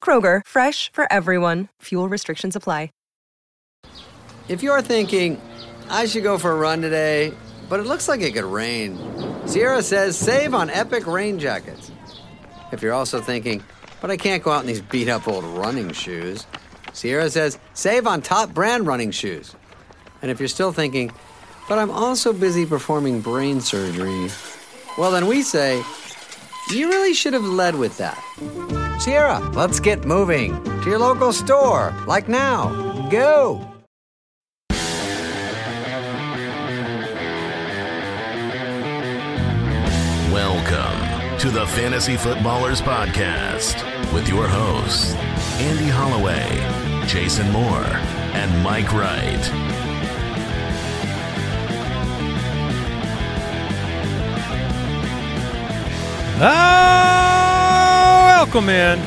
Kroger, 0.00 0.42
fresh 0.46 0.92
for 0.92 1.12
everyone. 1.12 1.68
Fuel 1.82 2.08
restrictions 2.08 2.54
apply. 2.54 2.90
If 4.48 4.62
you're 4.62 4.82
thinking, 4.82 5.40
I 5.90 6.06
should 6.06 6.22
go 6.22 6.38
for 6.38 6.52
a 6.52 6.54
run 6.54 6.80
today, 6.80 7.32
but 7.68 7.80
it 7.80 7.86
looks 7.86 8.06
like 8.06 8.20
it 8.20 8.32
could 8.32 8.44
rain, 8.44 8.96
Sierra 9.44 9.82
says 9.82 10.16
save 10.16 10.54
on 10.54 10.70
epic 10.70 11.04
rain 11.04 11.40
jackets. 11.40 11.90
If 12.70 12.80
you're 12.80 12.92
also 12.92 13.20
thinking, 13.20 13.60
but 14.00 14.12
I 14.12 14.16
can't 14.16 14.44
go 14.44 14.52
out 14.52 14.60
in 14.60 14.68
these 14.68 14.80
beat 14.80 15.08
up 15.08 15.26
old 15.26 15.42
running 15.42 15.92
shoes, 15.92 16.46
Sierra 16.92 17.28
says 17.28 17.58
save 17.74 18.06
on 18.06 18.22
top 18.22 18.54
brand 18.54 18.86
running 18.86 19.10
shoes. 19.10 19.56
And 20.22 20.30
if 20.30 20.38
you're 20.38 20.48
still 20.48 20.70
thinking, 20.70 21.10
but 21.68 21.80
I'm 21.80 21.90
also 21.90 22.32
busy 22.32 22.66
performing 22.66 23.20
brain 23.20 23.60
surgery, 23.60 24.30
well, 24.96 25.10
then 25.10 25.26
we 25.26 25.42
say, 25.42 25.82
you 26.70 26.88
really 26.88 27.14
should 27.14 27.32
have 27.32 27.44
led 27.44 27.76
with 27.76 27.96
that. 27.98 28.18
Sierra, 29.00 29.38
let's 29.50 29.78
get 29.78 30.04
moving 30.04 30.62
to 30.82 30.90
your 30.90 30.98
local 30.98 31.32
store, 31.32 31.94
like 32.06 32.28
now. 32.28 33.08
Go! 33.10 33.60
Welcome 40.32 41.38
to 41.38 41.50
the 41.50 41.66
Fantasy 41.68 42.16
Footballers 42.16 42.80
Podcast 42.80 43.82
with 44.12 44.28
your 44.28 44.48
hosts, 44.48 45.14
Andy 45.60 45.88
Holloway, 45.88 47.06
Jason 47.06 47.50
Moore, 47.52 47.84
and 48.34 48.62
Mike 48.62 48.92
Wright. 48.92 49.75
Oh, 56.38 56.42
welcome 58.28 58.68
in. 58.68 59.00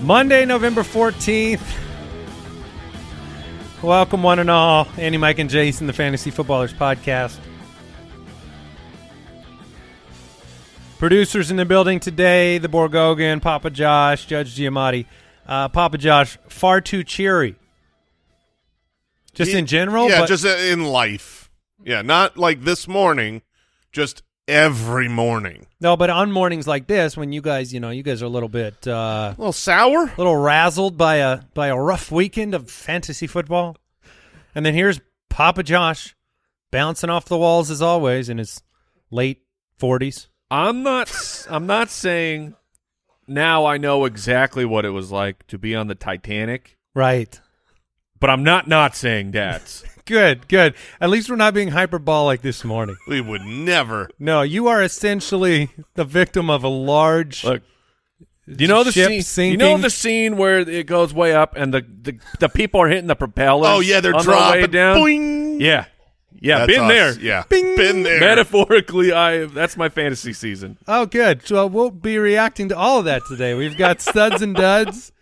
Monday, 0.00 0.46
November 0.46 0.82
14th. 0.82 1.60
Welcome, 3.82 4.22
one 4.22 4.38
and 4.38 4.48
all. 4.48 4.88
Andy, 4.96 5.18
Mike, 5.18 5.38
and 5.38 5.50
Jason, 5.50 5.86
the 5.86 5.92
Fantasy 5.92 6.30
Footballers 6.30 6.72
Podcast. 6.72 7.36
Producers 10.98 11.50
in 11.50 11.58
the 11.58 11.66
building 11.66 12.00
today 12.00 12.56
the 12.56 12.68
Borgogan, 12.68 13.42
Papa 13.42 13.68
Josh, 13.68 14.24
Judge 14.24 14.56
Giamatti. 14.56 15.04
Uh, 15.50 15.68
Papa 15.68 15.98
Josh, 15.98 16.38
far 16.48 16.80
too 16.80 17.02
cheery. 17.04 17.56
Just 19.34 19.50
He- 19.50 19.58
in 19.58 19.66
general? 19.66 20.08
Yeah, 20.08 20.20
but- 20.20 20.28
just 20.28 20.44
uh, 20.46 20.48
in 20.50 20.84
life. 20.84 21.50
Yeah, 21.84 22.02
not 22.02 22.36
like 22.36 22.62
this 22.62 22.86
morning, 22.86 23.42
just 23.90 24.22
every 24.46 25.08
morning. 25.08 25.66
No, 25.80 25.96
but 25.96 26.08
on 26.10 26.30
mornings 26.30 26.66
like 26.68 26.86
this, 26.86 27.16
when 27.16 27.32
you 27.32 27.40
guys, 27.40 27.72
you 27.74 27.80
know, 27.80 27.90
you 27.90 28.02
guys 28.02 28.22
are 28.22 28.26
a 28.26 28.30
little 28.30 28.48
bit, 28.50 28.86
uh, 28.86 29.34
A 29.34 29.34
little 29.38 29.52
sour? 29.52 30.04
a 30.04 30.14
little 30.18 30.34
razzled 30.34 30.96
by 30.96 31.16
a 31.16 31.40
by 31.54 31.68
a 31.68 31.76
rough 31.76 32.12
weekend 32.12 32.54
of 32.54 32.70
fantasy 32.70 33.26
football, 33.26 33.76
and 34.54 34.64
then 34.64 34.74
here's 34.74 35.00
Papa 35.30 35.62
Josh 35.62 36.14
bouncing 36.70 37.10
off 37.10 37.24
the 37.24 37.38
walls 37.38 37.70
as 37.70 37.80
always 37.82 38.28
in 38.28 38.38
his 38.38 38.62
late 39.10 39.42
forties. 39.78 40.28
I'm 40.50 40.82
not. 40.82 41.10
I'm 41.48 41.66
not 41.66 41.88
saying 41.90 42.54
now. 43.30 43.64
I 43.64 43.78
know 43.78 44.04
exactly 44.04 44.64
what 44.64 44.84
it 44.84 44.90
was 44.90 45.10
like 45.10 45.46
to 45.46 45.56
be 45.58 45.74
on 45.74 45.86
the 45.86 45.94
Titanic, 45.94 46.76
Right. 46.94 47.40
but 48.18 48.28
I'm 48.30 48.42
not 48.42 48.68
not 48.68 48.94
saying 48.96 49.30
that. 49.32 49.82
Good. 50.04 50.48
Good. 50.48 50.74
At 51.00 51.08
least 51.10 51.30
we're 51.30 51.36
not 51.36 51.54
being 51.54 51.68
hyperbolic 51.68 52.42
this 52.42 52.64
morning. 52.64 52.96
We 53.06 53.20
would 53.20 53.42
never. 53.42 54.10
No, 54.18 54.42
you 54.42 54.66
are 54.66 54.82
essentially 54.82 55.70
the 55.94 56.04
victim 56.04 56.50
of 56.50 56.64
a 56.64 56.68
large. 56.68 57.44
Look, 57.44 57.62
you 58.46 58.66
know 58.66 58.82
the 58.82 58.90
Ship 58.90 59.22
scene. 59.22 59.52
You 59.52 59.56
know 59.56 59.78
the 59.78 59.90
scene 59.90 60.36
where 60.36 60.58
it 60.58 60.86
goes 60.88 61.14
way 61.14 61.32
up 61.32 61.54
and 61.56 61.72
the 61.72 61.82
the, 61.82 62.18
the 62.40 62.48
people 62.48 62.80
are 62.82 62.88
hitting 62.88 63.06
the 63.06 63.14
propellers. 63.14 63.68
Oh, 63.68 63.78
yeah, 63.78 64.00
they're 64.00 64.12
on 64.14 64.26
their 64.26 64.34
way 64.34 64.40
dropping. 64.66 64.70
down. 64.72 64.96
Boing. 64.96 65.60
Yeah, 65.60 65.84
yeah, 66.40 66.58
That's 66.58 66.72
been 66.72 66.82
us. 66.84 66.88
there. 66.88 67.20
Yeah. 67.20 67.44
Bing. 67.48 67.76
Been 67.76 68.02
there. 68.02 68.20
Metaphorically, 68.20 69.12
I 69.12 69.44
that's 69.46 69.76
my 69.76 69.88
fantasy 69.88 70.32
season. 70.32 70.78
Oh, 70.88 71.06
good. 71.06 71.46
So 71.46 71.66
we'll 71.66 71.90
be 71.90 72.18
reacting 72.18 72.68
to 72.70 72.76
all 72.76 72.98
of 73.00 73.04
that 73.04 73.22
today. 73.28 73.54
We've 73.54 73.76
got 73.76 74.00
studs 74.00 74.42
and 74.42 74.54
duds, 74.54 75.12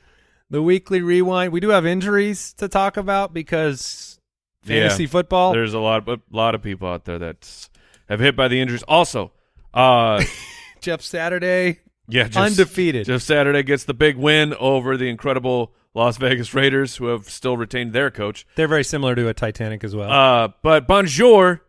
the 0.51 0.63
weekly 0.63 1.03
rewind. 1.03 1.53
We 1.53 1.61
do 1.61 1.71
have 1.71 1.85
injuries 1.87 2.53
to 2.55 2.69
talk 2.69 2.97
about 2.97 3.35
because 3.35 4.19
fantasy 4.63 5.05
Yeah. 5.05 5.09
football. 5.11 5.53
There's 5.53 5.75
a 5.75 5.79
lot, 5.81 6.09
a 6.09 6.21
lot 6.31 6.55
of 6.55 6.63
people 6.63 6.89
out 6.89 7.05
there 7.05 7.19
that 7.19 7.69
have 8.09 8.21
hit 8.21 8.37
by 8.37 8.49
the 8.49 8.61
injuries. 8.61 8.83
Also, 8.85 9.33
uh, 9.75 10.23
Jeff 10.81 11.03
Saturday, 11.03 11.81
yeah, 12.09 12.25
just, 12.29 12.37
undefeated. 12.39 13.07
Jeff 13.07 13.23
Saturday 13.23 13.63
gets 13.63 13.85
the 13.85 13.95
big 13.95 14.17
win 14.17 14.55
over 14.55 14.97
the 14.97 15.09
incredible 15.09 15.73
Las 15.95 16.17
Vegas 16.19 16.55
Raiders, 16.55 16.97
who 16.97 17.07
have 17.07 17.29
still 17.29 17.57
retained 17.57 17.93
their 17.93 18.11
coach. 18.11 18.47
They're 18.57 18.69
very 18.69 18.85
similar 18.85 19.15
to 19.15 19.29
a 19.29 19.35
Titanic 19.35 19.83
as 19.85 19.97
well. 19.97 20.11
Uh, 20.11 20.49
but 20.63 20.87
bonjour, 20.87 21.63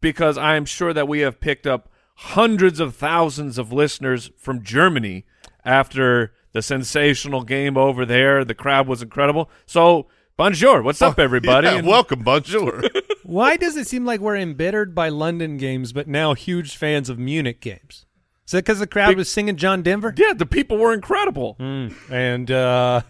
because 0.00 0.36
I'm 0.38 0.64
sure 0.64 0.92
that 0.92 1.06
we 1.08 1.20
have 1.20 1.40
picked 1.40 1.66
up 1.66 1.88
hundreds 2.16 2.80
of 2.80 2.96
thousands 2.96 3.58
of 3.58 3.72
listeners 3.72 4.30
from 4.38 4.62
Germany 4.62 5.26
after 5.64 6.32
the 6.52 6.62
sensational 6.62 7.42
game 7.42 7.76
over 7.76 8.06
there. 8.06 8.44
The 8.44 8.54
crowd 8.54 8.88
was 8.88 9.02
incredible. 9.02 9.50
So, 9.66 10.06
bonjour. 10.36 10.82
What's 10.82 11.02
up, 11.02 11.18
everybody? 11.18 11.68
Oh, 11.68 11.72
Yeah, 11.72 11.78
And- 11.78 11.86
welcome, 11.86 12.20
bonjour. 12.20 12.82
Why 13.24 13.56
does 13.56 13.76
it 13.76 13.86
seem 13.88 14.04
like 14.04 14.20
we're 14.20 14.36
embittered 14.36 14.94
by 14.94 15.08
London 15.10 15.56
games, 15.58 15.92
but 15.92 16.06
now 16.08 16.32
huge 16.34 16.76
fans 16.76 17.10
of 17.10 17.18
Munich 17.18 17.60
games? 17.60 18.06
Is 18.46 18.52
that 18.52 18.64
because 18.64 18.78
the 18.78 18.86
crowd 18.86 19.08
Big- 19.08 19.16
was 19.18 19.28
singing 19.28 19.56
John 19.56 19.82
Denver? 19.82 20.14
yeah, 20.16 20.32
the 20.32 20.46
people 20.46 20.78
were 20.78 20.92
incredible. 20.94 21.56
Mm. 21.58 21.92
And 22.10 22.50
uh, 22.50 23.02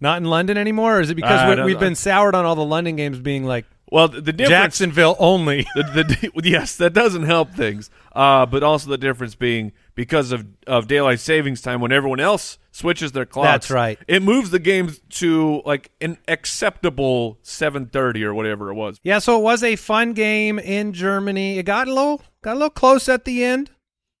not 0.00 0.18
in 0.18 0.24
London 0.24 0.56
anymore? 0.56 0.98
Or 0.98 1.00
is 1.00 1.10
it 1.10 1.14
because 1.14 1.56
we, 1.56 1.64
we've 1.64 1.80
been 1.80 1.94
soured 1.94 2.34
on 2.34 2.44
all 2.44 2.54
the 2.54 2.64
London 2.64 2.96
games 2.96 3.18
being 3.18 3.44
like 3.44 3.66
Well, 3.90 4.08
the, 4.08 4.20
the 4.20 4.32
difference. 4.32 4.50
Jacksonville 4.50 5.16
only? 5.18 5.66
the, 5.74 6.30
the, 6.34 6.48
yes, 6.48 6.76
that 6.76 6.92
doesn't 6.92 7.24
help 7.24 7.52
things. 7.52 7.90
Uh, 8.14 8.46
but 8.46 8.62
also 8.62 8.90
the 8.90 8.98
difference 8.98 9.34
being 9.34 9.72
because 9.94 10.32
of, 10.32 10.46
of 10.66 10.88
daylight 10.88 11.20
savings 11.20 11.60
time, 11.60 11.80
when 11.80 11.92
everyone 11.92 12.20
else 12.20 12.58
switches 12.70 13.12
their 13.12 13.26
clocks. 13.26 13.46
That's 13.46 13.70
right. 13.70 13.98
It 14.06 14.22
moves 14.22 14.50
the 14.50 14.58
game 14.58 14.92
to 15.10 15.62
like 15.66 15.90
an 16.00 16.18
acceptable 16.26 17.38
seven 17.42 17.86
thirty 17.86 18.24
or 18.24 18.32
whatever 18.34 18.70
it 18.70 18.74
was. 18.74 19.00
Yeah, 19.02 19.18
so 19.18 19.38
it 19.38 19.42
was 19.42 19.62
a 19.62 19.76
fun 19.76 20.12
game 20.12 20.58
in 20.58 20.92
Germany. 20.92 21.58
It 21.58 21.64
got 21.64 21.88
a 21.88 21.94
little 21.94 22.22
got 22.42 22.52
a 22.52 22.54
little 22.54 22.70
close 22.70 23.08
at 23.08 23.24
the 23.24 23.44
end. 23.44 23.70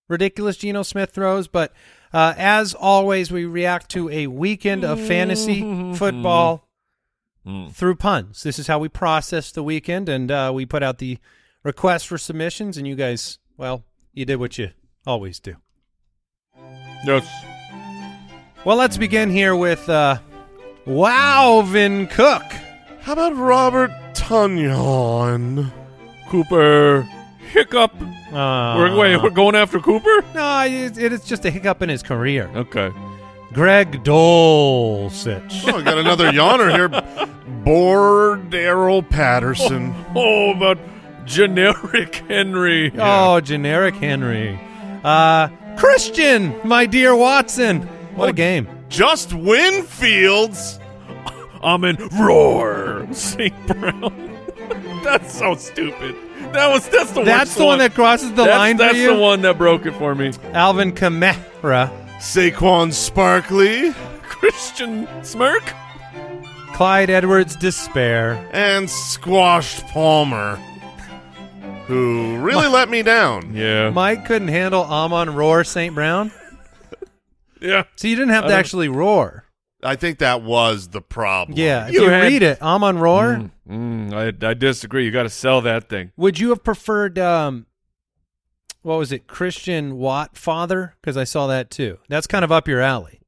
Ridiculous 0.08 0.56
Geno 0.56 0.82
Smith 0.82 1.10
throws, 1.10 1.48
but 1.48 1.72
uh, 2.12 2.34
as 2.36 2.74
always, 2.74 3.30
we 3.30 3.44
react 3.44 3.90
to 3.90 4.08
a 4.10 4.26
weekend 4.26 4.84
of 4.84 5.00
fantasy 5.00 5.94
football 5.94 6.68
through 7.72 7.94
puns. 7.96 8.42
This 8.42 8.58
is 8.58 8.66
how 8.66 8.78
we 8.78 8.88
process 8.88 9.52
the 9.52 9.62
weekend, 9.62 10.08
and 10.08 10.30
uh, 10.30 10.52
we 10.54 10.66
put 10.66 10.82
out 10.82 10.98
the 10.98 11.18
request 11.62 12.06
for 12.06 12.18
submissions, 12.18 12.76
and 12.76 12.86
you 12.86 12.94
guys, 12.94 13.38
well, 13.56 13.84
you 14.12 14.24
did 14.24 14.36
what 14.36 14.58
you 14.58 14.70
always 15.06 15.40
do. 15.40 15.56
Yes. 17.04 17.26
Well, 18.64 18.76
let's 18.76 18.96
begin 18.96 19.30
here 19.30 19.56
with 19.56 19.88
uh, 19.88 20.18
Wowvin 20.86 22.10
Cook. 22.10 22.42
How 23.00 23.12
about 23.12 23.36
Robert 23.36 23.90
Tunyon? 24.14 25.72
Cooper 26.28 27.08
hiccup. 27.48 27.92
Uh, 28.32 28.74
we're, 28.78 28.96
wait, 28.96 29.16
we're 29.22 29.30
going 29.30 29.54
after 29.54 29.80
Cooper? 29.80 30.22
no, 30.34 30.60
it, 30.66 30.98
it 30.98 31.12
is 31.12 31.24
just 31.24 31.44
a 31.44 31.50
hiccup 31.50 31.82
in 31.82 31.88
his 31.88 32.02
career. 32.02 32.50
Okay. 32.54 32.92
Greg 33.52 34.04
Dulcich. 34.04 35.64
Oh, 35.72 35.78
I 35.78 35.82
got 35.82 35.98
another 35.98 36.30
yawner 36.30 36.70
here. 36.70 36.88
Bordero 37.64 39.08
Patterson. 39.08 39.94
Oh, 40.14 40.54
but 40.54 40.78
generic 41.26 42.16
Henry. 42.28 42.90
Oh, 42.98 43.40
generic 43.40 43.94
Henry. 43.94 44.58
Uh, 45.04 45.48
Christian, 45.76 46.54
my 46.64 46.86
dear 46.86 47.14
Watson. 47.14 47.82
What 48.16 48.26
Oh, 48.26 48.30
a 48.30 48.32
game. 48.32 48.66
Just 48.88 49.30
Winfields. 49.30 50.80
I'm 51.62 51.84
in 51.84 51.96
roar. 52.18 53.06
St. 53.12 53.54
Brown. 53.66 54.40
that's 55.04 55.38
so 55.38 55.54
stupid. 55.54 56.16
That 56.52 56.68
was 56.70 56.88
that's 56.88 57.12
the 57.12 57.22
That's 57.24 57.54
the 57.54 57.64
one 57.64 57.78
that 57.78 57.94
crosses 57.94 58.30
the 58.30 58.44
that's, 58.44 58.56
line 58.58 58.76
That's 58.78 58.94
for 58.94 58.98
you. 58.98 59.14
the 59.14 59.20
one 59.20 59.42
that 59.42 59.58
broke 59.58 59.86
it 59.86 59.92
for 59.94 60.14
me. 60.14 60.32
Alvin 60.52 60.92
Kamara, 60.92 61.90
Saquon 62.18 62.92
Sparkly 62.92 63.92
Christian 64.22 65.06
Smirk. 65.24 65.62
Clyde 66.74 67.10
Edwards 67.10 67.56
Despair. 67.56 68.34
And 68.52 68.88
Squashed 68.88 69.84
Palmer. 69.88 70.56
Who 71.86 72.36
really 72.38 72.68
let 72.68 72.88
me 72.88 73.02
down. 73.02 73.54
Yeah. 73.54 73.90
Mike 73.90 74.26
couldn't 74.26 74.48
handle 74.48 74.82
Amon 74.84 75.34
Roar 75.34 75.64
St. 75.64 75.94
Brown. 75.94 76.30
yeah. 77.60 77.84
So 77.96 78.08
you 78.08 78.14
didn't 78.16 78.30
have 78.30 78.44
I 78.44 78.48
to 78.48 78.52
don't- 78.52 78.58
actually 78.60 78.88
roar. 78.88 79.44
I 79.82 79.94
think 79.96 80.18
that 80.18 80.42
was 80.42 80.88
the 80.88 81.00
problem. 81.00 81.56
Yeah, 81.58 81.86
if 81.88 81.94
You 81.94 82.02
you, 82.04 82.08
had- 82.10 82.22
read 82.24 82.42
it, 82.42 82.60
Amon 82.60 82.98
Roar. 82.98 83.50
Mm, 83.68 84.10
mm, 84.10 84.42
I, 84.44 84.50
I 84.50 84.54
disagree. 84.54 85.04
You 85.04 85.10
got 85.12 85.22
to 85.24 85.30
sell 85.30 85.60
that 85.62 85.88
thing. 85.88 86.10
Would 86.16 86.38
you 86.40 86.48
have 86.50 86.64
preferred 86.64 87.18
um 87.18 87.66
what 88.82 88.98
was 88.98 89.12
it, 89.12 89.26
Christian 89.26 89.96
Watt 89.98 90.36
father? 90.36 90.94
Because 91.00 91.16
I 91.16 91.24
saw 91.24 91.46
that 91.48 91.70
too. 91.70 91.98
That's 92.08 92.26
kind 92.26 92.44
of 92.44 92.50
up 92.52 92.66
your 92.68 92.80
alley. 92.80 93.20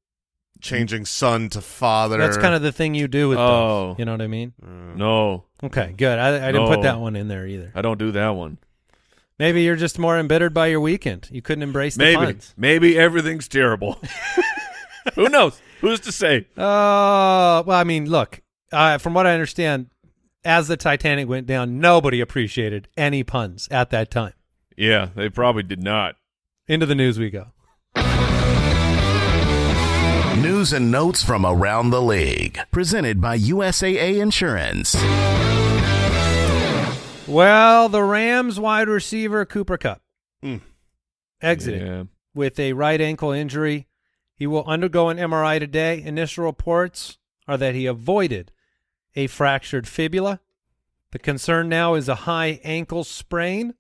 Changing 0.61 1.05
son 1.07 1.49
to 1.51 1.61
father. 1.61 2.19
That's 2.19 2.37
kind 2.37 2.55
of 2.55 2.63
the 2.63 2.73
thing 2.73 2.95
you 2.95 3.09
do 3.09 3.29
with 3.29 3.39
Oh. 3.39 3.89
those. 3.89 3.99
You 3.99 4.05
know 4.05 4.13
what 4.13 4.23
I 4.23 4.27
mean? 4.27 4.53
No, 4.97 5.45
Okay, 5.63 5.93
good. 5.97 6.19
I, 6.19 6.49
I 6.49 6.53
didn't 6.53 6.69
put 6.69 6.83
that 6.83 6.99
one 7.01 7.17
in 7.17 7.29
there 7.29 7.47
either. 7.47 7.73
I 7.75 7.83
don't 7.83 7.99
do 7.99 8.13
that 8.13 8.31
one. 8.31 8.59
Maybe 9.39 9.63
you're 9.63 9.77
just 9.77 9.99
more 9.99 10.19
embittered 10.19 10.53
by 10.55 10.67
your 10.69 10.81
weekend. 10.81 11.29
You 11.33 11.41
couldn't 11.43 11.63
embrace 11.63 11.95
the 11.97 12.05
Maybe. 12.05 12.17
puns. 12.17 12.55
Maybe 12.59 12.99
everything's 12.99 13.49
terrible. 13.49 13.99
Who 15.15 15.29
knows? 15.31 15.61
Who's 15.81 16.01
to 16.01 16.13
say? 16.13 16.47
Uh, 16.57 17.63
well, 17.67 17.71
I 17.79 17.85
mean, 17.85 18.09
look, 18.09 18.41
uh, 18.73 18.99
from 18.99 19.15
what 19.15 19.27
I 19.27 19.33
understand, 19.33 19.87
as 20.45 20.69
the 20.69 20.77
Titanic 20.77 21.29
went 21.29 21.47
down, 21.47 21.81
nobody 21.81 22.21
appreciated 22.21 22.89
any 22.97 23.23
puns 23.25 23.69
at 23.71 23.91
that 23.91 24.11
time. 24.11 24.33
Yeah, 24.77 25.09
they 25.15 25.29
probably 25.29 25.63
did 25.63 25.83
not. 25.83 26.17
Into 26.69 26.87
the 26.87 26.95
news 26.95 27.19
we 27.19 27.31
go. 27.31 27.47
News 30.41 30.73
and 30.73 30.91
notes 30.91 31.23
from 31.23 31.45
around 31.45 31.91
the 31.91 32.01
league. 32.01 32.59
Presented 32.71 33.21
by 33.21 33.37
USAA 33.37 34.21
Insurance. 34.21 34.95
Well, 37.29 37.89
the 37.89 38.03
Rams 38.03 38.59
wide 38.59 38.89
receiver 38.89 39.45
Cooper 39.45 39.77
Kupp 39.77 40.01
Mm. 40.43 40.61
exited 41.43 41.83
Yeah. 41.87 42.03
with 42.35 42.59
a 42.59 42.73
right 42.73 43.01
ankle 43.01 43.31
injury. 43.33 43.87
He 44.41 44.47
will 44.47 44.65
undergo 44.65 45.11
an 45.11 45.19
MRI 45.19 45.59
today. 45.59 46.03
Initial 46.03 46.45
reports 46.45 47.19
are 47.47 47.59
that 47.59 47.75
he 47.75 47.85
avoided 47.85 48.51
a 49.15 49.27
fractured 49.27 49.87
fibula. 49.87 50.41
The 51.11 51.19
concern 51.19 51.69
now 51.69 51.93
is 51.93 52.09
a 52.09 52.25
high 52.25 52.59
ankle 52.65 53.05
sprain, 53.05 53.75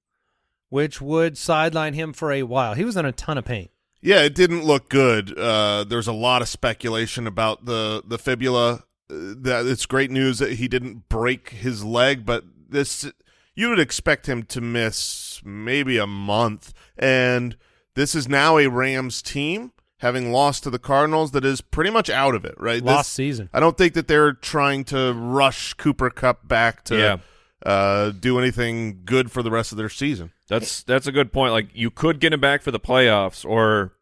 which 0.68 1.00
would 1.00 1.38
sideline 1.38 1.94
him 1.94 2.12
for 2.12 2.30
a 2.30 2.42
while. 2.42 2.74
He 2.74 2.84
was 2.84 2.94
in 2.98 3.06
a 3.06 3.12
ton 3.12 3.38
of 3.38 3.46
pain. 3.46 3.70
Yeah, 4.02 4.20
it 4.20 4.34
didn't 4.34 4.64
look 4.66 4.90
good. 4.90 5.36
Uh, 5.36 5.84
there's 5.84 6.06
a 6.06 6.12
lot 6.12 6.42
of 6.42 6.48
speculation 6.48 7.26
about 7.26 7.64
the 7.64 8.02
the 8.06 8.18
fibula. 8.18 8.84
Uh, 9.10 9.32
that 9.38 9.64
it's 9.66 9.86
great 9.86 10.10
news 10.10 10.40
that 10.40 10.52
he 10.52 10.68
didn't 10.68 11.08
break 11.08 11.48
his 11.50 11.86
leg, 11.86 12.26
but 12.26 12.44
this 12.68 13.10
you 13.54 13.70
would 13.70 13.80
expect 13.80 14.28
him 14.28 14.42
to 14.42 14.60
miss 14.60 15.40
maybe 15.42 15.96
a 15.96 16.06
month. 16.06 16.74
And 16.98 17.56
this 17.94 18.14
is 18.14 18.28
now 18.28 18.58
a 18.58 18.68
Rams 18.68 19.22
team 19.22 19.72
having 20.00 20.32
lost 20.32 20.62
to 20.64 20.70
the 20.70 20.78
Cardinals 20.78 21.30
that 21.32 21.44
is 21.44 21.60
pretty 21.60 21.90
much 21.90 22.10
out 22.10 22.34
of 22.34 22.44
it. 22.44 22.54
Right, 22.58 22.82
Lost 22.82 23.08
This- 23.10 23.14
season. 23.14 23.48
I 23.52 23.60
don't 23.60 23.76
think 23.78 23.94
that 23.94 24.08
they're 24.08 24.32
trying 24.32 24.84
to 24.84 25.12
rush 25.14 25.74
Cooper 25.74 26.10
Kupp 26.10 26.46
back 26.48 26.84
to 26.84 26.98
Yeah. 26.98 27.16
uh, 27.64 28.10
do 28.10 28.38
anything 28.38 29.02
good 29.04 29.30
for 29.30 29.42
the 29.42 29.50
rest 29.50 29.72
of 29.72 29.78
their 29.78 29.88
season. 29.88 30.32
That's 30.48 30.82
that's 30.82 31.06
a 31.06 31.12
good 31.12 31.32
point. 31.32 31.52
Like 31.52 31.68
you 31.74 31.90
could 31.90 32.18
get 32.20 32.32
him 32.32 32.40
back 32.40 32.62
for 32.62 32.70
the 32.70 32.80
playoffs, 32.80 33.44
or 33.44 33.92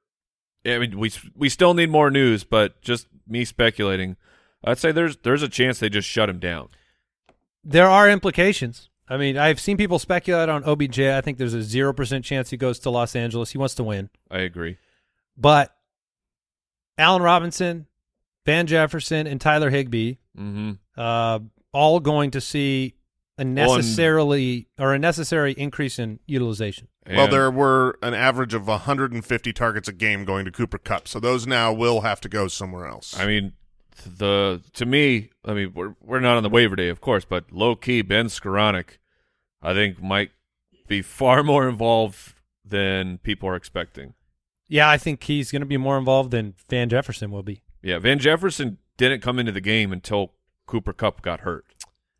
I 0.67 0.79
mean, 0.79 0.99
we 0.99 1.11
we 1.35 1.49
still 1.49 1.75
need 1.75 1.91
more 1.91 2.11
news. 2.11 2.45
But 2.45 2.81
just 2.83 3.07
me 3.27 3.45
speculating, 3.45 4.17
I'd 4.65 4.79
say 4.79 4.93
there's 4.93 5.17
there's 5.19 5.43
a 5.43 5.49
chance 5.49 5.79
they 5.79 5.89
just 5.91 6.09
shut 6.09 6.29
him 6.31 6.39
down. 6.39 6.69
There 7.65 7.89
are 7.89 8.09
implications. 8.09 8.89
I 9.11 9.17
mean, 9.17 9.37
I've 9.39 9.59
seen 9.59 9.77
people 9.77 9.99
speculate 9.99 10.49
on 10.49 10.63
OBJ. 10.65 11.01
I 11.01 11.21
think 11.23 11.39
there's 11.39 11.55
a 11.55 11.59
0% 11.59 12.25
chance 12.25 12.51
he 12.51 12.57
goes 12.59 12.79
to 12.81 12.91
Los 12.91 13.17
Angeles. 13.17 13.53
He 13.53 13.59
wants 13.59 13.75
to 13.77 13.83
win. 13.83 14.11
I 14.31 14.41
agree. 14.41 14.77
But 15.37 15.75
Allen 16.99 17.23
Robinson, 17.23 17.87
Van 18.45 18.67
Jefferson, 18.67 19.27
and 19.27 19.41
Tyler 19.41 19.71
Higbee 19.71 20.15
Mm-hmm. 20.39 20.73
uh, 21.01 21.39
all 21.73 21.99
going 22.01 22.31
to 22.33 22.41
see 22.41 22.95
a 23.39 23.45
necessarily 23.45 24.69
or 24.79 24.95
a 24.95 24.99
necessary 24.99 25.53
increase 25.53 25.99
in 25.99 26.19
utilization. 26.27 26.89
Well, 27.09 27.27
there 27.29 27.51
were 27.51 27.99
an 28.03 28.13
average 28.15 28.53
of 28.55 28.69
150 28.69 29.53
targets 29.53 29.89
a 29.89 29.93
game 29.93 30.25
going 30.25 30.45
to 30.45 30.51
Cooper 30.51 30.79
Kupp, 30.79 31.09
so 31.09 31.19
those 31.19 31.47
now 31.47 31.73
will 31.73 32.03
have 32.03 32.21
to 32.21 32.29
go 32.29 32.49
somewhere 32.49 32.87
else. 32.87 33.19
I 33.19 33.27
mean, 33.27 33.55
the 34.05 34.63
to 34.75 34.85
me, 34.87 35.31
I 35.45 35.55
mean, 35.55 35.73
we're 35.75 35.95
we're 36.03 36.21
not 36.21 36.37
on 36.37 36.43
the 36.43 36.49
waiver 36.51 36.77
day, 36.77 36.89
of 36.89 37.01
course, 37.01 37.25
but 37.25 37.51
low 37.51 37.75
key, 37.77 38.03
Ben 38.03 38.27
Skowronek, 38.27 38.99
I 39.63 39.73
think 39.75 40.03
might 40.03 40.31
be 40.87 41.03
far 41.03 41.43
more 41.43 41.69
involved 41.69 42.35
than 42.65 43.19
people 43.19 43.49
are 43.49 43.57
expecting. 43.57 44.15
Yeah, 44.69 44.89
I 44.89 44.99
think 44.99 45.25
he's 45.25 45.51
going 45.51 45.61
to 45.61 45.67
be 45.67 45.77
more 45.79 45.97
involved 45.99 46.31
than 46.31 46.55
Van 46.69 46.89
Jefferson 46.89 47.31
will 47.31 47.43
be. 47.43 47.63
Yeah, 47.83 47.99
Van 47.99 48.19
Jefferson 48.19 48.79
didn't 48.97 49.23
come 49.23 49.39
into 49.39 49.53
the 49.53 49.61
game 49.61 49.93
until 49.93 50.33
Cooper 50.67 50.93
Kupp 50.93 51.23
got 51.23 51.41
hurt. 51.41 51.65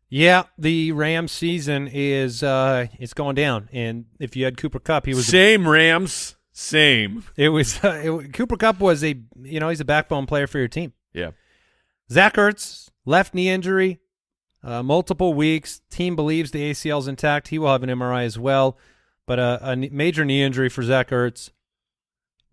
Yeah, 0.09 0.43
the 0.57 0.91
Rams 0.91 1.31
season 1.31 1.87
is 1.87 2.41
uh 2.41 2.87
it's 2.97 3.13
going 3.13 3.35
down, 3.35 3.69
and 3.71 4.05
if 4.19 4.35
you 4.35 4.43
had 4.45 4.57
Cooper 4.57 4.79
Kupp, 4.79 5.05
he 5.05 5.13
was 5.13 5.27
Same 5.27 5.67
Rams, 5.67 6.35
same. 6.51 7.23
it 7.37 7.49
was 7.49 7.77
uh, 7.83 8.01
it, 8.03 8.33
Cooper 8.33 8.57
Kupp 8.57 8.79
was 8.79 9.03
a 9.03 9.15
you 9.43 9.59
know 9.59 9.69
he's 9.69 9.81
a 9.81 9.85
backbone 9.85 10.25
player 10.25 10.47
for 10.47 10.57
your 10.57 10.67
team. 10.67 10.93
Yeah, 11.13 11.31
Zach 12.11 12.33
Ertz 12.35 12.89
left 13.05 13.35
knee 13.35 13.49
injury, 13.49 13.99
uh, 14.63 14.81
multiple 14.81 15.35
weeks. 15.35 15.81
Team 15.91 16.15
believes 16.15 16.49
the 16.49 16.71
ACL's 16.71 17.07
intact. 17.07 17.49
He 17.49 17.59
will 17.59 17.71
have 17.71 17.83
an 17.83 17.89
MRI 17.89 18.25
as 18.25 18.39
well, 18.39 18.79
but 19.27 19.37
a, 19.37 19.59
a 19.61 19.75
major 19.75 20.25
knee 20.25 20.41
injury 20.41 20.69
for 20.69 20.81
Zach 20.81 21.09
Ertz. 21.09 21.51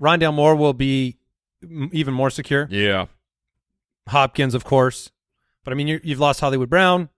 Rondale 0.00 0.34
Moore 0.34 0.54
will 0.56 0.72
be 0.74 1.18
m- 1.62 1.90
even 1.92 2.14
more 2.14 2.30
secure. 2.30 2.68
yeah. 2.70 3.06
Hopkins, 4.08 4.54
of 4.54 4.62
course, 4.64 5.10
but 5.64 5.72
I 5.72 5.74
mean 5.76 5.88
you 5.88 6.00
you've 6.04 6.20
lost 6.20 6.40
Hollywood 6.40 6.70
Brown, 6.70 7.08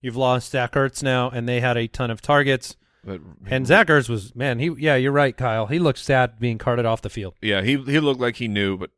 you've 0.00 0.16
lost 0.16 0.52
Zach 0.52 0.72
Ertz 0.74 1.02
now, 1.02 1.28
and 1.28 1.48
they 1.48 1.60
had 1.60 1.76
a 1.76 1.88
ton 1.88 2.10
of 2.10 2.20
targets. 2.22 2.76
But, 3.02 3.20
And 3.46 3.66
Zach 3.66 3.88
Ertz 3.88 4.08
was 4.08 4.34
man. 4.34 4.60
He 4.60 4.70
yeah, 4.78 4.94
you're 4.94 5.10
right, 5.12 5.36
Kyle. 5.36 5.66
He 5.66 5.78
looked 5.80 5.98
sad 5.98 6.38
being 6.38 6.56
carted 6.58 6.86
off 6.86 7.02
the 7.02 7.10
field. 7.10 7.34
yeah, 7.42 7.62
he 7.62 7.76
he 7.78 7.98
looked 8.00 8.20
like 8.20 8.36
he 8.36 8.46
knew, 8.48 8.76
but 8.78 8.90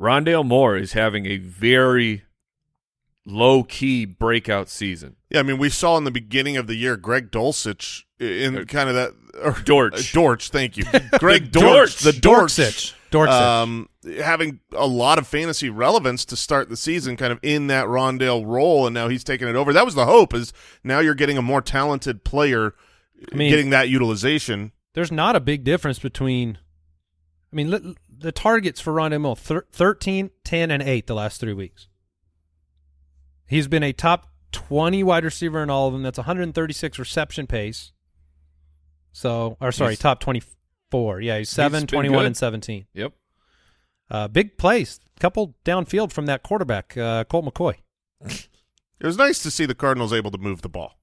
Rondale 0.00 0.44
Moore 0.44 0.76
is 0.76 0.94
having 0.94 1.26
a 1.26 1.36
very 1.38 2.24
low 3.24 3.62
key 3.62 4.04
breakout 4.04 4.68
season. 4.68 5.16
yeah, 5.30 5.40
I 5.40 5.42
mean, 5.44 5.58
we 5.58 5.68
saw 5.70 5.96
in 5.96 6.04
the 6.04 6.10
beginning 6.10 6.56
of 6.56 6.66
the 6.66 6.74
year 6.76 6.96
Greg 6.96 7.30
Dulcich 7.30 8.02
in 8.20 8.58
Uh, 8.58 8.64
kind 8.64 8.88
of 8.88 8.94
that 8.94 9.12
or, 9.42 9.52
Dorch. 9.62 9.94
uh, 9.94 10.02
Dortch, 10.14 10.48
thank 10.50 10.76
you, 10.76 10.84
Greg 11.18 11.52
The 11.52 11.60
Dortch, 11.60 11.74
Dortch. 11.74 11.98
the 12.00 12.12
Dortch, 12.12 12.52
Dorksich. 12.52 12.94
Dorksich. 13.10 13.28
um, 13.30 13.88
having 14.22 14.60
a 14.72 14.86
lot 14.86 15.18
of 15.18 15.26
fantasy 15.26 15.70
relevance 15.70 16.24
to 16.26 16.36
start 16.36 16.68
the 16.68 16.76
season, 16.76 17.16
kind 17.16 17.32
of 17.32 17.38
in 17.42 17.66
that 17.68 17.86
Rondale 17.86 18.44
role, 18.46 18.86
and 18.86 18.94
now 18.94 19.08
he's 19.08 19.22
taking 19.24 19.46
it 19.48 19.54
over. 19.56 19.72
That 19.72 19.84
was 19.84 19.94
the 19.94 20.06
hope. 20.06 20.34
Is 20.34 20.52
now 20.82 20.98
you're 21.00 21.14
getting 21.14 21.38
a 21.38 21.42
more 21.42 21.60
talented 21.62 22.24
player, 22.24 22.74
I 23.32 23.36
mean- 23.36 23.50
getting 23.50 23.70
that 23.70 23.88
utilization. 23.88 24.72
There's 24.94 25.12
not 25.12 25.36
a 25.36 25.40
big 25.40 25.62
difference 25.62 25.98
between. 25.98 26.58
I 27.52 27.56
mean, 27.56 27.70
li- 27.70 27.96
the 28.18 28.32
targets 28.32 28.80
for 28.80 28.92
Rondale 28.94 29.20
Moore 29.20 29.36
thir- 29.36 29.66
13, 29.72 30.30
10, 30.44 30.70
and 30.70 30.82
8 30.82 31.06
the 31.06 31.14
last 31.14 31.38
three 31.40 31.52
weeks. 31.52 31.86
He's 33.46 33.68
been 33.68 33.82
a 33.82 33.92
top 33.92 34.28
20 34.52 35.02
wide 35.04 35.24
receiver 35.24 35.62
in 35.62 35.70
all 35.70 35.86
of 35.86 35.92
them. 35.92 36.02
That's 36.02 36.18
136 36.18 36.98
reception 36.98 37.46
pace. 37.46 37.92
So, 39.16 39.56
or 39.62 39.72
sorry, 39.72 39.92
He's- 39.92 40.00
top 40.00 40.20
24. 40.20 41.22
Yeah, 41.22 41.38
he's 41.38 41.48
7, 41.48 41.80
been 41.80 41.86
21, 41.86 42.18
good. 42.18 42.26
and 42.26 42.36
17. 42.36 42.86
Yep. 42.92 43.12
Uh, 44.10 44.28
big 44.28 44.58
plays. 44.58 45.00
Couple 45.18 45.54
downfield 45.64 46.12
from 46.12 46.26
that 46.26 46.42
quarterback, 46.42 46.94
uh, 46.98 47.24
Colt 47.24 47.44
McCoy. 47.46 47.76
It 48.98 49.04
was 49.04 49.18
nice 49.18 49.42
to 49.42 49.50
see 49.50 49.66
the 49.66 49.74
Cardinals 49.74 50.10
able 50.14 50.30
to 50.30 50.38
move 50.38 50.62
the 50.62 50.70
ball. 50.70 50.98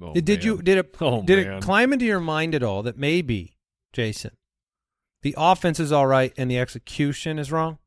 Oh, 0.00 0.12
did 0.12 0.28
man. 0.28 0.40
you 0.42 0.60
did 0.60 0.76
it 0.76 0.94
Oh, 1.00 1.22
did 1.22 1.46
man. 1.46 1.56
it 1.56 1.62
climb 1.62 1.90
into 1.94 2.04
your 2.04 2.20
mind 2.20 2.54
at 2.54 2.62
all 2.62 2.82
that 2.82 2.98
maybe 2.98 3.56
Jason, 3.94 4.32
the 5.22 5.34
offense 5.38 5.80
is 5.80 5.90
all 5.90 6.06
right 6.06 6.34
and 6.36 6.50
the 6.50 6.58
execution 6.58 7.38
is 7.38 7.50
wrong? 7.50 7.78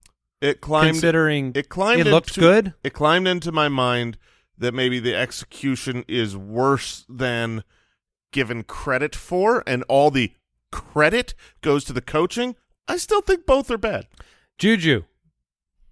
It 0.41 0.59
climbed. 0.59 0.93
Considering 0.93 1.51
it 1.53 1.69
climbed. 1.69 2.01
it 2.01 2.07
looked 2.07 2.29
into- 2.29 2.39
good. 2.39 2.73
It 2.83 2.93
climbed 2.93 3.27
into 3.27 3.51
my 3.51 3.69
mind 3.69 4.17
that 4.57 4.73
maybe 4.73 4.99
the 4.99 5.15
execution 5.15 6.03
is 6.07 6.35
worse 6.35 7.05
than 7.07 7.63
given 8.33 8.63
credit 8.63 9.15
for, 9.15 9.63
and 9.65 9.83
all 9.83 10.11
the 10.11 10.33
credit 10.71 11.33
goes 11.61 11.85
to 11.85 11.93
the 11.93 12.01
coaching. 12.01 12.55
I 12.87 12.97
still 12.97 13.21
think 13.21 13.45
both 13.45 13.71
are 13.71 13.77
bad. 13.77 14.07
Juju 14.57 15.03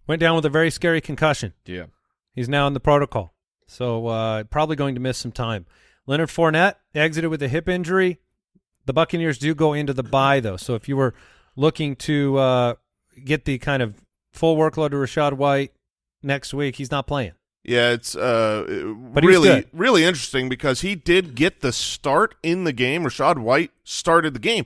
went 0.08 0.20
down 0.20 0.36
with 0.36 0.46
a 0.46 0.50
very 0.50 0.70
scary 0.70 1.00
concussion. 1.00 1.54
Yeah. 1.66 1.86
He's 2.34 2.50
now 2.50 2.68
in 2.68 2.74
the 2.74 2.80
protocol, 2.80 3.34
so 3.68 4.08
uh, 4.08 4.44
probably 4.46 4.76
going 4.76 4.96
to 4.96 5.02
miss 5.02 5.18
some 5.18 5.32
time. 5.32 5.66
Leonard 6.06 6.30
Fournette 6.30 6.76
exited 6.94 7.30
with 7.30 7.42
a 7.44 7.48
hip 7.48 7.70
injury. 7.70 8.20
The 8.86 8.94
Buccaneers 8.94 9.38
do 9.38 9.54
go 9.54 9.74
into 9.74 9.94
the 9.94 10.04
bye 10.04 10.40
though, 10.40 10.58
so 10.58 10.76
if 10.76 10.90
you 10.90 10.98
were 10.98 11.14
looking 11.56 11.96
to 11.98 12.38
uh, 12.38 12.74
get 13.24 13.46
the 13.46 13.58
kind 13.60 13.84
of 13.84 14.04
full 14.32 14.58
workload 14.58 14.92
to 14.92 14.98
Rachaad 14.98 15.34
White 15.34 15.74
next 16.24 16.54
week, 16.54 16.78
he's 16.78 16.92
not 16.92 17.08
playing. 17.08 17.34
Yeah, 17.64 17.92
it's 17.92 18.16
uh, 18.16 18.94
But 19.14 19.24
really 19.24 19.66
really 19.72 20.04
interesting 20.04 20.50
because 20.50 20.82
he 20.82 20.96
did 20.96 21.36
get 21.36 21.62
the 21.62 21.72
start 21.72 22.36
in 22.42 22.64
the 22.64 22.74
game. 22.74 23.04
Rachaad 23.04 23.38
White 23.38 23.72
started 23.84 24.34
the 24.34 24.40
game, 24.40 24.66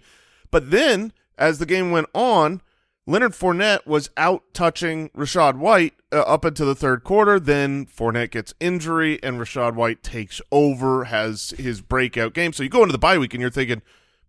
but 0.50 0.72
then 0.72 1.12
as 1.38 1.60
the 1.60 1.66
game 1.66 1.92
went 1.92 2.08
on, 2.14 2.62
Leonard 3.08 3.34
Fournette 3.34 3.86
was 3.86 4.10
out 4.18 4.44
touching 4.54 5.10
Rachaad 5.10 5.58
White 5.58 5.94
uh, 6.12 6.22
up 6.22 6.46
into 6.46 6.66
the 6.66 6.74
third 6.76 7.04
quarter. 7.04 7.40
Then 7.40 7.86
Fournette 7.86 8.32
gets 8.32 8.54
injury, 8.60 9.22
and 9.22 9.40
Rachaad 9.40 9.76
White 9.76 10.02
takes 10.02 10.42
over, 10.52 11.06
has 11.06 11.52
his 11.58 11.82
breakout 11.82 12.34
game. 12.34 12.54
So 12.54 12.64
you 12.64 12.70
go 12.70 12.82
into 12.82 12.94
the 12.94 12.98
bye 12.98 13.18
week, 13.18 13.34
and 13.34 13.42
you're 13.42 13.52
thinking 13.52 13.82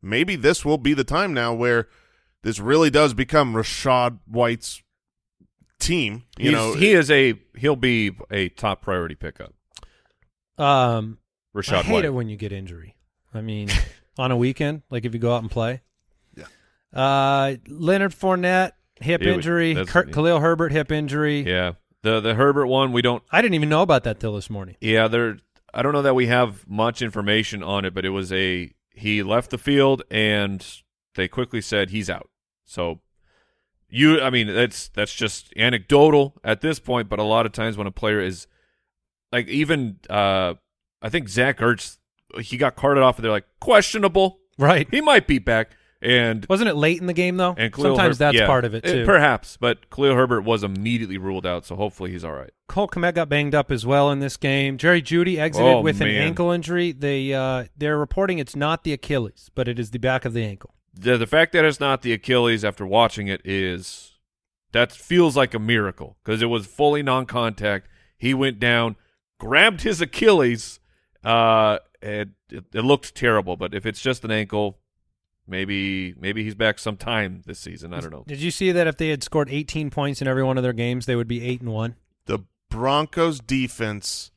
maybe 0.03 0.37
this 0.37 0.65
will 0.65 0.79
be 0.79 0.93
the 0.93 1.05
time 1.05 1.33
now 1.33 1.55
where 1.55 1.89
this 2.43 2.61
really 2.61 2.91
does 2.91 3.15
become 3.15 3.55
Rachaad 3.55 4.19
White's 4.27 4.83
team. 5.79 6.25
You 6.39 6.51
He's- 6.51 6.53
know, 6.55 6.75
he 6.75 6.93
is 6.93 7.11
a 7.11 7.35
he'll 7.57 7.77
be 7.77 8.13
a 8.31 8.49
top 8.51 8.83
priority 8.83 9.15
pickup. 9.15 9.53
Um, 10.59 11.19
Rachaad 11.55 11.73
I 11.75 11.83
hate 11.83 11.93
White. 11.93 12.05
it 12.07 12.15
when 12.15 12.29
you 12.29 12.37
get 12.37 12.53
injury. 12.53 12.97
I 13.35 13.41
mean, 13.41 13.69
on 14.19 14.31
a 14.31 14.37
weekend, 14.37 14.83
like 14.91 15.05
if 15.05 15.15
you 15.15 15.21
go 15.21 15.35
out 15.35 15.43
and 15.43 15.51
play. 15.51 15.83
Yeah. 16.35 16.45
Uh, 16.93 17.57
Leonard 17.69 18.13
Fournette 18.13 18.73
hip 19.01 19.21
It 19.23 19.29
injury. 19.29 19.75
that's- 19.75 19.93
Kurt, 19.93 20.13
Khalil 20.13 20.41
Herbert 20.41 20.73
hip 20.73 20.91
injury. 20.91 21.41
yeah. 21.47 21.73
The 22.03 22.21
the 22.21 22.35
Herbert 22.35 22.67
one 22.69 22.93
we 22.93 23.03
don't 23.03 23.23
I 23.33 23.43
didn't 23.43 23.55
even 23.55 23.69
know 23.69 23.83
about 23.83 24.05
that 24.05 24.21
till 24.21 24.35
this 24.35 24.49
morning. 24.49 24.77
Yeah, 24.81 25.09
there. 25.09 25.39
I 25.75 25.83
don't 25.83 25.93
know 25.93 26.03
that 26.03 26.15
we 26.15 26.27
have 26.29 26.67
much 26.69 27.03
information 27.03 27.63
on 27.65 27.85
it, 27.85 27.95
but 27.95 28.05
it 28.05 28.11
was 28.11 28.33
a 28.33 28.71
he 28.95 29.23
left 29.25 29.51
the 29.51 29.59
field 29.59 30.03
and 30.11 30.65
they 31.17 31.27
quickly 31.27 31.61
said 31.61 31.91
he's 31.91 32.09
out. 32.09 32.31
So 32.65 33.01
you, 33.97 34.21
I 34.21 34.31
mean, 34.31 34.47
that's 34.53 34.89
that's 34.89 35.15
just 35.15 35.53
anecdotal 35.57 36.35
at 36.45 36.61
this 36.61 36.79
point. 36.79 37.09
But 37.09 37.19
a 37.19 37.25
lot 37.25 37.47
of 37.47 37.53
times 37.53 37.77
when 37.77 37.87
a 37.87 37.93
player 37.93 38.21
is 38.21 38.47
like 39.33 39.49
even, 39.49 39.99
uh 40.11 40.55
I 41.03 41.09
think 41.09 41.29
Zach 41.29 41.59
Ertz, 41.59 41.99
he 42.41 42.57
got 42.57 42.75
carted 42.77 43.03
off. 43.03 43.17
and 43.17 43.25
They're 43.25 43.31
like 43.33 43.47
questionable. 43.61 44.39
Right. 44.59 44.89
He 44.91 45.01
might 45.01 45.27
be 45.27 45.39
back. 45.39 45.77
And 46.03 46.45
Wasn't 46.49 46.69
it 46.69 46.75
late 46.77 47.01
in 47.01 47.07
the 47.07 47.15
game 47.15 47.37
though? 47.39 47.55
and 47.57 47.73
Khalil 47.73 47.97
Sometimes 47.97 48.19
that's 48.19 48.37
yeah, 48.37 48.47
part 48.47 48.67
of 48.67 48.75
it 48.75 48.85
too. 48.85 49.05
perhaps, 49.07 49.57
but 49.59 49.89
Khalil 49.91 50.15
Herbert 50.15 50.43
was 50.43 50.63
immediately 50.63 51.17
ruled 51.17 51.47
out, 51.47 51.65
so 51.65 51.75
hopefully 51.75 52.11
he's 52.13 52.23
all 52.23 52.35
right. 52.35 52.51
Cole 52.69 52.87
Kmet 52.87 53.15
got 53.15 53.31
banged 53.31 53.55
up 53.55 53.71
as 53.73 53.87
well 53.87 54.11
in 54.11 54.21
this 54.21 54.37
game. 54.37 54.77
Jerry 54.77 55.01
Jeudy 55.01 55.39
exited 55.39 55.77
Oh, 55.77 55.81
with 55.81 56.03
an 56.03 56.09
ankle 56.09 56.51
injury. 56.51 56.93
They 56.93 57.33
uh, 57.33 57.65
they're 57.79 57.99
reporting 57.99 58.39
it's 58.39 58.55
not 58.55 58.85
the 58.85 58.93
Achilles, 58.93 59.51
but 59.55 59.69
it 59.69 59.79
is 59.79 59.91
the 59.91 59.99
back 59.99 60.27
of 60.27 60.35
the 60.35 60.45
ankle. 60.45 60.75
The 60.97 61.17
the 61.17 61.27
fact 61.27 61.53
that 61.53 61.65
it's 61.65 61.81
not 61.81 62.03
the 62.03 62.13
Achilles 62.13 62.65
after 62.65 62.87
watching 62.87 63.29
it 63.29 63.41
is 63.45 64.15
that 64.73 64.93
feels 64.93 65.37
like 65.37 65.55
a 65.55 65.59
miracle 65.59 66.17
because 66.25 66.43
it 66.43 66.47
was 66.47 66.67
fully 66.67 67.03
non-contact. 67.03 67.89
He 68.19 68.35
went 68.35 68.59
down, 68.59 68.97
grabbed 69.39 69.83
his 69.83 70.01
Achilles, 70.01 70.81
uh, 71.23 71.79
and 72.03 72.33
it, 72.51 72.65
it 72.73 72.83
looked 72.83 73.15
terrible. 73.15 73.57
But 73.57 73.75
if 73.75 73.87
it's 73.87 74.01
just 74.01 74.25
an 74.25 74.31
ankle, 74.31 74.79
maybe 75.47 76.15
maybe 76.19 76.43
he's 76.43 76.55
back 76.55 76.79
sometime 76.79 77.43
this 77.47 77.59
season. 77.59 77.93
I 77.93 78.01
don't 78.01 78.11
know. 78.11 78.25
Did 78.27 78.41
you 78.41 78.51
see 78.51 78.73
that 78.73 78.87
if 78.87 78.97
they 78.97 79.09
had 79.09 79.23
scored 79.23 79.49
18 79.51 79.91
points 79.91 80.23
in 80.23 80.29
every 80.29 80.43
one 80.43 80.57
of 80.57 80.63
their 80.63 80.73
games, 80.73 81.07
they 81.07 81.17
would 81.17 81.29
be 81.29 81.45
eight 81.45 81.61
and 81.61 81.73
one? 81.73 81.97
the 82.27 82.41
Broncos 82.69 83.41
defense. 83.41 84.31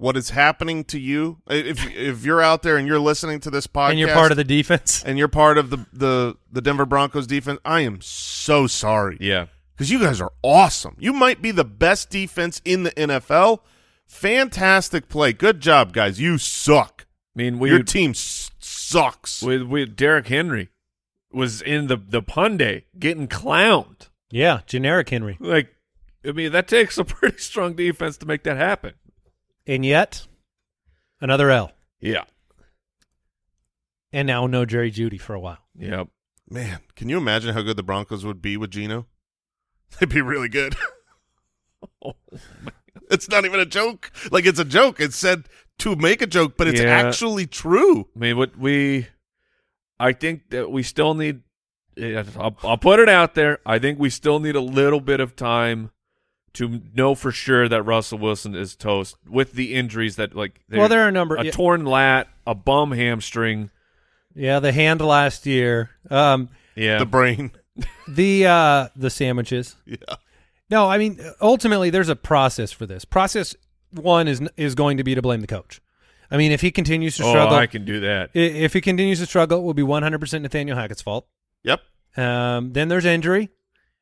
What 0.00 0.16
is 0.16 0.30
happening 0.30 0.84
to 0.84 0.98
you? 0.98 1.42
If 1.46 1.86
if 1.94 2.24
you're 2.24 2.40
out 2.40 2.62
there 2.62 2.78
and 2.78 2.88
you're 2.88 2.98
listening 2.98 3.38
to 3.40 3.50
this 3.50 3.66
podcast, 3.66 3.90
And 3.90 3.98
you're 3.98 4.14
part 4.14 4.30
of 4.30 4.38
the 4.38 4.44
defense. 4.44 5.02
and 5.04 5.18
you're 5.18 5.28
part 5.28 5.58
of 5.58 5.68
the 5.68 5.84
the 5.92 6.36
the 6.50 6.62
Denver 6.62 6.86
Broncos 6.86 7.26
defense, 7.26 7.60
I 7.66 7.80
am 7.80 8.00
so 8.00 8.66
sorry. 8.66 9.18
Yeah, 9.20 9.46
because 9.74 9.90
you 9.90 9.98
guys 10.00 10.18
are 10.20 10.32
awesome. 10.42 10.96
You 10.98 11.12
might 11.12 11.42
be 11.42 11.50
the 11.50 11.66
best 11.66 12.08
defense 12.08 12.62
in 12.64 12.84
the 12.84 12.92
NFL. 12.92 13.58
Fantastic 14.06 15.08
play. 15.08 15.32
Good 15.34 15.60
job, 15.60 15.92
guys. 15.92 16.18
You 16.18 16.38
suck. 16.38 17.06
I 17.36 17.38
mean 17.42 17.58
we 17.58 17.68
Your 17.70 17.82
team 17.82 18.14
sucks. 18.14 19.42
with 19.42 19.62
with 19.62 19.96
Derrick 19.96 20.28
Henry 20.28 20.70
was 21.32 21.60
in 21.62 21.86
the 21.88 21.96
the 21.96 22.22
pun 22.22 22.56
day 22.56 22.86
getting 22.98 23.28
clowned. 23.28 24.08
Yeah, 24.30 24.60
generic 24.66 25.10
Henry. 25.10 25.36
Like, 25.40 25.74
I 26.26 26.32
mean 26.32 26.52
that 26.52 26.68
takes 26.68 26.96
a 26.98 27.04
pretty 27.16 27.38
strong 27.38 27.74
defense 27.74 28.16
to 28.18 28.26
make 28.26 28.42
that 28.44 28.56
happen. 28.56 28.94
And 29.70 29.86
yet, 29.86 30.26
another 31.20 31.48
L. 31.48 31.70
Yeah. 32.00 32.24
And 34.12 34.26
now 34.26 34.48
no 34.48 34.64
Jerry 34.64 34.90
Jeudy 34.90 35.20
for 35.20 35.34
a 35.34 35.38
while. 35.38 35.58
Yep. 35.76 36.08
Man, 36.50 36.80
can 36.96 37.08
you 37.08 37.18
imagine 37.18 37.54
how 37.54 37.62
good 37.62 37.76
the 37.76 37.84
Broncos 37.84 38.24
would 38.24 38.42
be 38.42 38.56
with 38.56 38.72
Geno? 38.72 39.06
They'd 40.00 40.08
be 40.08 40.20
really 40.20 40.48
good. 40.48 40.74
Oh, 42.04 42.12
it's 43.10 43.26
not 43.30 43.46
even 43.46 43.58
a 43.58 43.64
joke. 43.64 44.12
Like 44.30 44.44
it's 44.44 44.58
a 44.58 44.66
joke. 44.66 45.00
It's 45.00 45.16
said 45.16 45.48
to 45.78 45.96
make 45.96 46.20
a 46.20 46.26
joke, 46.26 46.58
but 46.58 46.66
it's 46.68 46.78
Yeah. 46.80 46.90
actually 46.90 47.46
true. 47.46 48.06
I 48.14 48.18
mean, 48.18 48.36
what 48.36 48.58
we, 48.58 49.06
I 49.98 50.12
think 50.12 50.50
that 50.50 50.70
we 50.70 50.82
still 50.82 51.14
need. 51.14 51.40
I'll, 51.98 52.54
I'll 52.62 52.76
put 52.76 53.00
it 53.00 53.08
out 53.08 53.34
there. 53.34 53.60
I 53.64 53.78
think 53.78 53.98
we 53.98 54.10
still 54.10 54.40
need 54.40 54.56
a 54.56 54.60
little 54.60 55.00
bit 55.00 55.20
of 55.20 55.36
time 55.36 55.90
to 56.54 56.80
know 56.94 57.14
for 57.14 57.30
sure 57.32 57.68
that 57.68 57.82
Russell 57.82 58.18
Wilson 58.18 58.54
is 58.54 58.74
toast 58.74 59.16
with 59.28 59.52
the 59.52 59.74
injuries 59.74 60.16
that 60.16 60.34
like. 60.34 60.60
Well, 60.70 60.88
there 60.88 61.04
are 61.04 61.08
a 61.08 61.12
number- 61.12 61.36
A 61.36 61.44
yeah. 61.44 61.50
torn 61.50 61.84
lat, 61.84 62.28
a 62.46 62.54
bum 62.54 62.92
hamstring. 62.92 63.70
Yeah, 64.34 64.60
the 64.60 64.72
hand 64.72 65.00
last 65.00 65.46
year. 65.46 65.90
Um, 66.10 66.48
Yeah. 66.74 66.98
The 66.98 67.06
brain. 67.06 67.52
the 68.08 68.46
uh, 68.46 68.88
the 68.96 69.10
sandwiches. 69.10 69.76
Yeah. 69.86 69.96
No, 70.70 70.88
I 70.88 70.98
mean 70.98 71.20
ultimately 71.40 71.90
there's 71.90 72.08
a 72.08 72.16
process 72.16 72.72
for 72.72 72.86
this. 72.86 73.04
Process 73.04 73.54
one 73.90 74.28
is 74.28 74.40
is 74.56 74.74
going 74.74 74.96
to 74.98 75.04
be 75.04 75.14
to 75.14 75.22
blame 75.22 75.40
the 75.40 75.46
coach. 75.46 75.80
I 76.30 76.36
mean, 76.36 76.52
if 76.52 76.60
he 76.60 76.70
continues 76.70 77.16
to 77.16 77.24
oh, 77.24 77.30
struggle, 77.30 77.56
I 77.56 77.66
can 77.66 77.84
do 77.84 78.00
that. 78.00 78.30
if 78.34 78.72
he 78.72 78.80
continues 78.80 79.18
to 79.18 79.26
struggle, 79.26 79.58
it 79.58 79.62
will 79.62 79.74
be 79.74 79.82
100% 79.82 80.42
Nathaniel 80.42 80.76
Hackett's 80.76 81.02
fault. 81.02 81.26
Yep. 81.64 81.80
Um, 82.16 82.72
then 82.72 82.86
there's 82.88 83.04
injury, 83.04 83.50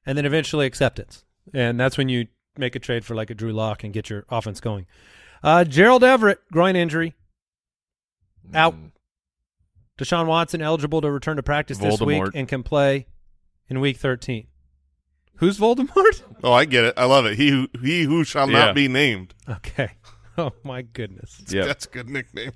and 0.05 0.19
then 0.19 0.27
eventually 0.27 0.67
acceptance, 0.67 1.25
and 1.55 1.81
that's 1.81 1.97
when 1.97 2.11
you 2.11 2.27
make 2.59 2.75
a 2.77 2.79
trade 2.79 3.05
for 3.05 3.15
like 3.15 3.31
a 3.31 3.35
Drew 3.35 3.53
Lock 3.53 3.85
and 3.85 3.93
get 3.93 4.11
your 4.11 4.25
offense 4.29 4.61
going. 4.61 4.87
Uh, 5.43 5.65
Gerald 5.65 6.03
Everett 6.05 6.41
groin 6.53 6.77
injury 6.77 7.15
out. 8.55 8.75
Mm. 8.75 8.91
Deshaun 9.99 10.27
Watson 10.27 10.63
eligible 10.63 11.01
to 11.01 11.11
return 11.11 11.37
to 11.37 11.43
practice 11.43 11.79
this 11.79 12.01
week 12.01 12.23
and 12.35 12.47
can 12.47 12.63
play 12.63 13.07
in 13.69 13.81
week 13.81 13.97
13. 13.97 14.47
Who's 15.37 15.59
Voldemort? 15.59 16.23
Oh, 16.45 16.53
I 16.53 16.67
get 16.67 16.85
it. 16.85 16.95
I 16.97 17.05
love 17.07 17.27
it. 17.27 17.35
He 17.37 17.51
who 17.51 17.67
he 17.83 18.05
who 18.05 18.23
shall 18.23 18.49
Yeah. 18.49 18.67
not 18.67 18.75
be 18.77 18.87
named. 18.89 19.35
Okay. 19.49 19.91
Oh 20.39 20.53
my 20.63 20.83
goodness. 20.83 21.43
Yep. 21.49 21.67
That's 21.67 21.87
a 21.87 21.89
good 21.89 22.09
nickname. 22.09 22.53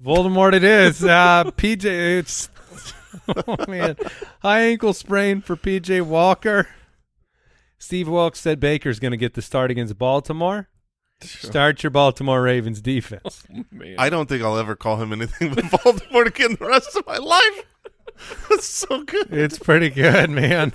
Voldemort 0.00 0.52
it 0.54 0.62
is. 0.62 1.02
Uh, 1.04 1.42
PJ, 1.50 2.18
it's 2.18 2.48
oh 3.46 3.56
man, 3.66 3.96
high 4.42 4.60
ankle 4.60 4.92
sprain 4.92 5.40
for 5.40 5.56
PJ 5.56 6.02
Walker. 6.02 6.68
Steve 7.84 8.08
Wilks 8.08 8.40
said 8.40 8.60
Baker's 8.60 8.98
going 8.98 9.10
to 9.10 9.18
get 9.18 9.34
the 9.34 9.42
start 9.42 9.70
against 9.70 9.98
Baltimore. 9.98 10.68
Start 11.20 11.82
your 11.82 11.90
Baltimore 11.90 12.40
Ravens 12.40 12.80
defense. 12.80 13.44
Man. 13.70 13.96
I 13.98 14.08
don't 14.08 14.26
think 14.26 14.42
I'll 14.42 14.56
ever 14.56 14.74
call 14.74 14.96
him 15.02 15.12
anything 15.12 15.54
but 15.54 15.70
Baltimore 15.84 16.24
again 16.24 16.56
the 16.58 16.66
rest 16.66 16.96
of 16.96 17.06
my 17.06 17.18
life. 17.18 17.66
That's 18.48 18.66
so 18.66 19.04
good. 19.04 19.32
It's 19.32 19.58
pretty 19.58 19.90
good, 19.90 20.30
man. 20.30 20.72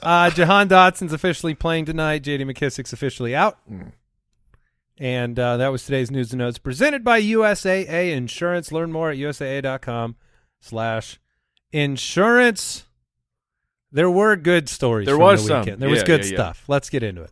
Uh, 0.00 0.30
Jahan 0.30 0.68
Dotson's 0.68 1.12
officially 1.12 1.54
playing 1.54 1.84
tonight. 1.84 2.20
J.D. 2.20 2.44
McKissic's 2.44 2.92
officially 2.92 3.34
out. 3.34 3.58
And 4.96 5.38
uh, 5.38 5.56
that 5.56 5.68
was 5.68 5.84
today's 5.84 6.10
news 6.10 6.32
and 6.32 6.38
notes 6.38 6.58
presented 6.58 7.02
by 7.04 7.20
USAA 7.20 8.12
Insurance. 8.12 8.70
Learn 8.70 8.92
more 8.92 9.10
at 9.10 9.18
usaa.com 9.18 10.16
slash 10.60 11.18
insurance. 11.72 12.84
There 13.90 14.10
were 14.10 14.36
good 14.36 14.68
stories 14.68 15.06
There 15.06 15.14
from 15.16 15.22
was 15.24 15.42
the 15.42 15.48
some. 15.48 15.60
weekend. 15.60 15.80
There 15.82 15.88
was 15.88 16.00
Yeah, 16.00 16.04
good 16.04 16.24
yeah, 16.24 16.30
yeah. 16.30 16.36
stuff. 16.36 16.64
Let's 16.68 16.90
get 16.90 17.02
into 17.02 17.22
it. 17.22 17.30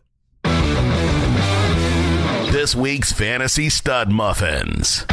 This 2.51 2.73
week's 2.75 3.11
Fantasy 3.11 3.69
Stud 3.69 4.11
Muffins. 4.11 5.05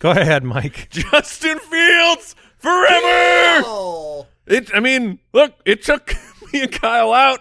Go 0.00 0.10
ahead, 0.10 0.44
Mike. 0.44 0.88
Justin 0.90 1.58
Fields 1.60 2.36
forever. 2.58 4.26
It. 4.46 4.70
I 4.74 4.80
mean, 4.80 5.18
look, 5.32 5.54
it 5.64 5.82
took 5.82 6.14
me 6.52 6.62
and 6.62 6.72
Kyle 6.72 7.12
out, 7.14 7.40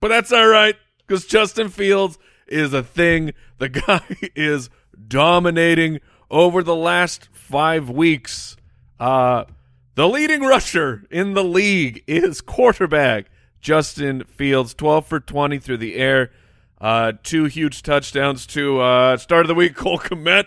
but 0.00 0.08
that's 0.08 0.30
all 0.32 0.46
right 0.46 0.76
because 1.06 1.24
Justin 1.24 1.70
Fields 1.70 2.18
is 2.46 2.74
a 2.74 2.82
thing. 2.82 3.32
The 3.58 3.68
guy 3.70 4.02
is 4.36 4.68
dominating 5.08 6.00
over 6.30 6.62
the 6.62 6.76
last 6.76 7.30
five 7.32 7.88
weeks. 7.88 8.56
Uh, 9.00 9.44
the 9.94 10.08
leading 10.08 10.40
rusher 10.40 11.04
in 11.10 11.34
the 11.34 11.44
league 11.44 12.02
is 12.06 12.40
quarterback 12.40 13.26
Justin 13.60 14.24
Fields, 14.24 14.74
12 14.74 15.06
for 15.06 15.20
20 15.20 15.58
through 15.58 15.76
the 15.76 15.96
air. 15.96 16.30
Uh, 16.80 17.12
two 17.22 17.44
huge 17.44 17.82
touchdowns 17.82 18.46
to 18.46 18.80
uh, 18.80 19.16
start 19.16 19.42
of 19.42 19.48
the 19.48 19.54
week, 19.54 19.74
Cole 19.76 19.98
Kmet, 19.98 20.46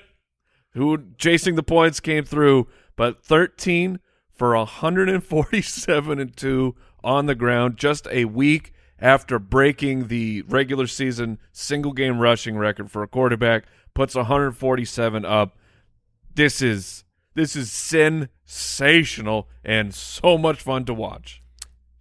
who 0.71 0.97
chasing 1.17 1.55
the 1.55 1.63
points 1.63 1.99
came 1.99 2.25
through, 2.25 2.67
but 2.95 3.23
13 3.23 3.99
for 4.31 4.55
147 4.55 6.19
and 6.19 6.35
2 6.35 6.75
on 7.03 7.25
the 7.25 7.35
ground 7.35 7.77
just 7.77 8.07
a 8.11 8.25
week 8.25 8.73
after 8.99 9.39
breaking 9.39 10.07
the 10.07 10.41
regular 10.43 10.87
season 10.87 11.37
single 11.51 11.93
game 11.93 12.19
rushing 12.19 12.57
record 12.57 12.89
for 12.89 13.03
a 13.03 13.07
quarterback 13.07 13.65
puts 13.93 14.15
147 14.15 15.23
up 15.23 15.57
this 16.33 16.61
is 16.61 17.03
this 17.35 17.55
is 17.55 17.71
sensational 18.45 19.47
and 19.63 19.93
so 19.93 20.37
much 20.37 20.61
fun 20.61 20.85
to 20.85 20.93
watch 20.93 21.41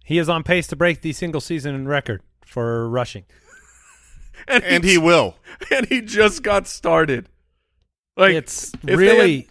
He 0.03 0.17
is 0.17 0.29
on 0.29 0.43
pace 0.43 0.67
to 0.67 0.75
break 0.75 1.01
the 1.01 1.11
single 1.13 1.41
season 1.41 1.87
record 1.87 2.21
for 2.45 2.87
rushing. 2.87 3.25
and, 4.47 4.63
and 4.63 4.83
he 4.83 4.97
will. 4.97 5.35
and 5.71 5.87
he 5.87 6.01
just 6.01 6.43
got 6.43 6.67
started 6.67 7.27
like 8.15 8.33
it's 8.35 8.73
if 8.75 8.81
they 8.81 8.95
really 8.95 9.47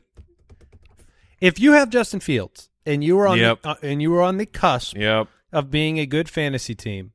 if 1.41 1.59
you 1.61 1.73
have 1.73 1.91
Justin 1.91 2.21
Fields 2.21 2.71
and 2.87 3.03
you 3.05 3.17
were 3.17 3.27
on 3.27 3.39
Yep. 3.39 3.63
the, 3.63 3.69
uh, 3.69 3.75
and 3.83 4.01
you 4.01 4.11
were 4.11 4.23
on 4.23 4.39
the 4.39 4.47
cusp 4.47 4.97
yep 4.97 5.29
of 5.53 5.71
being 5.71 5.99
a 5.99 6.07
good 6.07 6.29
fantasy 6.29 6.75
team, 6.75 7.13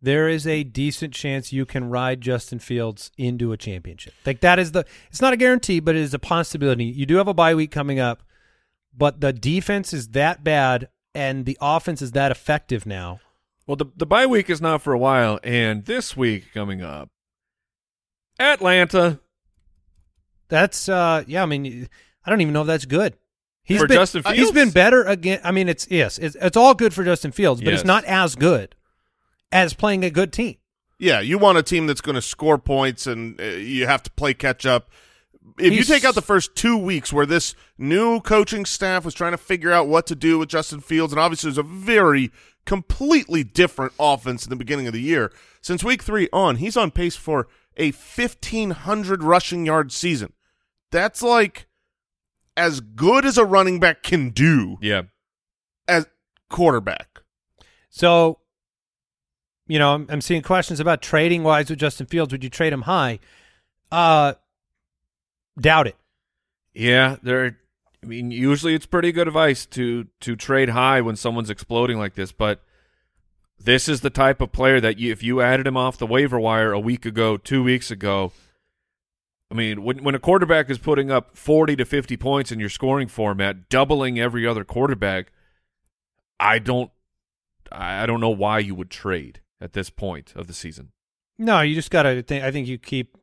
there 0.00 0.28
is 0.28 0.46
a 0.46 0.62
decent 0.64 1.12
chance 1.14 1.52
you 1.52 1.66
can 1.66 1.90
ride 1.90 2.20
Justin 2.20 2.58
Fields 2.58 3.10
into 3.18 3.52
a 3.52 3.56
championship. 3.56 4.14
Like 4.24 4.40
that 4.40 4.58
is 4.58 4.72
the 4.72 4.84
it's 5.10 5.20
not 5.20 5.32
a 5.32 5.36
guarantee, 5.36 5.80
but 5.80 5.96
it 5.96 6.02
is 6.02 6.14
a 6.14 6.18
possibility. 6.18 6.84
You 6.84 7.04
do 7.06 7.16
have 7.16 7.28
a 7.28 7.34
bye 7.34 7.54
week 7.54 7.70
coming 7.70 7.98
up, 7.98 8.22
but 8.98 9.20
the 9.20 9.32
defense 9.32 9.92
is 9.94 10.08
that 10.08 10.42
bad 10.44 10.88
and 11.14 11.46
the 11.46 11.56
offense 11.60 12.02
is 12.02 12.12
that 12.12 12.30
effective 12.32 12.84
now. 12.84 13.20
Well, 13.66 13.76
the 13.76 13.86
the 13.96 14.06
bye 14.06 14.26
week 14.26 14.50
is 14.50 14.60
not 14.60 14.82
for 14.82 14.92
a 14.92 14.98
while, 14.98 15.38
and 15.44 15.84
this 15.84 16.16
week 16.16 16.52
coming 16.52 16.82
up, 16.82 17.10
Atlanta 18.38 19.20
That's 20.48 20.88
uh 20.88 21.24
yeah, 21.26 21.42
I 21.42 21.46
mean 21.46 21.88
I 22.24 22.30
don't 22.30 22.40
even 22.40 22.52
know 22.54 22.62
if 22.62 22.66
that's 22.66 22.84
good. 22.86 23.14
He's 23.62 23.80
For 23.80 23.86
been, 23.86 23.96
Justin 23.98 24.22
He's 24.26 24.36
Fields? 24.36 24.52
been 24.52 24.70
better 24.70 25.04
again. 25.04 25.40
I 25.44 25.50
mean, 25.52 25.68
it's 25.68 25.86
yes, 25.90 26.16
it's, 26.18 26.36
it's 26.40 26.56
all 26.56 26.74
good 26.74 26.94
for 26.94 27.04
Justin 27.04 27.32
Fields, 27.32 27.60
but 27.60 27.70
Yes. 27.70 27.80
it's 27.80 27.86
not 27.86 28.04
as 28.06 28.34
good 28.34 28.74
as 29.52 29.74
playing 29.74 30.04
a 30.04 30.10
good 30.10 30.32
team. 30.32 30.56
Yeah, 30.98 31.20
you 31.20 31.36
want 31.38 31.58
a 31.58 31.62
team 31.62 31.86
that's 31.86 32.00
going 32.00 32.14
to 32.16 32.22
score 32.22 32.56
points, 32.58 33.06
and 33.06 33.38
uh, 33.40 33.44
you 33.44 33.86
have 33.86 34.02
to 34.04 34.10
play 34.12 34.32
catch 34.34 34.64
up. 34.64 34.90
If 35.58 35.72
you 35.72 35.84
take 35.84 36.04
out 36.04 36.14
the 36.14 36.22
first 36.22 36.54
two 36.54 36.76
weeks 36.76 37.12
where 37.12 37.26
this 37.26 37.54
new 37.78 38.20
coaching 38.20 38.64
staff 38.64 39.04
was 39.04 39.14
trying 39.14 39.32
to 39.32 39.38
figure 39.38 39.72
out 39.72 39.88
what 39.88 40.06
to 40.08 40.14
do 40.14 40.38
with 40.38 40.48
Justin 40.48 40.80
Fields, 40.80 41.12
and 41.12 41.20
obviously 41.20 41.48
there's 41.50 41.58
a 41.58 41.62
very 41.62 42.30
completely 42.66 43.42
different 43.44 43.92
offense 43.98 44.44
in 44.44 44.50
the 44.50 44.56
beginning 44.56 44.86
of 44.86 44.92
the 44.92 45.00
year. 45.00 45.32
Since 45.62 45.82
week 45.82 46.02
three 46.02 46.28
on, 46.32 46.56
he's 46.56 46.76
on 46.76 46.90
pace 46.90 47.16
for 47.16 47.48
a 47.76 47.90
1,500 47.92 49.22
rushing 49.22 49.64
yard 49.64 49.92
season. 49.92 50.32
That's 50.90 51.22
like 51.22 51.66
as 52.56 52.80
good 52.80 53.24
as 53.24 53.38
a 53.38 53.44
running 53.44 53.78
back 53.80 54.02
can 54.02 54.30
do 54.30 54.76
Yeah. 54.82 55.02
as 55.86 56.06
quarterback. 56.50 57.20
So, 57.90 58.40
you 59.66 59.78
know, 59.78 59.94
I'm, 59.94 60.06
I'm 60.10 60.20
seeing 60.20 60.42
questions 60.42 60.80
about 60.80 61.02
trading 61.02 61.42
wise 61.44 61.70
with 61.70 61.78
Justin 61.78 62.06
Fields. 62.06 62.32
Would 62.32 62.42
you 62.44 62.50
trade 62.50 62.72
him 62.72 62.82
high? 62.82 63.18
Uh, 63.92 64.34
doubt 65.58 65.86
it. 65.86 65.96
Yeah, 66.74 67.16
there. 67.22 67.58
I 68.02 68.06
mean, 68.06 68.30
usually 68.30 68.74
it's 68.74 68.86
pretty 68.86 69.10
good 69.12 69.26
advice 69.26 69.66
to 69.66 70.06
to 70.20 70.36
trade 70.36 70.70
high 70.70 71.00
when 71.00 71.16
someone's 71.16 71.50
exploding 71.50 71.98
like 71.98 72.14
this, 72.14 72.32
but 72.32 72.62
this 73.58 73.88
is 73.88 74.00
the 74.00 74.10
type 74.10 74.40
of 74.40 74.52
player 74.52 74.80
that 74.80 74.98
you, 74.98 75.10
if 75.10 75.22
you 75.22 75.40
added 75.40 75.66
him 75.66 75.76
off 75.76 75.98
the 75.98 76.06
waiver 76.06 76.38
wire 76.38 76.72
a 76.72 76.78
week 76.80 77.04
ago, 77.04 77.36
two 77.36 77.64
weeks 77.64 77.90
ago, 77.90 78.32
I 79.50 79.54
mean, 79.54 79.82
when 79.82 80.04
when 80.04 80.14
a 80.14 80.20
quarterback 80.20 80.70
is 80.70 80.78
putting 80.78 81.10
up 81.10 81.36
forty 81.36 81.74
to 81.76 81.84
fifty 81.84 82.16
points 82.16 82.52
in 82.52 82.60
your 82.60 82.68
scoring 82.68 83.08
format, 83.08 83.68
doubling 83.68 84.20
every 84.20 84.46
other 84.46 84.64
quarterback, 84.64 85.32
I 86.38 86.60
don't, 86.60 86.92
I 87.72 88.04
I 88.04 88.06
don't 88.06 88.20
know 88.20 88.28
why 88.30 88.60
you 88.60 88.76
would 88.76 88.90
trade 88.90 89.40
at 89.60 89.72
this 89.72 89.90
point 89.90 90.34
of 90.36 90.46
the 90.46 90.52
season. 90.52 90.92
No, 91.36 91.60
you 91.62 91.74
just 91.74 91.90
got 91.90 92.04
to 92.04 92.22
think. 92.22 92.44
I 92.44 92.52
think 92.52 92.68
you 92.68 92.78
keep 92.78 93.17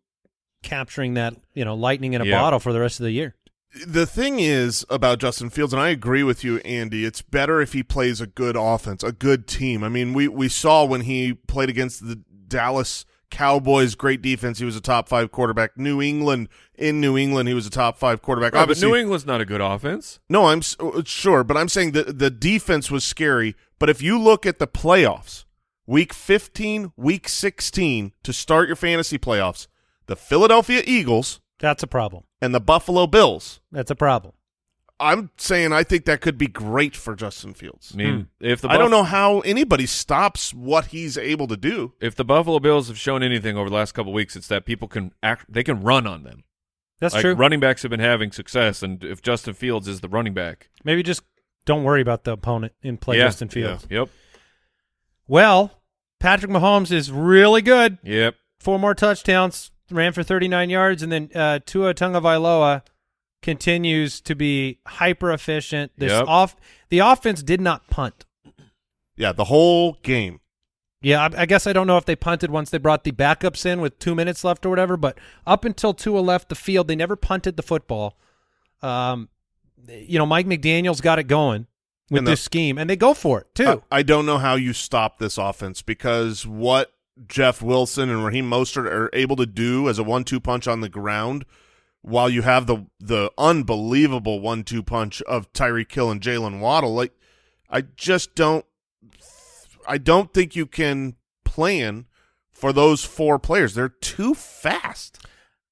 capturing 0.65 1.13
that, 1.13 1.36
you 1.54 1.63
know, 1.63 1.75
lightning 1.75 2.13
in 2.13 2.21
a 2.21 2.25
Yeah. 2.25 2.41
bottle 2.41 2.60
for 2.60 2.73
the 2.73 2.80
rest 2.82 2.99
of 2.99 3.06
the 3.06 3.12
year. 3.12 3.36
the 3.86 4.06
thing 4.06 4.39
is 4.39 4.86
about 4.89 5.19
Justin 5.19 5.49
Fields, 5.49 5.73
and 5.73 5.82
I 5.82 5.89
agree 5.89 6.23
with 6.23 6.45
you, 6.45 6.60
Andy. 6.60 7.04
It's 7.04 7.21
better 7.21 7.60
if 7.60 7.73
he 7.73 7.84
plays 7.84 8.21
a 8.21 8.28
good 8.28 8.56
offense, 8.58 9.04
a 9.04 9.12
good 9.12 9.47
team. 9.47 9.84
I 9.84 9.89
mean, 9.89 10.13
we 10.13 10.30
we 10.30 10.47
saw 10.47 10.86
when 10.86 11.01
he 11.01 11.34
played 11.34 11.69
against 11.69 12.08
the 12.08 12.21
Dallas 12.47 13.06
Cowboys, 13.32 13.95
great 13.95 14.21
defense. 14.21 14.60
He 14.60 14.65
was 14.65 14.78
a 14.78 14.82
top 14.82 15.10
five 15.10 15.30
quarterback. 15.30 15.78
New 15.78 16.01
England 16.01 16.47
in 16.75 17.01
New 17.01 17.17
England, 17.17 17.49
he 17.49 17.54
was 17.54 17.67
a 17.67 17.69
top 17.69 17.97
five 17.97 18.21
quarterback. 18.21 18.54
Right, 18.54 18.65
but 18.65 18.80
New 18.80 18.95
England's 18.95 19.25
not 19.25 19.41
a 19.41 19.45
good 19.45 19.60
offense. 19.62 20.19
no, 20.30 20.45
I'm 20.47 20.62
uh, 20.80 21.01
sure, 21.04 21.43
but 21.43 21.58
I'm 21.58 21.67
saying 21.67 21.91
that 21.91 22.17
the 22.19 22.30
defense 22.30 22.89
was 22.89 23.04
scary. 23.04 23.56
But 23.78 23.89
if 23.89 24.01
you 24.01 24.17
look 24.17 24.45
at 24.45 24.58
the 24.58 24.67
playoffs, 24.67 25.43
week 25.86 26.13
15, 26.13 26.93
week 26.95 27.28
16 27.28 28.13
to 28.23 28.32
start 28.32 28.67
your 28.67 28.78
fantasy 28.78 29.17
playoffs, 29.17 29.67
the 30.07 30.15
Philadelphia 30.15 30.81
Eagles 30.85 31.41
That's 31.59 31.83
a 31.83 31.87
problem. 31.87 32.23
and 32.41 32.53
the 32.53 32.59
Buffalo 32.59 33.07
Bills. 33.07 33.59
That's 33.71 33.91
a 33.91 33.95
problem. 33.95 34.33
I'm 34.99 35.31
saying 35.37 35.73
I 35.73 35.83
think 35.83 36.05
that 36.05 36.21
could 36.21 36.37
be 36.37 36.47
great 36.47 36.95
for 36.95 37.15
Justin 37.15 37.53
Fields. 37.53 37.91
I 37.93 37.97
mean, 37.97 38.15
hmm. 38.39 38.45
if 38.45 38.61
the 38.61 38.69
I 38.69 38.77
don't 38.77 38.91
know 38.91 39.03
how 39.03 39.41
anybody 39.41 39.85
stops 39.85 40.53
what 40.53 40.87
he's 40.87 41.17
able 41.17 41.47
to 41.47 41.57
do. 41.57 41.93
if 41.99 42.15
the 42.15 42.23
Buffalo 42.23 42.59
Bills 42.59 42.87
have 42.87 42.97
shown 42.97 43.21
anything 43.21 43.57
over 43.57 43.69
the 43.69 43.75
last 43.75 43.91
couple 43.91 44.13
of 44.13 44.15
weeks, 44.15 44.35
it's 44.35 44.47
that 44.47 44.65
people 44.65 44.87
can 44.87 45.11
act. 45.21 45.45
They 45.49 45.63
can 45.63 45.81
run 45.81 46.07
on 46.07 46.23
them. 46.23 46.45
That's 46.99 47.13
like 47.13 47.21
true. 47.21 47.33
running 47.33 47.59
backs 47.59 47.81
have 47.81 47.91
been 47.91 47.99
having 47.99 48.31
success, 48.31 48.81
and 48.81 49.03
if 49.03 49.21
Justin 49.21 49.53
Fields 49.53 49.87
is 49.87 49.99
the 49.99 50.07
running 50.07 50.33
back, 50.33 50.69
Maybe 50.85 51.03
just 51.03 51.23
don't 51.65 51.83
worry 51.83 52.01
about 52.01 52.23
the 52.23 52.31
opponent 52.31 52.73
and 52.81 52.99
play 53.01 53.17
yeah, 53.17 53.25
Justin 53.25 53.49
Fields. 53.49 53.85
Yep, 53.89 54.07
Well, 55.27 55.81
Patrick 56.19 56.51
Mahomes 56.51 56.91
is 56.91 57.11
really 57.11 57.61
good. 57.61 57.97
yep. 58.01 58.35
Four 58.59 58.79
more 58.79 58.95
touchdowns, 58.95 59.71
ran 59.91 60.13
for 60.13 60.23
39 60.23 60.69
yards, 60.69 61.03
and 61.03 61.11
then 61.11 61.29
uh, 61.35 61.59
Tua 61.65 61.93
Tagovailoa 61.93 62.81
continues 63.41 64.19
to 64.21 64.35
be 64.35 64.79
hyper 64.87 65.31
efficient. 65.31 65.91
This 65.97 66.11
Yep. 66.11 66.27
off 66.27 66.55
the 66.89 66.99
offense 66.99 67.43
did 67.43 67.61
not 67.61 67.87
punt. 67.89 68.25
Yeah, 69.15 69.31
the 69.31 69.45
whole 69.45 69.93
game. 70.03 70.39
Yeah, 71.01 71.21
I, 71.31 71.41
I 71.41 71.45
guess 71.45 71.67
I 71.67 71.73
don't 71.73 71.85
know 71.87 71.97
if 71.97 72.05
they 72.05 72.15
punted 72.15 72.49
once 72.49 72.69
they 72.71 72.79
brought 72.79 73.03
the 73.03 73.11
backups 73.11 73.65
in 73.65 73.79
with 73.79 73.99
two 73.99 74.15
minutes 74.15 74.43
left 74.43 74.65
or 74.65 74.69
whatever, 74.69 74.97
but 74.97 75.17
up 75.45 75.63
until 75.63 75.93
Tua 75.93 76.19
left 76.19 76.49
the 76.49 76.55
field, 76.55 76.87
they 76.87 76.95
never 76.95 77.15
punted 77.15 77.57
the 77.57 77.63
football. 77.63 78.17
Um, 78.81 79.29
you 79.87 80.17
know, 80.17 80.25
Mike 80.25 80.47
McDaniel's 80.47 81.01
got 81.01 81.19
it 81.19 81.25
going 81.25 81.67
with 82.09 82.25
the- 82.25 82.31
this 82.31 82.41
scheme, 82.41 82.77
and 82.79 82.89
they 82.89 82.95
go 82.95 83.13
for 83.13 83.41
it 83.41 83.53
too. 83.53 83.83
I, 83.91 83.99
I 83.99 84.03
don't 84.03 84.25
know 84.25 84.39
how 84.39 84.55
you 84.55 84.73
stop 84.73 85.19
this 85.19 85.37
offense 85.37 85.81
because 85.83 86.47
what 86.47 86.91
Jeff 87.28 87.62
Wilson 87.62 88.10
and 88.10 88.25
Raheem 88.25 88.49
Mostert 88.49 88.86
are 88.86 89.10
able 89.13 89.36
to 89.38 89.45
do 89.45 89.88
as 89.88 89.99
a 89.99 90.04
one-two 90.04 90.39
punch 90.39 90.67
on 90.67 90.82
the 90.82 90.89
ground, 90.89 91.45
while 92.01 92.30
you 92.30 92.41
have 92.41 92.67
the 92.67 92.86
the 92.99 93.32
unbelievable 93.38 94.39
one-two 94.39 94.84
punch 94.84 95.21
of 95.23 95.51
Tyreek 95.54 95.91
Hill 95.91 96.12
and 96.12 96.21
Jaylen 96.21 96.60
Waddle, 96.60 96.93
like 96.93 97.13
I 97.69 97.82
just 97.82 98.36
don't, 98.36 98.65
I 99.88 99.97
don't 99.97 100.34
think 100.34 100.56
you 100.56 100.65
can 100.65 101.15
plan 101.43 102.06
for 102.51 102.73
those 102.73 103.04
four 103.04 103.39
players. 103.39 103.73
They're 103.73 103.89
too 103.89 104.34
fast. 104.34 105.25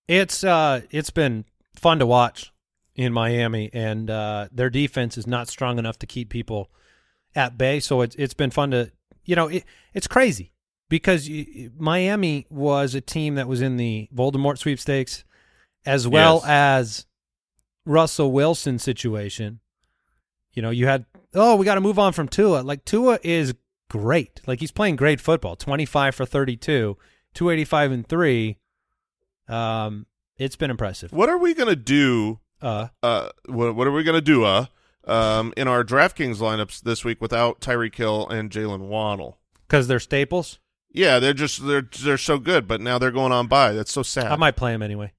It's 0.07 0.43
uh 0.43 0.81
it's 0.91 1.09
been 1.09 1.45
fun 1.75 1.99
to 1.99 2.05
watch 2.05 2.53
in 2.95 3.11
Miami 3.13 3.69
and 3.73 4.09
uh 4.09 4.47
their 4.51 4.69
defense 4.69 5.17
is 5.17 5.27
not 5.27 5.47
strong 5.47 5.79
enough 5.79 5.97
to 5.99 6.05
keep 6.05 6.29
people 6.29 6.69
at 7.35 7.57
bay 7.57 7.79
so 7.79 8.01
it's 8.01 8.15
it's 8.17 8.35
been 8.35 8.51
fun 8.51 8.71
to 8.71 8.91
you 9.25 9.35
know 9.35 9.47
it, 9.47 9.63
it's 9.93 10.07
crazy 10.07 10.52
because 10.93 11.27
Miami 11.75 12.45
was 12.51 12.93
a 12.93 13.01
team 13.01 13.33
that 13.33 13.47
was 13.47 13.61
in 13.63 13.77
the 13.77 14.07
Voldemort 14.13 14.59
sweepstakes 14.59 15.23
as 15.87 16.07
well 16.07 16.35
Yes. 16.43 16.45
as 16.45 17.05
Russell 17.83 18.31
Wilson 18.31 18.77
situation. 18.77 19.59
You 20.53 20.61
know, 20.61 20.69
you 20.69 20.85
had 20.85 21.05
oh, 21.33 21.55
we 21.55 21.65
got 21.65 21.75
to 21.75 21.81
move 21.81 21.97
on 21.97 22.13
from 22.13 22.27
Tua. 22.27 22.61
Like 22.61 22.85
Tua 22.85 23.17
is 23.23 23.55
great. 23.89 24.41
Like 24.45 24.59
he's 24.59 24.71
playing 24.71 24.95
great 24.97 25.19
football. 25.19 25.55
25 25.55 26.13
for 26.13 26.27
32, 26.27 26.95
285 27.33 27.91
and 27.91 28.07
3. 28.07 28.57
Um 29.47 30.05
it's 30.37 30.55
been 30.55 30.69
impressive. 30.69 31.11
What 31.11 31.27
are 31.29 31.39
we 31.39 31.55
going 31.55 31.69
to 31.69 31.75
do 31.75 32.39
Uh, 32.61 32.89
uh, 33.01 33.29
what, 33.47 33.75
what 33.75 33.87
are 33.87 33.91
we 33.91 34.03
gonna 34.03 34.21
do? 34.21 34.43
Uh, 34.43 34.65
um, 35.05 35.53
in 35.57 35.67
our 35.67 35.83
DraftKings 35.83 36.37
lineups 36.37 36.81
this 36.81 37.03
week 37.03 37.19
without 37.19 37.59
Tyreek 37.61 37.95
Hill 37.95 38.27
and 38.29 38.51
Jaylen 38.51 38.81
Waddle. 38.87 39.39
because 39.67 39.87
they're 39.87 39.99
staples. 39.99 40.59
Yeah, 40.93 41.19
they're 41.19 41.33
just 41.33 41.65
they're 41.65 41.87
they're 42.03 42.17
so 42.17 42.37
good, 42.37 42.67
but 42.67 42.79
now 42.79 42.99
they're 42.99 43.11
going 43.11 43.31
on 43.31 43.47
by. 43.47 43.73
That's 43.73 43.91
so 43.91 44.03
sad. 44.03 44.27
I 44.31 44.35
might 44.35 44.55
play 44.55 44.71
them 44.71 44.81
anyway. 44.83 45.11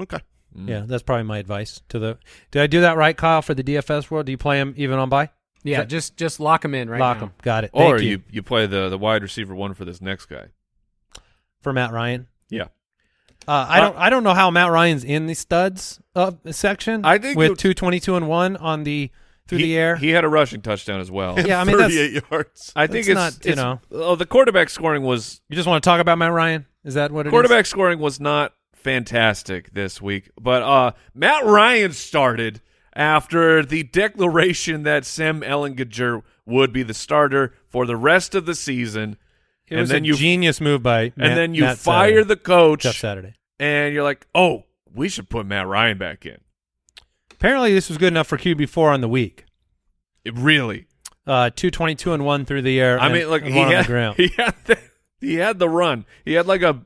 okay. 0.00 0.18
Mm. 0.56 0.68
Yeah, 0.68 0.84
that's 0.86 1.02
probably 1.02 1.24
my 1.24 1.38
advice 1.38 1.80
to 1.88 1.98
the. 1.98 2.18
Did 2.50 2.62
I 2.62 2.66
do 2.66 2.80
that 2.82 2.96
right, 2.96 3.16
Kyle? 3.16 3.42
For 3.42 3.54
the 3.54 3.64
DFS 3.64 4.10
world, 4.10 4.26
do 4.26 4.32
you 4.32 4.38
play 4.38 4.58
them 4.58 4.74
even 4.76 4.98
on 4.98 5.08
buy? 5.08 5.30
Yeah, 5.62 5.84
just 5.84 6.16
just 6.16 6.38
lock 6.38 6.62
them 6.62 6.74
in 6.74 6.88
right 6.88 7.00
Lock 7.00 7.16
now. 7.16 7.20
them. 7.26 7.32
Got 7.42 7.64
it. 7.64 7.70
Or 7.72 7.98
Thank 7.98 8.08
you. 8.08 8.22
you 8.30 8.42
play 8.42 8.66
the 8.66 8.88
the 8.88 8.98
wide 8.98 9.22
receiver 9.22 9.54
one 9.54 9.74
for 9.74 9.84
this 9.84 10.00
next 10.00 10.26
guy. 10.26 10.46
for 11.60 11.72
Matt 11.72 11.92
Ryan. 11.92 12.28
Yeah. 12.50 12.68
Uh, 13.48 13.66
I 13.68 13.80
don't. 13.80 13.96
I 13.96 14.10
don't 14.10 14.22
know 14.24 14.34
how 14.34 14.50
Matt 14.50 14.70
Ryan's 14.70 15.02
in 15.04 15.26
the 15.26 15.34
studs 15.34 16.00
uh, 16.14 16.32
section. 16.50 17.04
I 17.04 17.18
think 17.18 17.36
with 17.38 17.58
two 17.58 17.74
twenty 17.74 18.00
two 18.00 18.16
and 18.16 18.28
one 18.28 18.56
on 18.56 18.84
the 18.84 19.10
through 19.48 19.58
he, 19.58 19.64
the 19.64 19.76
air. 19.78 19.96
He 19.96 20.10
had 20.10 20.24
a 20.24 20.28
rushing 20.28 20.60
touchdown 20.62 21.00
as 21.00 21.10
well. 21.10 21.38
Yeah, 21.46 21.60
I 21.60 21.64
mean, 21.64 21.76
that's- 21.76 21.94
38 21.96 22.22
yards. 22.30 22.72
I 22.76 22.86
think 22.86 23.06
That's 23.06 23.36
it's 23.36 23.36
not, 23.38 23.44
you 23.46 23.52
it's- 23.52 23.56
know. 23.56 23.80
Oh, 23.92 24.16
the 24.16 24.26
quarterback 24.26 24.70
scoring 24.70 25.02
was 25.02 25.40
you 25.48 25.56
just 25.56 25.68
want 25.68 25.82
to 25.82 25.88
talk 25.88 26.00
about 26.00 26.18
Matt 26.18 26.32
Ryan? 26.32 26.66
Is 26.84 26.94
that 26.94 27.12
what 27.12 27.26
it 27.26 27.28
is? 27.28 27.32
quarterback 27.32 27.66
scoring 27.66 27.98
was 27.98 28.20
not 28.20 28.52
fantastic 28.74 29.72
this 29.74 30.00
week, 30.00 30.30
but 30.40 30.62
uh, 30.62 30.92
Matt 31.14 31.44
Ryan 31.44 31.92
started 31.92 32.60
after 32.94 33.64
the 33.64 33.82
declaration 33.82 34.84
that 34.84 35.04
Sam 35.04 35.42
Ehlinger 35.42 36.22
would 36.46 36.72
be 36.72 36.82
the 36.82 36.94
starter 36.94 37.52
for 37.68 37.84
the 37.86 37.96
rest 37.96 38.34
of 38.34 38.46
the 38.46 38.54
season, 38.54 39.16
It 39.68 39.74
and 39.74 39.80
was 39.80 39.90
then 39.90 40.04
a 40.04 40.06
you 40.06 40.14
genius 40.14 40.60
move 40.60 40.82
by 40.82 41.12
Matt, 41.16 41.28
and 41.28 41.36
then 41.36 41.54
you 41.54 41.62
Matt 41.62 41.78
fire 41.78 42.08
Saturday. 42.10 42.28
the 42.28 42.36
coach, 42.36 42.82
Jeff 42.84 42.96
Saturday. 42.96 43.34
and 43.58 43.92
you're 43.92 44.04
like, 44.04 44.26
oh, 44.34 44.62
we 44.94 45.08
should 45.08 45.28
put 45.28 45.44
Matt 45.46 45.66
Ryan 45.66 45.98
back 45.98 46.24
in. 46.24 46.38
Apparently, 47.36 47.72
this 47.74 47.88
was 47.88 47.98
good 47.98 48.12
enough 48.12 48.26
for 48.26 48.36
QB 48.38 48.68
four 48.68 48.90
on 48.90 49.00
the 49.00 49.08
week. 49.08 49.44
It 50.24 50.34
really, 50.36 50.86
Uh, 51.26 51.50
two 51.54 51.70
twenty 51.70 51.94
two 51.94 52.12
and 52.12 52.24
one 52.24 52.44
through 52.44 52.62
the 52.62 52.80
air. 52.80 52.98
I 52.98 53.06
and- 53.06 53.14
mean, 53.14 53.28
look, 53.28 53.42
he 53.44 53.58
on 53.60 53.70
had, 53.72 53.84
the 53.84 53.88
ground. 53.88 54.16
he 54.18 54.28
had 54.36 54.54
the, 54.64 54.78
he 55.20 55.34
had 55.34 55.58
the 55.58 55.68
run. 55.68 56.04
He 56.24 56.32
had 56.34 56.46
like 56.46 56.62
a, 56.62 56.82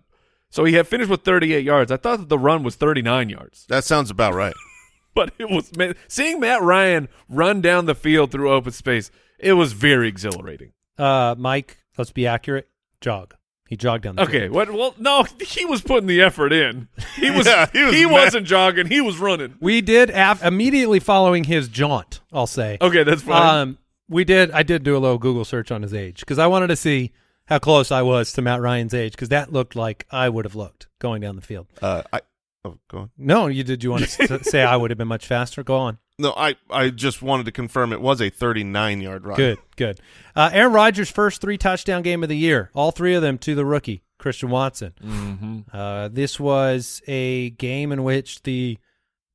so 0.50 0.64
he 0.64 0.74
had 0.74 0.86
finished 0.86 1.08
with 1.10 1.22
38 1.22 1.64
yards. 1.64 1.90
I 1.92 1.96
thought 1.96 2.18
that 2.18 2.28
the 2.28 2.38
run 2.38 2.62
was 2.62 2.74
39 2.76 3.28
yards. 3.28 3.66
That 3.68 3.84
sounds 3.84 4.10
about 4.10 4.34
right. 4.34 4.54
but 5.14 5.32
it 5.38 5.48
was 5.48 5.74
man, 5.76 5.94
seeing 6.08 6.40
Matt 6.40 6.62
Ryan 6.62 7.08
run 7.28 7.60
down 7.60 7.86
the 7.86 7.94
field 7.94 8.30
through 8.32 8.50
open 8.52 8.72
space. 8.72 9.10
It 9.38 9.52
was 9.54 9.72
very 9.72 10.08
exhilarating. 10.08 10.72
Uh, 10.98 11.34
Mike, 11.38 11.78
let's 11.96 12.12
be 12.12 12.26
accurate. 12.26 12.68
Jog. 13.00 13.34
He 13.70 13.76
jogged 13.76 14.02
down 14.02 14.16
the 14.16 14.22
Okay, 14.24 14.40
field. 14.40 14.52
what? 14.52 14.70
Well, 14.72 14.94
no, 14.98 15.24
he 15.40 15.64
was 15.64 15.80
putting 15.80 16.09
the 16.09 16.20
effort 16.20 16.52
in. 16.52 16.88
He 17.16 17.30
was. 17.37 17.46
Yeah, 17.46 17.66
he 17.72 17.98
he, 17.98 18.04
was 18.04 18.12
was 18.14 18.35
mad. 18.35 18.40
not 18.40 18.44
jogging. 18.48 18.87
He 18.88 19.00
was 19.00 19.16
running. 19.18 19.54
We 19.61 19.80
did 19.80 20.11
af- 20.11 20.44
immediately 20.44 20.98
following 21.00 21.44
his 21.44 21.68
jaunt. 21.68 22.20
I'll 22.33 22.48
say. 22.48 22.76
Okay, 22.80 23.04
that's 23.04 23.22
fine. 23.22 23.54
Um, 23.68 23.78
we 24.09 24.24
did. 24.24 24.50
I 24.50 24.64
did 24.64 24.83
do 24.83 24.96
a 24.96 24.98
little 24.98 25.18
Google 25.18 25.44
search 25.44 25.70
on 25.70 25.83
his 25.83 25.94
age 25.94 26.20
because 26.20 26.38
I 26.38 26.48
wanted 26.48 26.66
to 26.66 26.76
see 26.76 27.12
how 27.46 27.59
close 27.61 27.90
I 27.92 28.02
was 28.02 28.33
to 28.33 28.42
Matt 28.42 28.61
Ryan's 28.61 28.92
age 28.92 29.12
because 29.12 29.28
that 29.30 29.52
looked 29.52 29.76
like 29.76 30.04
I 30.11 30.28
would 30.28 30.44
have 30.44 30.56
looked 30.56 30.88
going 30.98 31.20
down 31.22 31.37
the 31.37 31.42
field. 31.42 31.68
Uh, 31.80 32.02
I 32.12 32.20
oh, 32.64 32.76
go 32.88 32.98
on. 32.98 33.11
No, 33.16 33.46
you 33.46 33.62
did. 33.62 33.85
You 33.85 33.92
want 33.92 34.09
to 34.09 34.33
s- 34.35 34.48
say 34.50 34.62
I 34.64 34.76
would 34.76 34.90
have 34.90 34.98
been 34.98 35.06
much 35.09 35.26
faster? 35.28 35.62
Go 35.62 35.76
on. 35.76 35.98
No, 36.20 36.33
I 36.37 36.56
I 36.70 36.90
just 36.90 37.22
wanted 37.22 37.46
to 37.46 37.52
confirm 37.52 37.92
it 37.92 38.00
was 38.00 38.20
a 38.20 38.30
39 38.30 39.00
yard 39.00 39.24
run. 39.24 39.37
Good, 39.37 39.59
good. 39.76 40.00
Uh, 40.37 40.50
Aaron 40.52 40.72
Rodgers' 40.72 41.11
first 41.11 41.40
three 41.40 41.59
touchdown 41.59 42.02
game 42.02 42.22
of 42.22 42.28
the 42.28 42.37
year, 42.37 42.70
all 42.74 42.90
three 42.90 43.14
of 43.14 43.22
them 43.22 43.38
to 43.38 43.54
the 43.54 43.64
rookie 43.64 44.02
Christian 44.18 44.50
Watson. 44.50 44.92
mm-hmm. 45.02 45.61
Uh, 45.72 46.09
this 46.09 46.38
was 46.38 47.02
a 47.09 47.50
game 47.50 47.90
in 47.90 48.04
which 48.04 48.42
the 48.42 48.78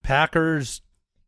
Packers, 0.04 0.82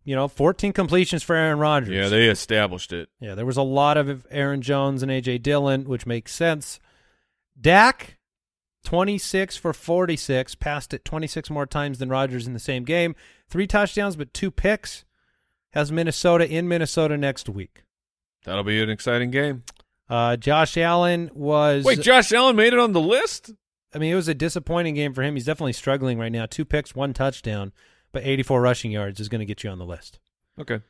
you 0.06 0.16
know, 0.16 0.28
14 0.28 0.72
completions 0.72 1.24
for 1.24 1.36
Aaron 1.36 1.60
Rodgers. 1.60 1.94
Yeah, 1.94 2.08
they 2.08 2.28
established 2.28 2.94
it. 2.94 3.10
Yeah, 3.20 3.36
there 3.36 3.46
was 3.46 3.58
a 3.58 3.64
lot 3.64 3.98
of 3.98 4.26
Aaron 4.30 4.62
Jones 4.62 5.04
and 5.04 5.12
AJ 5.12 5.42
Dillon, 5.42 5.86
which 5.86 6.06
makes 6.06 6.34
sense. 6.34 6.80
Dak, 7.60 8.18
26 8.86 9.58
for 9.58 9.74
46, 9.74 10.56
passed 10.56 10.94
it 10.94 11.04
26 11.04 11.50
more 11.50 11.66
times 11.66 11.98
than 11.98 12.10
Rodgers 12.10 12.48
in 12.48 12.54
the 12.54 12.60
same 12.60 12.84
game. 12.84 13.16
Three 13.50 13.68
touchdowns, 13.68 14.16
but 14.16 14.34
two 14.34 14.52
picks. 14.52 15.04
Has 15.72 15.92
Minnesota 15.92 16.50
in 16.50 16.68
Minnesota 16.68 17.18
next 17.18 17.50
week. 17.50 17.84
That'll 18.46 18.64
be 18.64 18.82
an 18.82 18.90
exciting 18.90 19.32
game. 19.32 19.64
Uh, 20.10 20.38
Josh 20.38 20.78
Allen 20.78 21.30
was. 21.34 21.84
Wait, 21.84 22.02
Josh 22.02 22.32
Allen 22.32 22.56
made 22.56 22.74
it 22.74 22.80
on 22.80 22.94
the 22.94 23.02
list. 23.02 23.52
I 23.94 24.00
mean, 24.00 24.12
it 24.12 24.16
was 24.16 24.28
a 24.28 24.34
disappointing 24.34 24.96
game 24.96 25.14
for 25.14 25.22
him. 25.22 25.36
He's 25.36 25.46
definitely 25.46 25.74
struggling 25.74 26.18
right 26.18 26.32
now. 26.32 26.46
Two 26.46 26.66
picks, 26.66 26.96
one 26.96 27.14
touchdown, 27.14 27.74
but 28.12 28.24
84 28.26 28.62
rushing 28.62 28.92
yards 28.92 29.20
is 29.20 29.30
going 29.30 29.40
to 29.40 29.46
get 29.46 29.64
you 29.64 29.70
on 29.70 29.80
the 29.80 29.86
list. 29.86 30.20
Okay. 30.60 30.82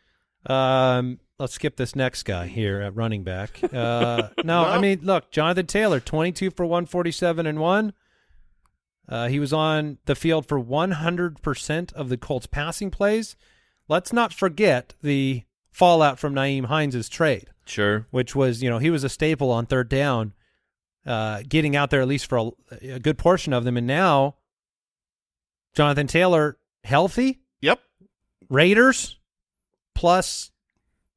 Um, 0.46 1.20
let's 1.40 1.54
skip 1.54 1.76
this 1.78 1.96
next 1.96 2.24
guy 2.24 2.48
here 2.48 2.82
at 2.82 2.96
running 2.96 3.24
back. 3.24 3.60
Uh, 3.74 4.30
no, 4.44 4.63
I 4.63 4.80
mean, 4.80 5.02
look, 5.04 5.30
Jonathan 5.30 5.68
Taylor, 5.68 6.00
22 6.00 6.52
for 6.52 6.66
147 6.66 7.46
and 7.46 7.60
one. 7.60 7.94
Uh, 9.08 9.28
he 9.28 9.40
was 9.40 9.54
on 9.54 9.98
the 10.06 10.16
field 10.16 10.48
for 10.48 10.60
100% 10.60 11.94
of 11.94 12.10
the 12.10 12.18
Colts 12.18 12.48
passing 12.48 12.90
plays. 12.90 13.36
Let's 13.88 14.12
not 14.12 14.34
forget 14.34 14.93
the 15.02 15.43
fallout 15.71 16.19
from 16.19 16.34
Nyheim 16.34 16.65
Hines' 16.65 17.08
trade, 17.10 17.47
Sure. 17.65 18.06
which 18.12 18.36
was, 18.36 18.62
you 18.63 18.69
know, 18.69 18.80
he 18.80 18.89
was 18.89 19.04
a 19.04 19.10
staple 19.10 19.52
on 19.52 19.65
third 19.65 19.89
down, 19.89 20.34
uh, 21.06 21.43
getting 21.47 21.76
out 21.76 21.89
there 21.89 22.02
at 22.02 22.08
least 22.08 22.26
for 22.28 22.38
a, 22.38 22.52
a 22.95 23.00
good 23.00 23.17
portion 23.17 23.54
of 23.54 23.63
them. 23.63 23.78
And 23.78 23.88
now, 23.88 24.36
Jonathan 25.76 26.08
Taylor, 26.08 26.58
healthy, 26.84 27.39
Yep. 27.62 27.80
Raiders 28.50 29.19
plus 29.95 30.52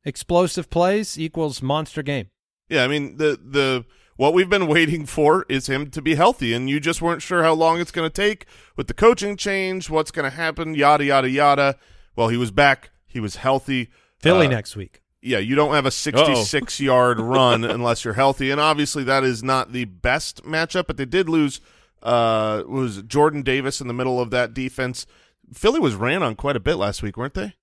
explosive 0.05 0.71
plays 0.71 1.19
equals 1.19 1.63
monster 1.63 2.03
game. 2.03 2.31
Yeah, 2.69 2.85
I 2.85 2.89
mean 2.89 3.17
the 3.17 3.39
the 3.43 3.85
what 4.17 4.35
we've 4.35 4.51
been 4.51 4.67
waiting 4.67 5.07
for 5.07 5.45
is 5.49 5.67
him 5.69 5.91
to 5.91 6.03
be 6.03 6.15
healthy, 6.15 6.53
and 6.53 6.69
you 6.69 6.79
just 6.81 7.01
weren't 7.03 7.23
sure 7.23 7.43
how 7.43 7.53
long 7.55 7.81
it's 7.81 7.91
going 7.91 8.09
to 8.09 8.13
take 8.15 8.47
with 8.77 8.87
the 8.87 8.95
coaching 8.95 9.37
change, 9.37 9.89
what's 9.91 10.11
going 10.11 10.31
to 10.31 10.37
happen, 10.37 10.75
yada 10.75 11.05
yada 11.05 11.29
yada. 11.31 11.77
Well, 12.21 12.29
he 12.29 12.37
was 12.37 12.51
back, 12.51 12.91
he 13.07 13.19
was 13.19 13.37
healthy. 13.37 13.89
Philly 14.19 14.47
Uh, 14.47 14.51
next 14.51 14.77
week. 14.77 15.01
Yeah, 15.23 15.39
you 15.39 15.55
don't 15.55 15.73
have 15.73 15.87
a 15.87 15.91
66 15.91 16.79
yard 16.91 17.19
run 17.19 17.65
unless 17.65 18.05
you're 18.05 18.13
healthy, 18.13 18.51
and 18.51 18.61
obviously 18.61 19.03
that 19.05 19.25
is 19.25 19.43
not 19.43 19.73
the 19.73 19.87
best 19.87 20.45
matchup. 20.45 20.87
But 20.87 20.99
they 20.99 21.07
did 21.07 21.31
lose. 21.31 21.63
Uh, 22.03 22.63
was 22.69 23.01
Jordan 23.05 23.41
Davis 23.41 23.81
in 23.81 23.89
the 23.89 23.95
middle 23.95 24.21
of 24.21 24.29
that 24.33 24.53
defense? 24.53 25.07
Philly 25.55 25.81
was 25.81 25.95
ran 25.95 26.23
on 26.23 26.35
quite 26.35 26.57
a 26.57 26.61
bit 26.61 26.75
last 26.75 27.03
week, 27.03 27.17
weren't 27.17 27.33
they? 27.33 27.55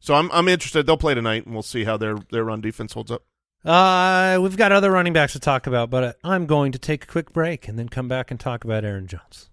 So 0.00 0.14
I'm 0.14 0.32
I'm 0.32 0.48
interested. 0.48 0.86
They'll 0.86 0.96
play 0.96 1.12
tonight, 1.12 1.44
and 1.44 1.52
we'll 1.52 1.62
see 1.62 1.84
how 1.84 1.98
their 1.98 2.16
their 2.30 2.44
run 2.44 2.62
defense 2.62 2.94
holds 2.94 3.10
up. 3.10 3.22
Uh, 3.66 4.38
we've 4.40 4.56
got 4.56 4.72
other 4.72 4.90
running 4.90 5.12
backs 5.12 5.34
to 5.34 5.40
talk 5.40 5.66
about, 5.66 5.90
but 5.90 6.16
I'm 6.24 6.46
going 6.46 6.72
to 6.72 6.78
take 6.78 7.04
a 7.04 7.06
quick 7.06 7.34
break 7.34 7.68
and 7.68 7.78
then 7.78 7.90
come 7.90 8.08
back 8.08 8.30
and 8.30 8.40
talk 8.40 8.64
about 8.64 8.82
Aaron 8.82 9.08
Jones. 9.08 9.50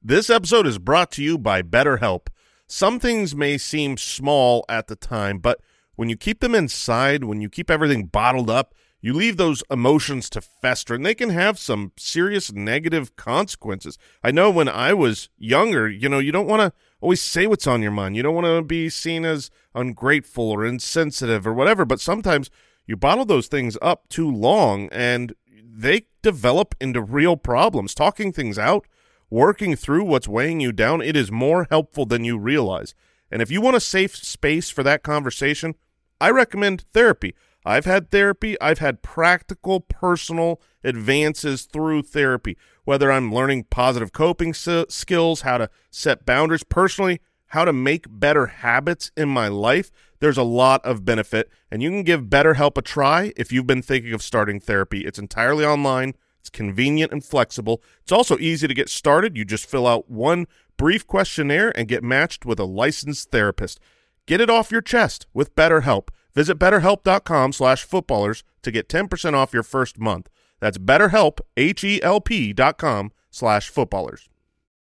This 0.00 0.30
episode 0.30 0.64
is 0.68 0.78
brought 0.78 1.10
to 1.12 1.24
you 1.24 1.38
by 1.38 1.60
BetterHelp. 1.60 2.28
Some 2.68 3.00
things 3.00 3.34
may 3.34 3.58
seem 3.58 3.96
small 3.96 4.64
at 4.68 4.86
the 4.86 4.94
time, 4.94 5.38
but 5.40 5.60
when 5.96 6.08
you 6.08 6.16
keep 6.16 6.38
them 6.38 6.54
inside, 6.54 7.24
when 7.24 7.40
you 7.40 7.50
keep 7.50 7.68
everything 7.68 8.06
bottled 8.06 8.48
up, 8.48 8.76
you 9.00 9.12
leave 9.12 9.36
those 9.36 9.64
emotions 9.72 10.30
to 10.30 10.40
fester, 10.40 10.94
and 10.94 11.04
they 11.04 11.16
can 11.16 11.30
have 11.30 11.58
some 11.58 11.90
serious 11.96 12.52
negative 12.52 13.16
consequences. 13.16 13.98
I 14.22 14.30
know 14.30 14.52
when 14.52 14.68
I 14.68 14.94
was 14.94 15.30
younger, 15.36 15.88
you 15.88 16.08
know, 16.08 16.20
you 16.20 16.30
don't 16.30 16.46
want 16.46 16.60
to 16.60 16.72
always 17.00 17.20
say 17.20 17.48
what's 17.48 17.66
on 17.66 17.82
your 17.82 17.90
mind. 17.90 18.14
You 18.14 18.22
don't 18.22 18.36
want 18.36 18.46
to 18.46 18.62
be 18.62 18.88
seen 18.88 19.24
as 19.24 19.50
ungrateful 19.74 20.48
or 20.48 20.64
insensitive 20.64 21.44
or 21.44 21.52
whatever, 21.52 21.84
but 21.84 22.00
sometimes 22.00 22.50
you 22.86 22.96
bottle 22.96 23.24
those 23.24 23.48
things 23.48 23.76
up 23.82 24.08
too 24.08 24.30
long 24.30 24.88
and 24.92 25.34
they 25.60 26.06
develop 26.22 26.76
into 26.80 27.02
real 27.02 27.36
problems. 27.36 27.94
Talking 27.96 28.32
things 28.32 28.60
out 28.60 28.86
working 29.30 29.76
through 29.76 30.04
what's 30.04 30.28
weighing 30.28 30.60
you 30.60 30.72
down, 30.72 31.02
it 31.02 31.16
is 31.16 31.30
more 31.30 31.66
helpful 31.70 32.06
than 32.06 32.24
you 32.24 32.38
realize. 32.38 32.94
And 33.30 33.42
if 33.42 33.50
you 33.50 33.60
want 33.60 33.76
a 33.76 33.80
safe 33.80 34.16
space 34.16 34.70
for 34.70 34.82
that 34.82 35.02
conversation, 35.02 35.74
I 36.20 36.30
recommend 36.30 36.84
therapy. 36.92 37.34
I've 37.64 37.84
had 37.84 38.10
therapy. 38.10 38.58
I've 38.60 38.78
had 38.78 39.02
practical, 39.02 39.80
personal 39.80 40.60
advances 40.82 41.64
through 41.64 42.02
therapy, 42.02 42.56
whether 42.84 43.12
I'm 43.12 43.34
learning 43.34 43.64
positive 43.64 44.12
coping 44.12 44.54
skills, 44.54 45.42
how 45.42 45.58
to 45.58 45.68
set 45.90 46.24
boundaries 46.24 46.64
personally, 46.64 47.20
how 47.48 47.64
to 47.64 47.72
make 47.72 48.06
better 48.08 48.46
habits 48.46 49.10
in 49.16 49.28
my 49.28 49.48
life. 49.48 49.90
There's 50.20 50.38
a 50.38 50.42
lot 50.42 50.84
of 50.84 51.04
benefit, 51.04 51.50
and 51.70 51.82
you 51.82 51.90
can 51.90 52.02
give 52.02 52.24
BetterHelp 52.24 52.78
a 52.78 52.82
try 52.82 53.32
if 53.36 53.52
you've 53.52 53.66
been 53.66 53.82
thinking 53.82 54.12
of 54.12 54.22
starting 54.22 54.60
therapy. 54.60 55.04
It's 55.04 55.18
entirely 55.18 55.64
online. 55.64 56.14
It's 56.48 56.56
convenient 56.56 57.12
and 57.12 57.22
flexible. 57.22 57.82
It's 58.02 58.12
also 58.12 58.38
easy 58.38 58.66
to 58.66 58.74
get 58.74 58.88
started. 58.88 59.36
You 59.36 59.44
just 59.44 59.66
fill 59.66 59.86
out 59.86 60.10
one 60.10 60.46
brief 60.78 61.06
questionnaire 61.06 61.76
and 61.76 61.86
get 61.86 62.02
matched 62.02 62.46
with 62.46 62.58
a 62.58 62.64
licensed 62.64 63.30
therapist. 63.30 63.78
Get 64.26 64.40
it 64.40 64.48
off 64.48 64.72
your 64.72 64.80
chest 64.80 65.26
with 65.34 65.54
BetterHelp. 65.54 66.08
Visit 66.34 66.58
betterhelp.com 66.58 67.52
slash 67.52 67.84
footballers 67.84 68.44
to 68.62 68.70
get 68.70 68.88
10% 68.88 69.34
off 69.34 69.52
your 69.52 69.62
first 69.62 69.98
month. 69.98 70.30
That's 70.58 70.78
betterhelp, 70.78 71.40
H-E-L-P 71.56 72.52
dot 72.54 72.78
com 72.78 73.12
slash 73.30 73.68
footballers. 73.68 74.28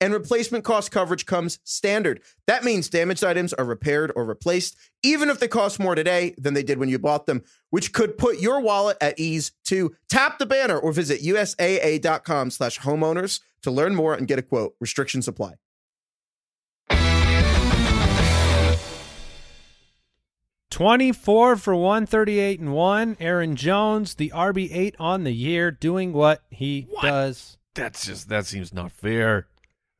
and 0.00 0.12
replacement 0.12 0.64
cost 0.64 0.90
coverage 0.90 1.26
comes 1.26 1.58
standard. 1.64 2.20
That 2.46 2.64
means 2.64 2.88
damaged 2.88 3.24
items 3.24 3.52
are 3.54 3.64
repaired 3.64 4.12
or 4.14 4.24
replaced, 4.24 4.76
even 5.02 5.30
if 5.30 5.40
they 5.40 5.48
cost 5.48 5.78
more 5.78 5.94
today 5.94 6.34
than 6.38 6.54
they 6.54 6.62
did 6.62 6.78
when 6.78 6.88
you 6.88 6.98
bought 6.98 7.26
them, 7.26 7.42
which 7.70 7.92
could 7.92 8.18
put 8.18 8.38
your 8.38 8.60
wallet 8.60 8.96
at 9.00 9.18
ease 9.18 9.52
To 9.66 9.94
Tap 10.08 10.38
the 10.38 10.46
banner 10.46 10.78
or 10.78 10.92
visit 10.92 11.22
usaa.com 11.22 12.50
slash 12.50 12.80
homeowners 12.80 13.40
to 13.62 13.70
learn 13.70 13.94
more 13.94 14.14
and 14.14 14.28
get 14.28 14.38
a 14.38 14.42
quote. 14.42 14.74
Restrictions 14.80 15.28
apply. 15.28 15.54
Twenty-four 20.70 21.56
for 21.56 21.74
one 21.74 22.04
thirty-eight 22.04 22.60
and 22.60 22.74
one. 22.74 23.16
Aaron 23.18 23.56
Jones, 23.56 24.16
the 24.16 24.30
RB 24.34 24.68
eight 24.70 24.94
on 24.98 25.24
the 25.24 25.32
year, 25.32 25.70
doing 25.70 26.12
what 26.12 26.42
he 26.50 26.86
does. 27.00 27.56
That's 27.74 28.04
just 28.04 28.28
that 28.28 28.44
seems 28.44 28.74
not 28.74 28.92
fair. 28.92 29.46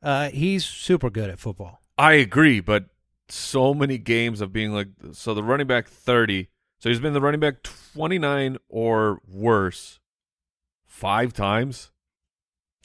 Uh, 0.01 0.29
he's 0.29 0.63
super 0.65 1.09
good 1.09 1.29
at 1.29 1.39
football. 1.39 1.81
I 1.97 2.13
agree, 2.13 2.59
but 2.59 2.85
so 3.29 3.73
many 3.73 3.97
games 3.97 4.39
of 4.41 4.53
being 4.53 4.71
like 4.71 4.89
so 5.11 5.33
the 5.33 5.43
running 5.43 5.67
back 5.67 5.87
30. 5.87 6.47
So 6.79 6.89
he's 6.89 6.99
been 6.99 7.13
the 7.13 7.21
running 7.21 7.39
back 7.39 7.63
29 7.63 8.57
or 8.69 9.19
worse 9.27 9.99
5 10.85 11.33
times. 11.33 11.91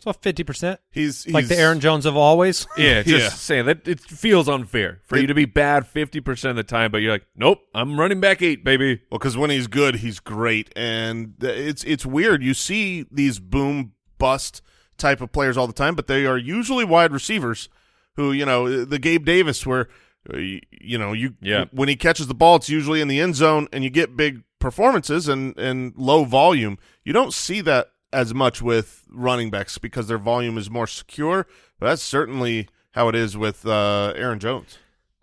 So 0.00 0.12
fifty 0.12 0.42
percent, 0.42 0.80
He's, 0.90 1.22
he's 1.22 1.32
like 1.32 1.46
the 1.46 1.56
Aaron 1.56 1.78
Jones 1.78 2.06
of 2.06 2.16
always. 2.16 2.66
Yeah, 2.76 3.04
just 3.04 3.22
Yeah. 3.22 3.28
saying 3.28 3.66
that 3.66 3.86
it 3.86 4.00
feels 4.00 4.48
unfair 4.48 5.00
for 5.04 5.16
you 5.16 5.28
to 5.28 5.34
be 5.34 5.44
bad 5.44 5.84
50% 5.84 6.50
of 6.50 6.56
the 6.56 6.64
time 6.64 6.90
but 6.90 6.98
you're 7.02 7.12
like, 7.12 7.26
"Nope, 7.36 7.60
I'm 7.72 8.00
running 8.00 8.18
back 8.20 8.42
8, 8.42 8.64
baby." 8.64 9.00
Well, 9.12 9.20
because 9.20 9.36
when 9.36 9.50
he's 9.50 9.68
good, 9.68 9.96
he's 9.96 10.18
great, 10.18 10.72
and 10.74 11.34
it's 11.40 11.84
it's 11.84 12.04
weird. 12.04 12.42
You 12.42 12.52
see 12.52 13.06
these 13.12 13.38
boom 13.38 13.92
bust 14.18 14.60
type 14.98 15.20
of 15.20 15.32
players 15.32 15.56
all 15.56 15.66
the 15.66 15.72
time, 15.72 15.94
but 15.94 16.06
they 16.06 16.26
are 16.26 16.38
usually 16.38 16.84
wide 16.84 17.12
receivers 17.12 17.68
who 18.16 18.32
you 18.32 18.44
know 18.44 18.84
the 18.84 18.98
Gabe 18.98 19.24
Davis, 19.24 19.66
where 19.66 19.88
uh, 20.32 20.36
you, 20.38 20.60
you 20.70 20.98
know 20.98 21.12
you 21.12 21.34
Yeah. 21.40 21.64
when 21.72 21.88
he 21.88 21.96
catches 21.96 22.26
the 22.26 22.34
ball, 22.34 22.56
it's 22.56 22.68
usually 22.68 23.00
in 23.00 23.08
the 23.08 23.20
end 23.20 23.34
zone, 23.36 23.68
and 23.72 23.82
you 23.84 23.90
get 23.90 24.16
big 24.16 24.42
performances 24.58 25.28
and 25.28 25.56
and 25.58 25.92
low 25.96 26.24
volume. 26.24 26.78
You 27.04 27.12
don't 27.12 27.32
see 27.34 27.60
that 27.62 27.88
as 28.12 28.34
much 28.34 28.60
with 28.60 29.04
running 29.10 29.50
backs 29.50 29.78
because 29.78 30.06
their 30.08 30.18
volume 30.18 30.58
is 30.58 30.70
more 30.70 30.86
secure. 30.86 31.46
But 31.78 31.86
that's 31.86 32.02
certainly 32.02 32.68
how 32.92 33.08
it 33.08 33.14
is 33.14 33.36
with 33.36 33.66
uh, 33.66 34.12
Aaron 34.14 34.38
Jones. 34.38 34.78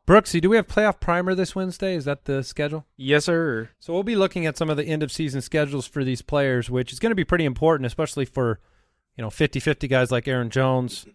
Brooksy, 0.07 0.41
do 0.41 0.49
we 0.49 0.55
have 0.55 0.65
playoff 0.67 0.99
primer 0.99 1.35
this 1.35 1.55
Wednesday? 1.55 1.93
Is 1.95 2.05
that 2.05 2.25
the 2.25 2.43
schedule? 2.43 2.87
Yes, 2.97 3.25
sir. 3.25 3.69
So 3.79 3.93
we'll 3.93 4.01
be 4.01 4.15
looking 4.15 4.47
at 4.47 4.57
some 4.57 4.67
of 4.71 4.75
the 4.75 4.83
end 4.83 5.03
of 5.03 5.11
season 5.11 5.39
schedules 5.39 5.85
for 5.85 6.03
these 6.03 6.23
players, 6.23 6.67
which 6.67 6.91
is 6.91 6.97
going 6.97 7.11
to 7.11 7.15
be 7.15 7.23
pretty 7.23 7.45
important, 7.45 7.85
especially 7.85 8.25
for 8.25 8.59
you 9.19 9.21
know 9.21 9.29
50-50 9.29 9.89
guys 9.89 10.11
like 10.11 10.29
Aaron 10.29 10.49
Jones. 10.49 11.05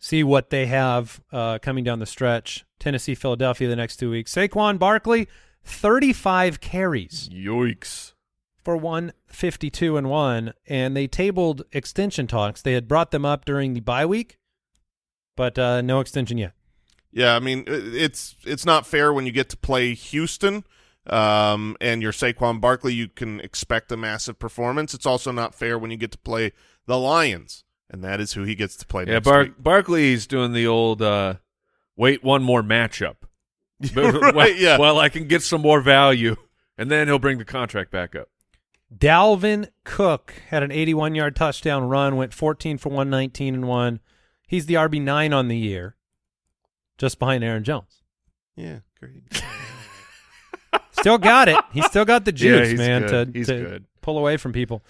See 0.00 0.24
what 0.24 0.50
they 0.50 0.66
have 0.66 1.22
uh, 1.30 1.60
coming 1.60 1.84
down 1.84 2.00
the 2.00 2.06
stretch. 2.06 2.64
Tennessee, 2.80 3.14
Philadelphia, 3.14 3.68
the 3.68 3.76
next 3.76 3.98
two 3.98 4.10
weeks. 4.10 4.34
Saquon 4.34 4.76
Barkley, 4.76 5.28
thirty-five 5.62 6.60
carries 6.60 7.28
Yoicks. 7.32 8.14
for 8.64 8.76
one 8.76 9.12
fifty-two 9.28 9.96
and 9.96 10.10
one, 10.10 10.52
and 10.66 10.96
they 10.96 11.06
tabled 11.06 11.62
extension 11.70 12.26
talks. 12.26 12.60
They 12.60 12.72
had 12.72 12.88
brought 12.88 13.12
them 13.12 13.24
up 13.24 13.44
during 13.44 13.74
the 13.74 13.80
bye 13.80 14.04
week, 14.04 14.38
but 15.36 15.56
uh, 15.56 15.80
no 15.80 16.00
extension 16.00 16.38
yet. 16.38 16.54
Yeah, 17.12 17.36
I 17.36 17.38
mean 17.38 17.62
it's 17.68 18.34
it's 18.44 18.66
not 18.66 18.84
fair 18.84 19.12
when 19.12 19.26
you 19.26 19.32
get 19.32 19.48
to 19.50 19.56
play 19.56 19.94
Houston 19.94 20.64
um, 21.06 21.76
and 21.80 22.02
you're 22.02 22.12
Saquon 22.12 22.60
Barkley. 22.60 22.94
You 22.94 23.06
can 23.06 23.38
expect 23.38 23.92
a 23.92 23.96
massive 23.96 24.40
performance. 24.40 24.94
It's 24.94 25.06
also 25.06 25.30
not 25.30 25.54
fair 25.54 25.78
when 25.78 25.92
you 25.92 25.96
get 25.96 26.10
to 26.12 26.18
play 26.18 26.52
the 26.86 26.98
Lions, 26.98 27.64
and 27.90 28.02
that 28.04 28.20
is 28.20 28.32
who 28.34 28.42
he 28.44 28.54
gets 28.54 28.76
to 28.76 28.86
play 28.86 29.04
Yeah, 29.06 29.14
next 29.14 29.24
Bar- 29.24 29.42
week. 29.44 29.52
Barkley's 29.58 30.26
doing 30.26 30.52
the 30.52 30.66
old 30.66 31.02
uh, 31.02 31.34
wait 31.96 32.22
one 32.24 32.42
more 32.42 32.62
matchup. 32.62 33.16
Right, 33.96 34.32
well, 34.34 34.48
yeah. 34.50 34.78
Well, 34.78 35.00
I 35.00 35.08
can 35.08 35.26
get 35.26 35.42
some 35.42 35.60
more 35.60 35.80
value, 35.80 36.36
and 36.78 36.88
then 36.90 37.08
he'll 37.08 37.18
bring 37.18 37.38
the 37.38 37.44
contract 37.44 37.90
back 37.90 38.14
up. 38.14 38.28
Dalvin 38.96 39.68
Cook 39.84 40.34
had 40.50 40.62
an 40.62 40.70
81 40.70 41.14
yard 41.16 41.34
touchdown 41.34 41.84
run, 41.88 42.14
went 42.16 42.32
14 42.32 42.78
for 42.78 42.90
119 42.90 43.54
and 43.54 43.66
one. 43.66 43.98
He's 44.46 44.66
the 44.66 44.74
RB9 44.74 45.34
on 45.34 45.48
the 45.48 45.56
year, 45.56 45.96
just 46.98 47.18
behind 47.18 47.42
Aaron 47.42 47.64
Jones. 47.64 48.02
Yeah, 48.54 48.80
great. 49.00 49.22
Still 50.92 51.18
got 51.18 51.48
it. 51.48 51.56
He's 51.72 51.86
still 51.86 52.04
got 52.04 52.24
the 52.24 52.30
Yeah, 52.36 52.58
juice, 52.58 52.70
he's 52.70 52.78
man, 52.78 53.02
good. 53.02 53.32
to, 53.32 53.38
He's 53.38 53.46
to 53.48 53.54
good. 53.60 53.84
pull 54.02 54.18
away 54.18 54.36
from 54.36 54.52
people. 54.52 54.84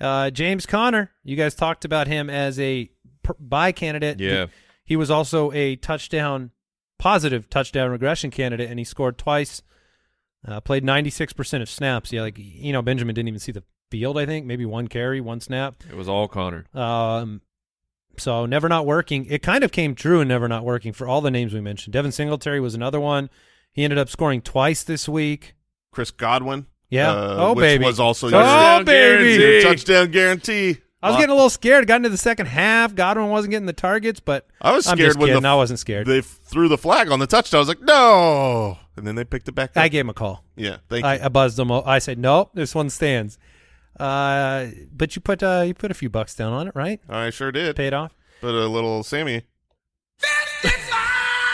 Uh, 0.00 0.30
James 0.30 0.66
Conner, 0.66 1.10
you 1.24 1.36
guys 1.36 1.54
talked 1.54 1.84
about 1.84 2.06
him 2.06 2.28
as 2.28 2.58
a 2.60 2.90
per- 3.22 3.36
buy 3.38 3.72
candidate. 3.72 4.20
Yeah. 4.20 4.46
He, 4.46 4.52
he 4.84 4.96
was 4.96 5.10
also 5.10 5.52
a 5.52 5.76
touchdown, 5.76 6.50
positive 6.98 7.48
touchdown 7.48 7.90
regression 7.90 8.30
candidate, 8.30 8.70
and 8.70 8.78
he 8.78 8.84
scored 8.84 9.18
twice. 9.18 9.62
Uh, 10.46 10.60
played 10.60 10.84
96% 10.84 11.62
of 11.62 11.68
snaps. 11.68 12.12
Yeah, 12.12 12.20
like, 12.22 12.38
you 12.38 12.72
know, 12.72 12.82
Benjamin 12.82 13.14
didn't 13.14 13.28
even 13.28 13.40
see 13.40 13.52
the 13.52 13.64
field, 13.90 14.18
I 14.18 14.26
think. 14.26 14.46
Maybe 14.46 14.64
one 14.64 14.86
carry, 14.86 15.20
one 15.20 15.40
snap. 15.40 15.82
It 15.88 15.96
was 15.96 16.08
all 16.08 16.28
Conner. 16.28 16.66
Um, 16.72 17.40
so 18.16 18.46
never 18.46 18.68
not 18.68 18.86
working. 18.86 19.26
It 19.26 19.42
kind 19.42 19.64
of 19.64 19.72
came 19.72 19.94
true 19.94 20.20
and 20.20 20.28
never 20.28 20.46
not 20.46 20.64
working 20.64 20.92
for 20.92 21.06
all 21.08 21.20
the 21.20 21.30
names 21.30 21.52
we 21.52 21.60
mentioned. 21.60 21.92
Devin 21.92 22.12
Singletary 22.12 22.60
was 22.60 22.74
another 22.74 23.00
one. 23.00 23.28
He 23.72 23.84
ended 23.84 23.98
up 23.98 24.08
scoring 24.08 24.40
twice 24.40 24.82
this 24.82 25.08
week. 25.08 25.54
Chris 25.90 26.10
Godwin. 26.10 26.66
Yeah. 26.90 27.10
uh, 27.10 27.36
Oh, 27.38 27.52
which 27.54 27.62
baby. 27.62 27.84
was 27.84 27.98
also 28.00 28.26
Oh, 28.28 28.30
your, 28.30 28.40
Touchdown 28.40 28.84
baby. 28.84 29.36
guarantee. 29.38 29.62
touchdown 29.68 30.10
guarantee. 30.10 30.78
I 31.02 31.10
was 31.10 31.16
getting 31.18 31.30
a 31.30 31.34
little 31.34 31.50
scared. 31.50 31.86
Got 31.86 31.96
into 31.96 32.08
the 32.08 32.16
second 32.16 32.46
half. 32.46 32.94
Godwin 32.94 33.28
wasn't 33.28 33.52
getting 33.52 33.66
the 33.66 33.72
targets, 33.72 34.18
but 34.18 34.46
I 34.60 34.72
was 34.72 34.86
I'm 34.88 34.96
scared 34.96 35.08
just 35.10 35.18
when 35.18 35.28
kidding. 35.28 35.42
the- 35.42 35.48
I 35.48 35.54
wasn't 35.54 35.78
scared. 35.78 36.06
They 36.06 36.20
threw 36.20 36.66
the 36.68 36.78
flag 36.78 37.10
on 37.12 37.20
the 37.20 37.26
touchdown. 37.28 37.58
I 37.58 37.60
was 37.60 37.68
like, 37.68 37.80
no, 37.82 38.78
and 38.96 39.06
then 39.06 39.14
they 39.14 39.22
picked 39.24 39.46
it 39.46 39.52
back 39.52 39.70
up. 39.76 39.82
I 39.82 39.88
gave 39.88 40.00
him 40.00 40.10
a 40.10 40.14
call. 40.14 40.42
yeah, 40.56 40.78
thank 40.88 41.04
I, 41.04 41.16
you. 41.16 41.20
I 41.24 41.28
buzzed 41.28 41.58
them. 41.58 41.70
I 41.70 42.00
said, 42.00 42.18
"Nope, 42.18 42.50
this 42.54 42.74
one 42.74 42.90
stands." 42.90 43.38
Uh, 44.00 44.66
but 44.92 45.14
you 45.14 45.22
put 45.22 45.42
uh, 45.44 45.62
you 45.66 45.74
put 45.74 45.90
a 45.92 45.94
few 45.94 46.08
bucks 46.10 46.34
down 46.34 46.52
on 46.52 46.66
it, 46.66 46.72
right? 46.74 47.00
I 47.08 47.30
sure 47.30 47.52
did. 47.52 47.76
Paid 47.76 47.92
off. 47.94 48.12
But 48.40 48.54
a 48.54 48.66
little 48.66 49.02
Sammy. 49.04 49.42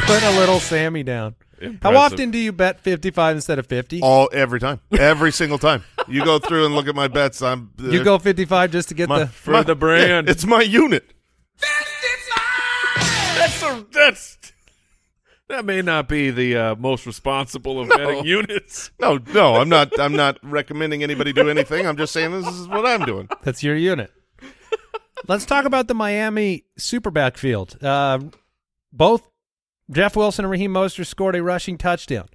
Put 0.06 0.22
a 0.22 0.30
little 0.38 0.60
Sammy 0.60 1.02
down. 1.02 1.34
How 1.82 1.96
often 1.96 2.30
do 2.30 2.38
you 2.38 2.52
bet 2.52 2.80
fifty 2.80 3.10
five 3.10 3.36
instead 3.36 3.58
of 3.58 3.66
fifty? 3.66 4.00
All 4.02 4.28
every 4.32 4.60
time, 4.60 4.80
every 4.98 5.32
single 5.40 5.58
time. 5.58 5.84
You 6.08 6.24
go 6.24 6.38
through 6.38 6.66
and 6.66 6.74
look 6.74 6.88
at 6.88 6.94
my 6.94 7.08
bets. 7.08 7.42
I'm 7.42 7.70
uh, 7.82 7.88
you 7.88 8.02
go 8.04 8.18
fifty 8.18 8.44
five 8.44 8.70
just 8.70 8.88
to 8.88 8.94
get 8.94 9.08
my, 9.08 9.20
the. 9.20 9.26
For 9.28 9.50
my- 9.52 9.62
the 9.62 9.74
brand. 9.74 10.26
yeah, 10.26 10.30
it's 10.30 10.44
my 10.44 10.62
unit. 10.62 11.12
55. 11.56 13.36
That's 13.38 13.62
a, 13.62 13.86
that's 13.92 14.38
that 15.48 15.64
may 15.66 15.82
not 15.82 16.08
be 16.08 16.30
the 16.30 16.56
uh, 16.56 16.74
most 16.76 17.04
responsible 17.06 17.78
of 17.80 17.88
betting 17.90 18.24
units. 18.24 18.90
No, 19.00 19.18
no, 19.34 19.56
I'm 19.56 19.68
not. 19.68 19.98
I'm 20.00 20.14
not 20.14 20.38
recommending 20.42 21.02
anybody 21.02 21.32
do 21.32 21.48
anything. 21.50 21.86
I'm 21.86 21.96
just 21.96 22.12
saying 22.12 22.32
this 22.32 22.46
is 22.46 22.66
what 22.68 22.86
I'm 22.86 23.04
doing. 23.04 23.28
That's 23.42 23.62
your 23.62 23.76
unit. 23.76 24.10
Let's 25.28 25.44
talk 25.44 25.66
about 25.66 25.88
the 25.88 25.94
Miami 25.94 26.64
super 26.78 27.10
backfield. 27.10 27.76
Uh, 27.82 28.20
both 28.92 29.28
Jeff 29.90 30.16
Wilson 30.16 30.44
and 30.44 30.50
Raheem 30.50 30.72
Mostert 30.72 31.06
scored 31.06 31.36
a 31.36 31.42
rushing 31.42 31.76
touchdown. 31.76 32.28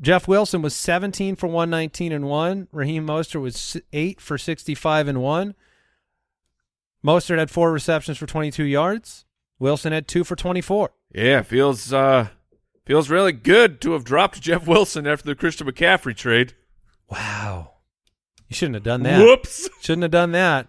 Jeff 0.00 0.28
Wilson 0.28 0.60
was 0.60 0.74
17 0.74 1.36
for 1.36 1.46
119 1.46 2.12
and 2.12 2.26
1. 2.26 2.68
Raheem 2.72 3.06
Mostert 3.06 3.40
was 3.40 3.76
8 3.92 4.20
for 4.20 4.36
65 4.36 5.08
and 5.08 5.22
1. 5.22 5.54
Mostert 7.04 7.38
had 7.38 7.50
4 7.50 7.72
receptions 7.72 8.18
for 8.18 8.26
22 8.26 8.64
yards. 8.64 9.24
Wilson 9.58 9.92
had 9.92 10.06
2 10.06 10.24
for 10.24 10.36
24. 10.36 10.90
Yeah, 11.14 11.42
feels 11.42 11.92
uh 11.92 12.28
feels 12.84 13.08
really 13.08 13.32
good 13.32 13.80
to 13.80 13.92
have 13.92 14.04
dropped 14.04 14.40
Jeff 14.42 14.66
Wilson 14.66 15.06
after 15.06 15.24
the 15.24 15.34
Christian 15.34 15.66
McCaffrey 15.66 16.14
trade. 16.14 16.54
Wow. 17.08 17.72
You 18.48 18.54
shouldn't 18.54 18.74
have 18.74 18.84
done 18.84 19.02
that. 19.04 19.20
Whoops. 19.20 19.68
Shouldn't 19.80 20.02
have 20.02 20.10
done 20.10 20.32
that. 20.32 20.68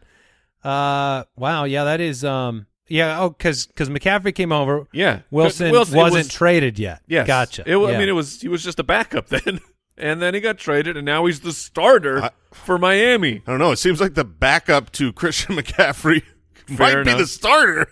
Uh, 0.64 1.24
wow. 1.36 1.64
Yeah, 1.64 1.84
that 1.84 2.00
is. 2.00 2.24
Um, 2.24 2.68
yeah. 2.92 3.20
Oh, 3.22 3.30
because 3.30 3.66
because 3.68 3.90
McCaffrey 3.90 4.34
came 4.36 4.52
over. 4.52 4.88
Yeah, 4.94 5.22
Wilson, 5.32 5.72
Wilson- 5.72 5.98
wasn't 5.98 6.26
was- 6.26 6.34
traded 6.34 6.78
yet. 6.80 7.02
Yes. 7.08 7.28
Gotcha. 7.28 7.64
It, 7.66 7.76
wa- 7.78 7.90
I 7.90 7.98
mean, 7.98 8.10
it 8.10 8.14
was 8.14 8.42
he 8.42 8.48
was 8.48 8.64
just 8.64 8.80
a 8.80 8.84
backup 8.84 9.28
then, 9.30 9.60
and 9.98 10.22
then 10.22 10.34
he 10.34 10.40
got 10.40 10.58
traded, 10.58 10.98
and 10.98 11.06
now 11.06 11.26
he's 11.26 11.40
the 11.42 11.54
starter 11.54 12.24
I- 12.24 12.30
for 12.52 12.78
Miami. 12.78 13.42
I 13.48 13.52
don't 13.52 13.60
know. 13.60 13.72
It 13.72 13.78
seems 13.78 14.00
like 14.02 14.14
the 14.14 14.26
backup 14.26 14.92
to 14.94 15.12
Christian 15.14 15.56
McCaffrey 15.58 16.24
might 16.70 16.92
Fair 16.92 17.04
be 17.04 17.14
the 17.14 17.28
starter. 17.28 17.88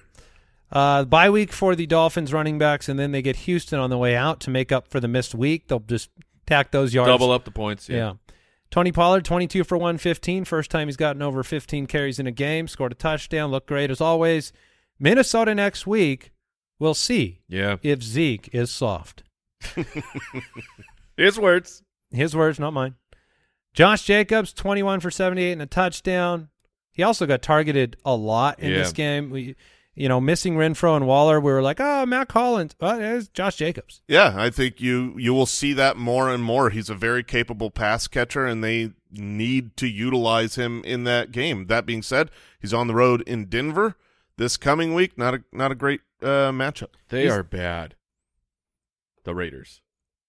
Uh, 0.71 1.03
bye 1.03 1.29
week 1.31 1.51
for 1.51 1.75
the 1.75 1.87
Dolphins 1.87 2.31
running 2.31 2.59
backs, 2.59 2.87
and 2.87 2.99
then 2.99 3.11
they 3.11 3.21
get 3.23 3.35
Houston 3.37 3.79
on 3.79 3.89
the 3.89 3.97
way 3.97 4.15
out 4.15 4.39
to 4.41 4.51
make 4.51 4.71
up 4.71 4.87
for 4.87 4.99
the 4.99 5.07
missed 5.07 5.33
week. 5.33 5.67
They'll 5.67 5.79
just 5.79 6.09
tack 6.45 6.71
those 6.71 6.93
yards. 6.93 7.07
Double 7.09 7.31
up 7.31 7.43
the 7.45 7.51
points. 7.51 7.89
Yeah. 7.89 7.95
Yeah. 7.95 8.13
Tony 8.71 8.91
Pollard, 8.91 9.25
22 9.25 9.63
for 9.63 9.77
115. 9.79 10.45
First 10.45 10.69
time 10.69 10.87
he's 10.87 10.95
gotten 10.95 11.23
over 11.23 11.41
15 11.41 11.87
carries 11.87 12.19
in 12.19 12.27
a 12.27 12.31
game. 12.31 12.67
Scored 12.67 12.91
a 12.91 12.95
touchdown. 12.95 13.49
Looked 13.49 13.65
great 13.65 13.89
as 13.89 13.99
always. 13.99 14.53
Minnesota 14.99 15.55
next 15.55 15.87
week, 15.87 16.31
we'll 16.79 16.93
see 16.93 17.41
Yeah. 17.47 17.77
if 17.81 18.01
Zeke 18.03 18.49
is 18.53 18.71
soft. 18.71 19.23
His 21.17 21.37
words. 21.39 21.83
His 22.11 22.35
words, 22.35 22.59
not 22.59 22.73
mine. 22.73 22.95
Josh 23.73 24.03
Jacobs, 24.03 24.53
21 24.53 24.99
for 24.99 25.11
78 25.11 25.51
and 25.53 25.61
a 25.61 25.65
touchdown. 25.65 26.49
He 26.91 27.03
also 27.03 27.25
got 27.25 27.41
targeted 27.41 27.97
a 28.03 28.15
lot 28.15 28.59
in 28.59 28.71
Yeah. 28.71 28.77
this 28.79 28.91
game. 28.91 29.29
We, 29.29 29.55
you 29.95 30.07
know, 30.09 30.19
missing 30.19 30.55
Renfro 30.55 30.95
and 30.95 31.05
Waller, 31.05 31.39
we 31.39 31.51
were 31.51 31.61
like, 31.61 31.79
oh, 31.79 32.05
Mack 32.05 32.31
Hollins. 32.31 32.75
Well, 32.79 32.99
it's 32.99 33.27
Josh 33.27 33.57
Jacobs. 33.57 34.01
Yeah, 34.07 34.33
I 34.37 34.49
think 34.49 34.81
you 34.81 35.13
you 35.17 35.33
will 35.33 35.45
see 35.45 35.73
that 35.73 35.97
more 35.97 36.29
and 36.29 36.43
more. 36.43 36.69
He's 36.69 36.89
a 36.89 36.95
very 36.95 37.23
capable 37.23 37.69
pass 37.69 38.07
catcher, 38.07 38.45
and 38.45 38.63
they 38.63 38.91
need 39.11 39.75
to 39.77 39.87
utilize 39.87 40.55
him 40.55 40.81
in 40.83 41.03
that 41.03 41.31
game. 41.31 41.67
That 41.67 41.85
being 41.85 42.01
said, 42.01 42.31
he's 42.59 42.73
on 42.73 42.87
the 42.87 42.95
road 42.95 43.21
in 43.21 43.45
Denver 43.45 43.95
this 44.39 44.57
coming 44.57 44.95
week. 44.95 45.15
Not 45.17 45.35
a 45.35 45.43
not 45.53 45.71
a 45.71 45.75
great 45.75 46.01
uh, 46.23 46.49
matchup. 46.51 46.89
They 47.09 47.23
He's- 47.23 47.33
are 47.33 47.43
bad. 47.43 47.93
The 49.25 49.35
Raiders. 49.35 49.81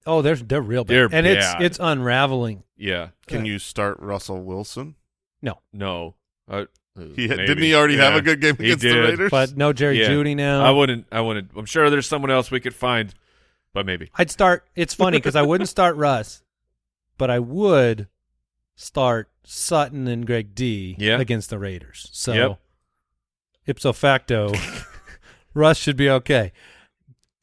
Oh, 0.06 0.20
they're 0.20 0.36
they're 0.36 0.60
real 0.60 0.84
bad. 0.84 0.94
They're 0.94 1.04
and 1.04 1.24
bad. 1.24 1.26
it's 1.26 1.46
it's 1.60 1.78
unraveling. 1.80 2.64
Yeah. 2.76 3.10
Can 3.26 3.42
Uh, 3.42 3.44
you 3.44 3.58
start 3.58 3.98
Russell 4.00 4.42
Wilson? 4.42 4.96
No. 5.40 5.60
No. 5.72 6.16
Uh, 6.48 6.64
He 7.16 7.28
had, 7.28 7.38
didn't 7.38 7.62
he 7.62 7.74
already 7.74 7.96
have 7.96 8.14
a 8.14 8.20
good 8.22 8.40
game 8.40 8.56
he 8.56 8.64
against 8.66 8.82
the 8.82 8.88
did. 8.92 9.08
Raiders? 9.10 9.30
But 9.30 9.56
no 9.56 9.72
Jerry 9.72 10.00
Yeah. 10.00 10.08
Jeudy 10.08 10.34
now. 10.34 10.62
I 10.64 10.70
wouldn't. 10.70 11.06
I 11.12 11.20
wouldn't. 11.20 11.50
I'm 11.56 11.64
sure 11.66 11.88
there's 11.88 12.08
someone 12.08 12.30
else 12.30 12.50
we 12.50 12.60
could 12.60 12.74
find, 12.74 13.14
but 13.72 13.86
maybe. 13.86 14.10
I'd 14.16 14.30
start. 14.30 14.66
It's 14.74 14.92
funny 14.94 15.18
because 15.18 15.36
I 15.36 15.42
wouldn't 15.42 15.68
start 15.68 15.96
Russ, 15.96 16.42
but 17.16 17.30
I 17.30 17.38
would 17.38 18.08
start 18.74 19.30
Sutton 19.44 20.08
and 20.08 20.26
Greg 20.26 20.54
D 20.54 20.96
Yeah. 20.98 21.20
against 21.20 21.48
the 21.50 21.58
Raiders. 21.58 22.08
So 22.12 22.32
Yep. 22.32 22.60
Ipso 23.70 23.92
facto, 23.94 24.52
Russ 25.54 25.78
should 25.78 25.96
be 25.96 26.10
okay. 26.10 26.52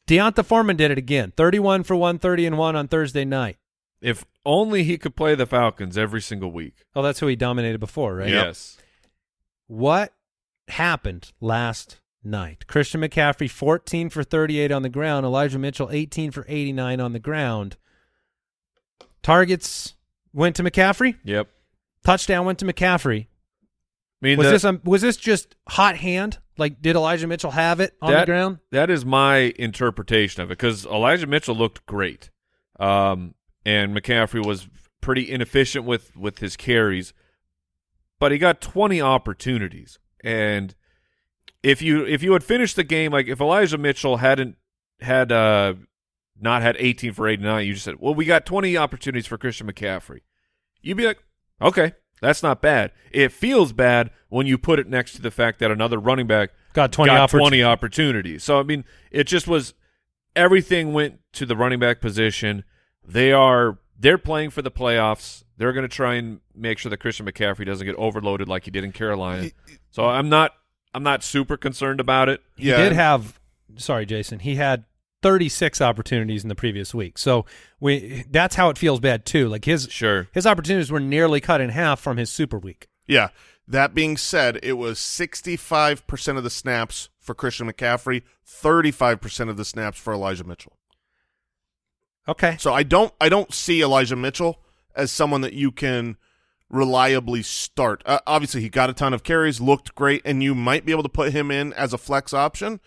D'Onta 0.06 0.44
Foreman 0.44 0.76
did 0.76 0.90
it 0.90 0.98
again. 0.98 1.32
Thirty-one 1.36 1.82
for 1.82 1.96
one 1.96 2.18
thirty 2.18 2.46
and 2.46 2.56
one 2.56 2.76
on 2.76 2.88
Thursday 2.88 3.24
night. 3.24 3.56
If 4.00 4.24
only 4.44 4.84
he 4.84 4.96
could 4.96 5.16
play 5.16 5.34
the 5.34 5.46
Falcons 5.46 5.98
every 5.98 6.22
single 6.22 6.50
week. 6.50 6.84
Oh, 6.94 7.02
that's 7.02 7.20
who 7.20 7.26
he 7.26 7.36
dominated 7.36 7.78
before, 7.78 8.14
right? 8.14 8.28
Yes. 8.28 8.78
What 9.66 10.12
happened 10.68 11.32
last 11.40 12.00
night? 12.22 12.66
Christian 12.66 13.00
McCaffrey, 13.00 13.50
14 13.50 14.08
for 14.08 14.22
38 14.22 14.70
on 14.70 14.82
the 14.82 14.88
ground. 14.88 15.26
Elijah 15.26 15.58
Mitchell, 15.58 15.90
18 15.90 16.30
for 16.30 16.46
89 16.48 17.00
on 17.00 17.12
the 17.12 17.18
ground. 17.18 17.76
Targets 19.22 19.94
went 20.32 20.56
to 20.56 20.62
McCaffrey. 20.62 21.16
Yep. 21.24 21.48
Touchdown 22.04 22.46
went 22.46 22.58
to 22.60 22.64
McCaffrey. 22.64 23.26
I 24.22 24.26
mean, 24.26 24.38
Was 24.38 24.46
the- 24.46 24.52
this 24.52 24.64
a, 24.64 24.80
was 24.84 25.02
this 25.02 25.16
just 25.16 25.54
hot 25.68 25.96
hand? 25.96 26.38
Like, 26.56 26.82
did 26.82 26.96
Elijah 26.96 27.28
Mitchell 27.28 27.52
have 27.52 27.78
it 27.78 27.94
on 28.02 28.10
that, 28.10 28.20
the 28.20 28.26
ground? 28.26 28.58
That 28.72 28.90
is 28.90 29.04
my 29.04 29.54
interpretation 29.58 30.42
of 30.42 30.50
it 30.50 30.58
because 30.58 30.84
Elijah 30.86 31.28
Mitchell 31.28 31.54
looked 31.54 31.86
great, 31.86 32.30
um, 32.80 33.34
and 33.64 33.96
McCaffrey 33.96 34.44
was 34.44 34.68
pretty 35.00 35.30
inefficient 35.30 35.84
with 35.84 36.16
with 36.16 36.40
his 36.40 36.56
carries, 36.56 37.12
but 38.18 38.32
he 38.32 38.38
got 38.38 38.60
20 38.60 39.00
opportunities. 39.00 40.00
And 40.24 40.74
if 41.62 41.80
you 41.80 42.04
if 42.04 42.24
you 42.24 42.32
had 42.32 42.42
finished 42.42 42.74
the 42.74 42.84
game 42.84 43.12
like 43.12 43.28
if 43.28 43.40
Elijah 43.40 43.78
Mitchell 43.78 44.16
hadn't 44.16 44.56
had 45.00 45.30
uh 45.30 45.74
not 46.40 46.62
had 46.62 46.76
18 46.78 47.12
for 47.12 47.28
89, 47.28 47.66
you 47.66 47.74
just 47.74 47.84
said, 47.84 47.96
"Well, 48.00 48.14
we 48.14 48.24
got 48.24 48.44
20 48.46 48.76
opportunities 48.76 49.26
for 49.26 49.38
Christian 49.38 49.70
McCaffrey." 49.70 50.22
You'd 50.82 50.96
be 50.96 51.06
like, 51.06 51.22
"Okay, 51.62 51.92
that's 52.20 52.42
not 52.42 52.60
bad." 52.62 52.92
It 53.10 53.32
feels 53.32 53.72
bad 53.72 54.10
when 54.28 54.46
you 54.46 54.58
put 54.58 54.78
it 54.78 54.88
next 54.88 55.12
to 55.14 55.22
the 55.22 55.30
fact 55.30 55.58
that 55.60 55.70
another 55.70 55.98
running 55.98 56.26
back 56.26 56.50
Got 56.74 56.92
20 56.92 57.10
got 57.10 57.30
oppor- 57.30 57.38
20 57.38 57.62
opportunities. 57.62 58.44
So 58.44 58.58
I 58.60 58.62
mean, 58.62 58.84
it 59.10 59.24
just 59.24 59.46
was 59.48 59.74
everything 60.36 60.92
went 60.92 61.20
to 61.34 61.46
the 61.46 61.56
running 61.56 61.78
back 61.78 62.00
position. 62.00 62.64
They 63.06 63.32
are 63.32 63.78
they're 63.98 64.18
playing 64.18 64.50
for 64.50 64.62
the 64.62 64.70
playoffs. 64.70 65.44
They're 65.56 65.72
going 65.72 65.82
to 65.88 65.94
try 65.94 66.14
and 66.14 66.40
make 66.54 66.78
sure 66.78 66.88
that 66.90 66.98
Christian 66.98 67.26
McCaffrey 67.26 67.66
doesn't 67.66 67.84
get 67.84 67.96
overloaded 67.96 68.48
like 68.48 68.64
he 68.64 68.70
did 68.70 68.84
in 68.84 68.92
Carolina. 68.92 69.50
So 69.90 70.06
I'm 70.06 70.28
not 70.28 70.52
I'm 70.94 71.02
not 71.02 71.22
super 71.24 71.56
concerned 71.56 72.00
about 72.00 72.28
it. 72.28 72.40
He 72.56 72.68
Yeah. 72.68 72.76
did 72.76 72.92
have, 72.92 73.38
sorry, 73.76 74.06
Jason, 74.06 74.38
he 74.38 74.54
had 74.54 74.84
36 75.22 75.80
opportunities 75.80 76.42
in 76.44 76.48
the 76.48 76.54
previous 76.54 76.94
week. 76.94 77.18
So 77.18 77.44
we 77.80 78.24
that's 78.30 78.54
how 78.54 78.68
it 78.70 78.78
feels 78.78 79.00
bad, 79.00 79.24
too. 79.26 79.48
Like, 79.48 79.64
his, 79.64 79.88
Sure. 79.90 80.28
his 80.32 80.46
opportunities 80.46 80.90
were 80.90 81.00
nearly 81.00 81.40
cut 81.40 81.60
in 81.60 81.70
half 81.70 82.00
from 82.00 82.16
his 82.16 82.30
super 82.30 82.58
week. 82.58 82.86
Yeah. 83.06 83.28
That 83.66 83.94
being 83.94 84.16
said, 84.16 84.58
it 84.62 84.74
was 84.74 84.98
65% 84.98 86.38
of 86.38 86.44
the 86.44 86.50
snaps 86.50 87.10
for 87.20 87.34
Christian 87.34 87.70
McCaffrey, 87.70 88.22
35% 88.46 89.50
of 89.50 89.56
the 89.58 89.64
snaps 89.64 89.98
for 89.98 90.12
Elijah 90.14 90.44
Mitchell. 90.44 90.78
Okay. 92.26 92.56
So 92.58 92.72
I 92.72 92.82
don't 92.82 93.12
I 93.20 93.28
don't 93.28 93.52
see 93.52 93.82
Elijah 93.82 94.16
Mitchell 94.16 94.60
as 94.94 95.10
someone 95.10 95.40
that 95.42 95.52
you 95.54 95.70
can 95.72 96.16
reliably 96.70 97.42
start. 97.42 98.02
Uh, 98.04 98.20
obviously, 98.26 98.60
he 98.60 98.68
got 98.68 98.90
a 98.90 98.92
ton 98.94 99.14
of 99.14 99.22
carries, 99.22 99.60
looked 99.60 99.94
great, 99.94 100.22
and 100.24 100.42
you 100.42 100.54
might 100.54 100.84
be 100.84 100.92
able 100.92 101.02
to 101.02 101.08
put 101.08 101.32
him 101.32 101.50
in 101.50 101.72
as 101.74 101.92
a 101.92 101.98
flex 101.98 102.34
option. 102.34 102.80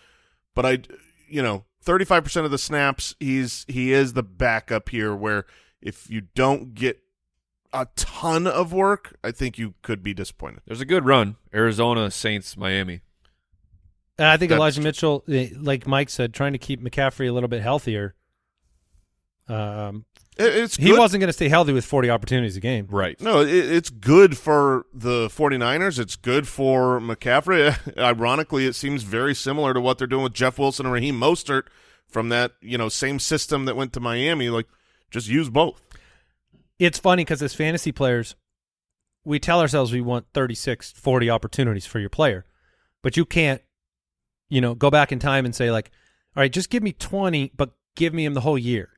But 0.53 0.65
I, 0.65 0.79
you 1.27 1.41
know, 1.41 1.65
thirty 1.81 2.05
five 2.05 2.23
percent 2.23 2.45
of 2.45 2.51
the 2.51 2.57
snaps, 2.57 3.15
he's 3.19 3.65
he 3.67 3.91
is 3.91 4.13
the 4.13 4.23
backup 4.23 4.89
here. 4.89 5.15
Where 5.15 5.45
if 5.81 6.09
you 6.09 6.21
don't 6.35 6.73
get 6.73 6.99
a 7.73 7.87
ton 7.95 8.47
of 8.47 8.73
work, 8.73 9.17
I 9.23 9.31
think 9.31 9.57
you 9.57 9.75
could 9.81 10.03
be 10.03 10.13
disappointed. 10.13 10.61
There's 10.65 10.81
a 10.81 10.85
good 10.85 11.05
run. 11.05 11.37
Arizona, 11.53 12.11
Saints, 12.11 12.57
Miami. 12.57 13.01
And 14.17 14.27
I 14.27 14.37
think 14.37 14.49
That's 14.49 14.59
Elijah. 14.59 14.81
Mitchell, 14.81 15.23
eh, 15.29 15.49
like 15.57 15.87
Mike 15.87 16.09
said, 16.09 16.33
trying 16.33 16.51
to 16.53 16.59
keep 16.59 16.81
McCaffrey 16.81 17.29
a 17.29 17.31
little 17.31 17.49
bit 17.49 17.61
healthier. 17.61 18.13
Um, 19.47 20.05
It, 20.37 20.55
it's 20.55 20.75
he 20.77 20.93
wasn't 20.93 21.21
going 21.21 21.27
to 21.27 21.33
stay 21.33 21.49
healthy 21.49 21.73
with 21.73 21.85
40 21.85 22.09
opportunities 22.09 22.55
a 22.55 22.59
game. 22.59 22.87
Right. 22.89 23.19
No, 23.21 23.41
it, 23.41 23.49
it's 23.49 23.89
good 23.89 24.37
for 24.37 24.85
the 24.93 25.27
49ers. 25.27 25.99
It's 25.99 26.15
good 26.15 26.47
for 26.47 26.99
McCaffrey. 26.99 27.97
Ironically, 27.97 28.65
it 28.65 28.73
seems 28.73 29.03
very 29.03 29.35
similar 29.35 29.73
to 29.73 29.81
what 29.81 29.97
they're 29.97 30.07
doing 30.07 30.23
with 30.23 30.33
Jeff 30.33 30.57
Wilson 30.57 30.85
and 30.85 30.93
Raheem 30.93 31.19
Mostert 31.19 31.63
from 32.07 32.29
that, 32.29 32.53
you 32.61 32.77
know, 32.77 32.89
same 32.89 33.19
system 33.19 33.65
that 33.65 33.75
went 33.75 33.93
to 33.93 33.99
Miami. 33.99 34.49
Like, 34.49 34.67
just 35.09 35.27
use 35.27 35.49
both. 35.49 35.81
It's 36.79 36.97
funny 36.97 37.23
because 37.23 37.41
as 37.43 37.53
fantasy 37.53 37.91
players, 37.91 38.35
we 39.23 39.39
tell 39.39 39.59
ourselves 39.59 39.91
we 39.91 40.01
want 40.01 40.25
36, 40.33 40.93
40 40.93 41.29
opportunities 41.29 41.85
for 41.85 41.99
your 41.99 42.09
player, 42.09 42.45
but 43.03 43.15
you 43.15 43.25
can't, 43.25 43.61
you 44.49 44.61
know, 44.61 44.73
go 44.73 44.89
back 44.89 45.11
in 45.11 45.19
time 45.19 45.45
and 45.45 45.53
say 45.53 45.69
like, 45.71 45.91
all 46.35 46.41
right, 46.41 46.51
just 46.51 46.69
give 46.69 46.81
me 46.81 46.93
20, 46.93 47.51
but 47.55 47.71
give 47.95 48.13
me 48.13 48.25
him 48.25 48.33
the 48.33 48.41
whole 48.41 48.57
year. 48.57 48.89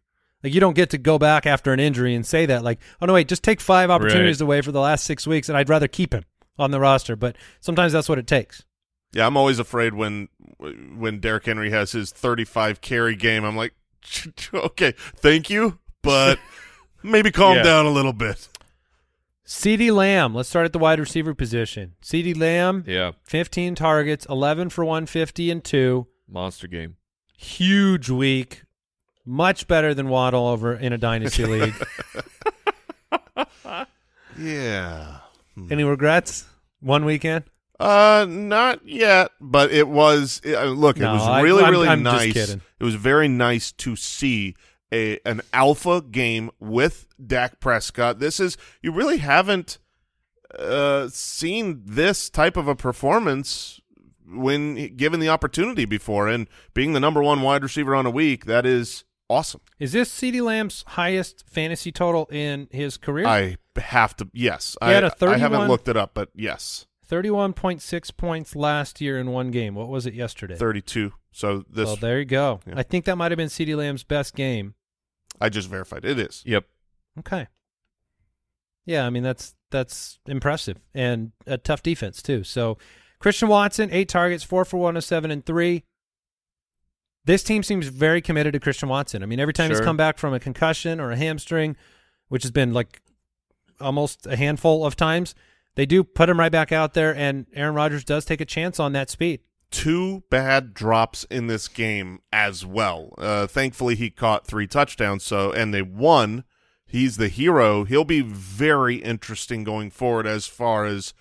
Like 0.43 0.53
you 0.53 0.59
don't 0.59 0.75
get 0.75 0.89
to 0.89 0.97
go 0.97 1.17
back 1.17 1.45
after 1.45 1.71
an 1.71 1.79
injury 1.79 2.13
and 2.15 2.25
say 2.25 2.45
that 2.47 2.63
like, 2.63 2.79
oh 3.01 3.05
no, 3.05 3.13
wait, 3.13 3.27
just 3.27 3.43
take 3.43 3.61
five 3.61 3.89
opportunities 3.89 4.41
Right. 4.41 4.45
away 4.45 4.61
for 4.61 4.71
the 4.71 4.79
last 4.81 5.05
six 5.05 5.25
weeks, 5.25 5.47
and 5.49 5.57
I'd 5.57 5.69
rather 5.69 5.87
keep 5.87 6.13
him 6.13 6.25
on 6.59 6.71
the 6.71 6.79
roster. 6.79 7.15
But 7.15 7.35
sometimes 7.61 7.93
that's 7.93 8.09
what 8.09 8.19
it 8.19 8.27
takes. 8.27 8.63
Yeah, 9.13 9.25
I'm 9.27 9.37
always 9.37 9.59
afraid 9.59 9.93
when 9.93 10.27
when 10.97 11.19
Derrick 11.19 11.45
Henry 11.45 11.69
has 11.71 11.91
his 11.93 12.11
35 12.11 12.81
carry 12.81 13.15
game. 13.15 13.43
I'm 13.43 13.55
like, 13.55 13.73
okay, 14.53 14.93
thank 15.15 15.49
you, 15.49 15.79
but 16.01 16.39
maybe 17.03 17.31
calm 17.31 17.57
Yeah. 17.57 17.63
down 17.63 17.85
a 17.85 17.91
little 17.91 18.13
bit. 18.13 18.49
CeeDee 19.45 19.93
Lamb, 19.93 20.33
let's 20.33 20.47
start 20.49 20.65
at 20.65 20.73
the 20.73 20.79
wide 20.79 20.99
receiver 20.99 21.33
position. 21.35 21.93
CeeDee 22.01 22.37
Lamb, 22.37 22.83
Yeah. 22.87 23.11
15 23.23 23.75
targets, 23.75 24.25
11 24.29 24.69
for 24.69 24.85
150 24.85 25.51
and 25.51 25.63
two. 25.63 26.07
Monster 26.29 26.67
game. 26.67 26.95
huge 27.37 28.09
week, 28.09 28.62
much 29.25 29.67
better 29.67 29.93
than 29.93 30.09
Waddle 30.09 30.47
over 30.47 30.73
in 30.73 30.93
a 30.93 30.97
dynasty 30.97 31.45
league. 31.45 31.73
Yeah. 34.37 35.17
Any 35.69 35.83
regrets? 35.83 36.45
One 36.79 37.05
weekend? 37.05 37.45
Uh, 37.79 38.25
not 38.29 38.85
yet, 38.87 39.31
but 39.41 39.71
it 39.71 39.87
was. 39.87 40.41
Uh, 40.45 40.65
look, 40.65 40.97
No, 40.97 41.11
it 41.11 41.13
was 41.17 41.43
really, 41.43 41.63
I'm- 41.63 41.71
really 41.71 41.87
I'm 41.87 42.03
just 42.03 42.15
nice. 42.17 42.33
kidding. 42.33 42.61
It 42.79 42.83
was 42.83 42.95
very 42.95 43.27
nice 43.27 43.71
to 43.73 43.95
see 43.95 44.55
a 44.93 45.19
an 45.25 45.41
alpha 45.53 46.01
game 46.01 46.51
with 46.59 47.07
Dak 47.25 47.59
Prescott. 47.59 48.19
This 48.19 48.39
is 48.39 48.57
you 48.81 48.91
really 48.91 49.17
haven't 49.17 49.79
uh 50.57 51.07
seen 51.09 51.81
this 51.83 52.29
type 52.29 52.57
of 52.57 52.67
a 52.67 52.75
performance 52.75 53.81
when 54.27 54.95
given 54.95 55.19
the 55.19 55.29
opportunity 55.29 55.85
before, 55.85 56.27
and 56.27 56.47
being 56.73 56.93
the 56.93 56.99
number 56.99 57.21
one 57.23 57.41
wide 57.41 57.63
receiver 57.63 57.95
on 57.95 58.05
a 58.05 58.11
week, 58.11 58.45
that 58.45 58.65
is 58.65 59.03
awesome. 59.33 59.61
Is 59.79 59.91
this 59.91 60.11
CeeDee 60.11 60.41
Lamb's 60.41 60.83
highest 60.87 61.43
fantasy 61.49 61.91
total 61.91 62.27
in 62.31 62.67
his 62.71 62.97
career? 62.97 63.25
I 63.25 63.57
have 63.77 64.15
to. 64.17 64.29
Yes, 64.33 64.77
He 64.81 64.87
I, 64.87 64.93
had 64.93 65.03
a 65.03 65.13
I 65.21 65.37
haven't 65.37 65.67
looked 65.67 65.87
it 65.87 65.97
up, 65.97 66.11
but 66.13 66.29
yes, 66.35 66.85
31.6 67.09 68.17
points 68.17 68.55
last 68.55 69.01
year 69.01 69.19
in 69.19 69.31
one 69.31 69.51
game. 69.51 69.75
What 69.75 69.87
was 69.89 70.05
it 70.05 70.13
yesterday? 70.13 70.55
thirty-two. 70.55 71.13
So 71.31 71.65
this 71.69 71.87
well, 71.87 71.95
there 71.95 72.19
you 72.19 72.25
go. 72.25 72.59
Yeah. 72.67 72.75
I 72.77 72.83
think 72.83 73.05
that 73.05 73.15
might 73.15 73.31
have 73.31 73.37
been 73.37 73.49
CeeDee 73.49 73.75
Lamb's 73.75 74.03
best 74.03 74.35
game. 74.35 74.75
I 75.41 75.49
just 75.49 75.67
verified 75.67 76.05
it 76.05 76.19
is. 76.19 76.43
Yep. 76.45 76.65
Okay. 77.19 77.47
Yeah, 78.85 79.05
I 79.05 79.09
mean 79.09 79.23
that's 79.23 79.55
that's 79.71 80.19
impressive 80.27 80.77
and 80.93 81.31
a 81.47 81.57
tough 81.57 81.81
defense 81.81 82.21
too. 82.21 82.43
So 82.43 82.77
Christian 83.19 83.47
Watson, 83.47 83.89
eight 83.91 84.09
targets, 84.09 84.43
four 84.43 84.65
for 84.65 84.77
107 84.77 85.31
and 85.31 85.45
three. 85.45 85.85
This 87.25 87.43
team 87.43 87.63
seems 87.63 87.87
very 87.87 88.21
committed 88.21 88.53
to 88.53 88.59
Christian 88.59 88.89
Watson. 88.89 89.23
I 89.23 89.25
mean, 89.25 89.39
every 89.39 89.53
time 89.53 89.69
he's 89.69 89.79
come 89.79 89.97
back 89.97 90.17
from 90.17 90.33
a 90.33 90.39
concussion 90.39 90.99
or 90.99 91.11
a 91.11 91.15
hamstring, 91.15 91.75
which 92.27 92.43
has 92.43 92.51
been 92.51 92.73
like 92.73 93.01
almost 93.79 94.27
a 94.27 94.35
handful 94.35 94.85
of 94.85 94.95
times, 94.95 95.33
they 95.75 95.85
do 95.85 96.03
put 96.03 96.29
him 96.29 96.39
right 96.39 96.51
back 96.51 96.71
out 96.71 96.93
there, 96.93 97.15
and 97.15 97.45
Aaron 97.53 97.75
Rodgers 97.75 98.03
does 98.03 98.25
take 98.25 98.41
a 98.41 98.45
chance 98.45 98.79
on 98.79 98.91
that 98.93 99.09
speed. 99.09 99.39
two 99.71 100.23
bad 100.29 100.73
drops 100.73 101.23
in 101.31 101.47
this 101.47 101.67
game 101.67 102.19
as 102.31 102.63
well. 102.65 103.13
Uh, 103.17 103.47
thankfully, 103.47 103.95
he 103.95 104.09
caught 104.11 104.45
three 104.45 104.67
touchdowns, 104.67 105.23
so 105.23 105.51
and 105.51 105.73
they 105.73 105.81
won. 105.81 106.43
He's 106.85 107.17
the 107.17 107.27
hero. 107.29 107.83
He'll 107.85 108.03
be 108.03 108.21
very 108.21 108.97
interesting 108.97 109.63
going 109.63 109.89
forward 109.89 110.27
as 110.27 110.45
far 110.45 110.85
as 110.85 111.13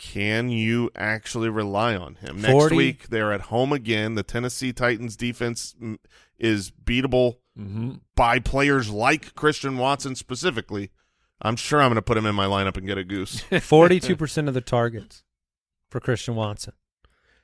can 0.00 0.48
you 0.48 0.90
actually 0.96 1.50
rely 1.50 1.94
on 1.94 2.14
him. 2.14 2.40
Next 2.40 2.70
week, 2.72 3.08
they're 3.10 3.34
at 3.34 3.42
home 3.42 3.70
again. 3.70 4.14
The 4.14 4.22
Tennessee 4.22 4.72
Titans 4.72 5.14
defense 5.14 5.74
mm, 5.80 5.98
is 6.38 6.70
beatable 6.70 7.36
Mm-hmm. 7.58 7.96
by 8.16 8.38
players 8.38 8.88
like 8.88 9.34
Christian 9.34 9.76
Watson 9.76 10.14
specifically. 10.14 10.90
I'm 11.42 11.56
sure 11.56 11.82
I'm 11.82 11.88
going 11.88 11.96
to 11.96 12.02
put 12.02 12.16
him 12.16 12.24
in 12.24 12.34
my 12.34 12.46
lineup 12.46 12.78
and 12.78 12.86
get 12.86 12.96
a 12.96 13.04
goose. 13.04 13.42
42% 13.50 14.48
of 14.48 14.54
the 14.54 14.60
targets 14.62 15.22
for 15.90 16.00
Christian 16.00 16.36
Watson. 16.36 16.72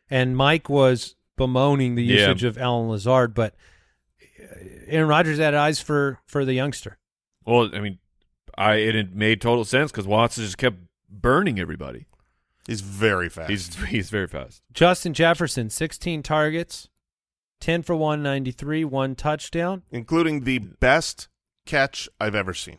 And 0.08 0.34
Mike 0.36 0.70
was 0.70 1.16
bemoaning 1.36 1.96
the 1.96 2.04
Yeah. 2.04 2.28
usage 2.28 2.44
of 2.44 2.56
Allen 2.56 2.88
Lazard, 2.88 3.34
but 3.34 3.56
Aaron 4.86 5.08
Rodgers 5.08 5.38
had 5.38 5.52
eyes 5.54 5.80
for, 5.80 6.20
for 6.24 6.44
the 6.46 6.54
youngster. 6.54 6.98
Well, 7.44 7.68
I 7.74 7.80
mean, 7.80 7.98
I 8.56 8.74
it, 8.76 8.96
it 8.96 9.14
made 9.14 9.40
total 9.42 9.64
sense 9.64 9.90
because 9.90 10.06
Watson 10.06 10.44
just 10.44 10.56
kept 10.56 10.78
burning 11.10 11.58
everybody. 11.58 12.06
He's 12.66 12.80
very 12.80 13.28
fast. 13.28 13.50
He's 13.50 13.74
he's 13.88 14.10
very 14.10 14.26
fast. 14.26 14.62
Justin 14.72 15.14
Jefferson, 15.14 15.70
16 15.70 16.22
targets, 16.22 16.88
10 17.60 17.82
for 17.82 17.94
193, 17.96 18.84
one 18.84 19.14
touchdown. 19.14 19.82
including 19.90 20.44
the 20.44 20.58
best 20.58 21.28
catch 21.64 22.08
I've 22.20 22.34
ever 22.34 22.54
seen. 22.54 22.78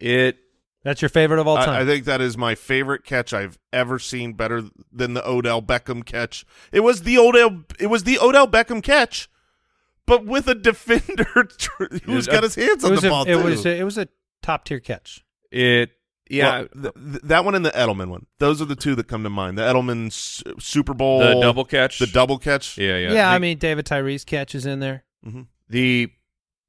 It 0.00 0.38
That's 0.82 1.00
your 1.00 1.08
favorite 1.08 1.38
of 1.40 1.46
all 1.46 1.56
time. 1.56 1.70
I 1.70 1.84
think 1.84 2.04
that 2.06 2.20
is 2.20 2.36
my 2.36 2.54
favorite 2.54 3.04
catch 3.04 3.32
I've 3.32 3.58
ever 3.72 3.98
seen, 3.98 4.32
better 4.32 4.62
than 4.92 5.14
the 5.14 5.26
Odell 5.28 5.62
Beckham 5.62 6.04
catch. 6.04 6.44
It 6.72 6.80
was 6.80 7.02
the 7.02 7.18
Odell. 7.18 7.62
It 7.78 7.86
was 7.86 8.04
the 8.04 8.18
Odell 8.18 8.48
Beckham 8.48 8.82
catch, 8.82 9.30
but 10.06 10.24
with 10.26 10.48
a 10.48 10.54
defender 10.56 11.48
who's 12.04 12.26
got 12.26 12.42
his 12.42 12.56
hands 12.56 12.84
on 12.84 12.96
the 12.96 13.06
a, 13.06 13.10
ball 13.10 13.22
it 13.22 13.34
too. 13.36 13.44
was 13.44 13.66
a, 13.66 13.78
it 13.78 13.84
was 13.84 13.98
a 13.98 14.08
top 14.42 14.64
tier 14.64 14.80
catch. 14.80 15.24
it 15.50 15.90
yeah 16.32 16.64
Well, 16.74 16.92
th- 16.92 16.94
th- 16.94 17.22
that 17.24 17.44
one 17.44 17.54
and 17.54 17.64
the 17.64 17.70
Edelman 17.70 18.08
one. 18.08 18.26
Those 18.38 18.60
are 18.62 18.64
the 18.64 18.76
two 18.76 18.94
that 18.96 19.06
come 19.08 19.22
to 19.22 19.30
mind. 19.30 19.58
The 19.58 19.62
Edelman 19.62 20.06
S- 20.06 20.42
Super 20.58 20.94
Bowl, 20.94 21.20
the 21.20 21.40
double 21.40 21.64
catch 21.64 21.98
the 21.98 22.06
double 22.06 22.38
catch. 22.38 22.76
yeah 22.78 22.96
yeah 22.98 23.12
Yeah, 23.12 23.30
I 23.30 23.38
mean 23.38 23.58
David 23.58 23.86
Tyree's 23.86 24.24
catches 24.24 24.66
in 24.66 24.80
there. 24.80 25.04
Mhm. 25.26 25.46
the 25.68 26.10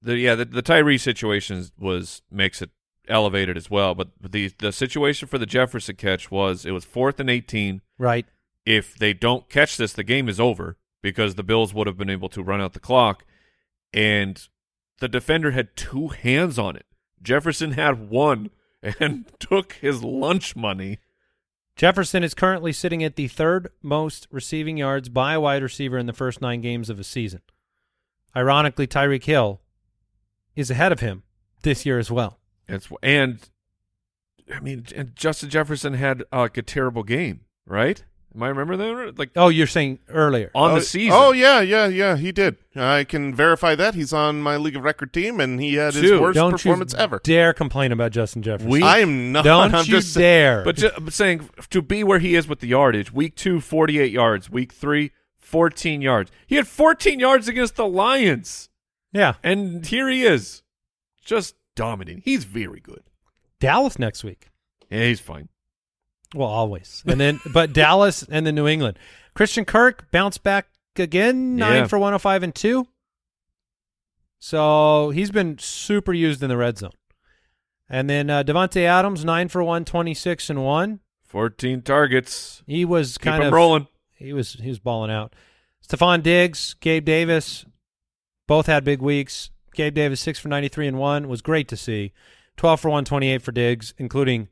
the 0.02 0.18
yeah 0.18 0.36
the, 0.36 0.46
the 0.46 0.62
Tyree 0.62 0.98
situation 0.98 1.66
was 1.80 2.22
makes 2.30 2.62
it 2.62 2.70
elevated 3.08 3.58
as 3.58 3.70
well. 3.70 3.96
But 3.96 4.10
the 4.22 4.52
the 4.60 4.72
situation 4.72 5.28
for 5.28 5.38
the 5.38 5.46
Jefferson 5.46 5.96
catch 5.96 6.30
was 6.32 6.66
it 6.66 6.72
was 6.72 6.86
fourth 6.86 7.20
and 7.20 7.30
eighteen. 7.30 7.82
Right. 7.98 8.26
If 8.66 8.98
they 8.98 9.14
don't 9.14 9.50
catch 9.50 9.76
this, 9.78 9.92
the 9.94 10.04
game 10.04 10.30
is 10.30 10.40
over 10.40 10.78
because 11.02 11.36
the 11.36 11.44
Bills 11.44 11.74
would 11.74 11.86
have 11.88 11.98
been 11.98 12.10
able 12.10 12.30
to 12.30 12.42
run 12.42 12.62
out 12.62 12.72
the 12.74 12.80
clock, 12.80 13.26
and 13.94 14.48
the 15.00 15.08
defender 15.10 15.52
had 15.52 15.76
two 15.76 16.08
hands 16.10 16.58
on 16.58 16.76
it. 16.76 16.86
Jefferson 17.22 17.72
had 17.74 18.10
one 18.10 18.50
and 19.00 19.32
took 19.40 19.74
his 19.74 20.04
lunch 20.04 20.56
money. 20.56 21.00
Jefferson 21.76 22.24
is 22.24 22.34
currently 22.34 22.72
sitting 22.72 23.04
at 23.04 23.16
the 23.16 23.28
third 23.28 23.70
most 23.82 24.28
receiving 24.30 24.78
yards 24.78 25.10
by 25.10 25.34
a 25.34 25.42
wide 25.42 25.64
receiver 25.64 25.98
in 25.98 26.06
the 26.06 26.14
first 26.14 26.42
nine 26.42 26.62
games 26.62 26.90
of 26.90 27.00
a 27.00 27.04
season. 27.04 27.42
Ironically, 28.36 28.86
Tyreek 28.86 29.24
Hill 29.24 29.62
is 30.56 30.70
ahead 30.70 30.92
of 30.92 31.00
him 31.00 31.24
this 31.64 31.86
year 31.86 31.98
as 31.98 32.12
well. 32.12 32.40
It's 32.68 32.88
and 33.02 33.40
I 34.54 34.60
mean, 34.60 34.86
and 34.96 35.16
Justin 35.16 35.50
Jefferson 35.50 35.94
had 35.94 36.24
uh, 36.32 36.40
like 36.40 36.58
a 36.58 36.62
terrible 36.62 37.04
game, 37.04 37.42
right? 37.66 38.04
Am 38.36 38.42
I 38.42 38.48
remember 38.48 38.76
that? 38.78 39.20
Like 39.20 39.32
Oh, 39.36 39.50
you're 39.50 39.68
saying 39.68 40.00
earlier. 40.10 40.50
on 40.56 40.72
oh, 40.72 40.76
the 40.76 40.82
season. 40.82 41.14
Oh 41.14 41.32
yeah, 41.34 41.62
yeah, 41.62 41.86
yeah. 41.88 42.18
He 42.18 42.32
did. 42.32 42.58
I 42.76 43.04
can 43.04 43.36
verify 43.36 43.76
that. 43.76 43.94
He's 43.94 44.12
on 44.12 44.42
my 44.42 44.58
league 44.58 44.76
of 44.76 44.84
record 44.84 45.14
team, 45.14 45.40
and 45.40 45.60
he 45.62 45.76
had 45.76 45.94
his 45.94 46.02
Dude, 46.04 46.20
worst 46.22 46.36
Don't 46.36 46.52
performance 46.52 46.94
you 46.94 47.00
ever. 47.00 47.22
dare 47.24 47.54
complain 47.54 47.92
about 47.92 48.12
Justin 48.12 48.42
Jefferson. 48.42 48.72
We- 48.72 48.82
I 48.82 49.00
am 49.00 49.32
not. 49.32 49.44
Don't 49.44 49.74
I'm 49.76 49.86
you 49.86 49.92
just 49.92 50.16
dare. 50.18 50.64
But, 50.64 50.78
ju- 50.78 50.90
but 51.00 51.14
saying 51.14 51.48
to 51.70 51.82
be 51.84 52.04
where 52.04 52.18
he 52.20 52.34
is 52.36 52.48
with 52.48 52.60
the 52.60 52.68
yardage, 52.68 53.12
week 53.14 53.36
two, 53.36 53.62
48 53.62 54.12
yards. 54.12 54.50
Week 54.50 54.74
three, 54.74 55.12
14 55.38 56.02
yards. 56.02 56.32
He 56.48 56.56
had 56.56 56.68
14 56.68 57.20
yards 57.20 57.48
against 57.48 57.76
the 57.76 57.86
Lions. 57.88 58.70
yeah, 59.12 59.36
And 59.44 59.86
here 59.86 60.10
he 60.10 60.24
is, 60.24 60.64
just 61.24 61.54
dominating. 61.76 62.24
He's 62.26 62.46
very 62.46 62.80
good. 62.80 63.04
Dallas 63.60 64.00
next 64.00 64.24
week. 64.24 64.50
Yeah, 64.90 65.06
he's 65.06 65.20
fine. 65.20 65.50
Well, 66.34 66.50
always. 66.50 67.04
And 67.06 67.20
then, 67.20 67.40
but 67.54 67.74
Dallas 67.74 68.24
and 68.30 68.46
then 68.46 68.56
New 68.56 68.68
England. 68.68 68.98
Christian 69.34 69.66
Kirk 69.66 70.10
bounced 70.12 70.44
back 70.44 70.68
again, 70.96 71.56
nine 71.56 71.82
Yeah. 71.84 71.88
for 71.88 71.98
105 72.00 72.44
and 72.44 72.54
two. 72.56 72.88
So 74.40 75.10
he's 75.12 75.32
been 75.32 75.58
super 75.58 76.14
used 76.14 76.44
in 76.44 76.50
the 76.50 76.58
red 76.58 76.78
zone. 76.78 76.92
And 77.90 78.10
then 78.10 78.30
uh, 78.30 78.44
Davante 78.44 78.82
Adams, 78.84 79.24
nine 79.24 79.48
for 79.48 79.64
126 79.64 80.50
and 80.50 80.64
one. 80.64 81.00
14 81.26 81.82
targets. 81.82 82.62
He 82.68 82.86
was 82.86 83.18
Keep 83.18 83.24
kind 83.26 83.42
him 83.44 83.48
of 83.48 83.54
rolling. 83.54 83.88
He 84.14 84.34
was 84.34 84.54
he 84.54 84.70
was 84.70 84.80
balling 84.80 85.10
out. 85.12 85.34
Stefon 85.86 86.22
Diggs, 86.24 86.76
Gabe 86.80 87.04
Davis, 87.04 87.66
both 88.48 88.68
had 88.68 88.84
big 88.84 89.02
weeks. 89.02 89.50
Gabe 89.74 89.96
Davis 89.96 90.22
six 90.22 90.40
for 90.40 90.48
ninety 90.50 90.68
three 90.68 90.88
and 90.88 90.98
one 91.00 91.28
was 91.28 91.42
great 91.42 91.68
to 91.70 91.76
see. 91.78 92.14
Twelve 92.56 92.80
for 92.80 92.90
one 92.90 93.04
twenty 93.04 93.30
eight 93.30 93.42
for 93.42 93.52
Diggs, 93.52 93.94
including 93.98 94.48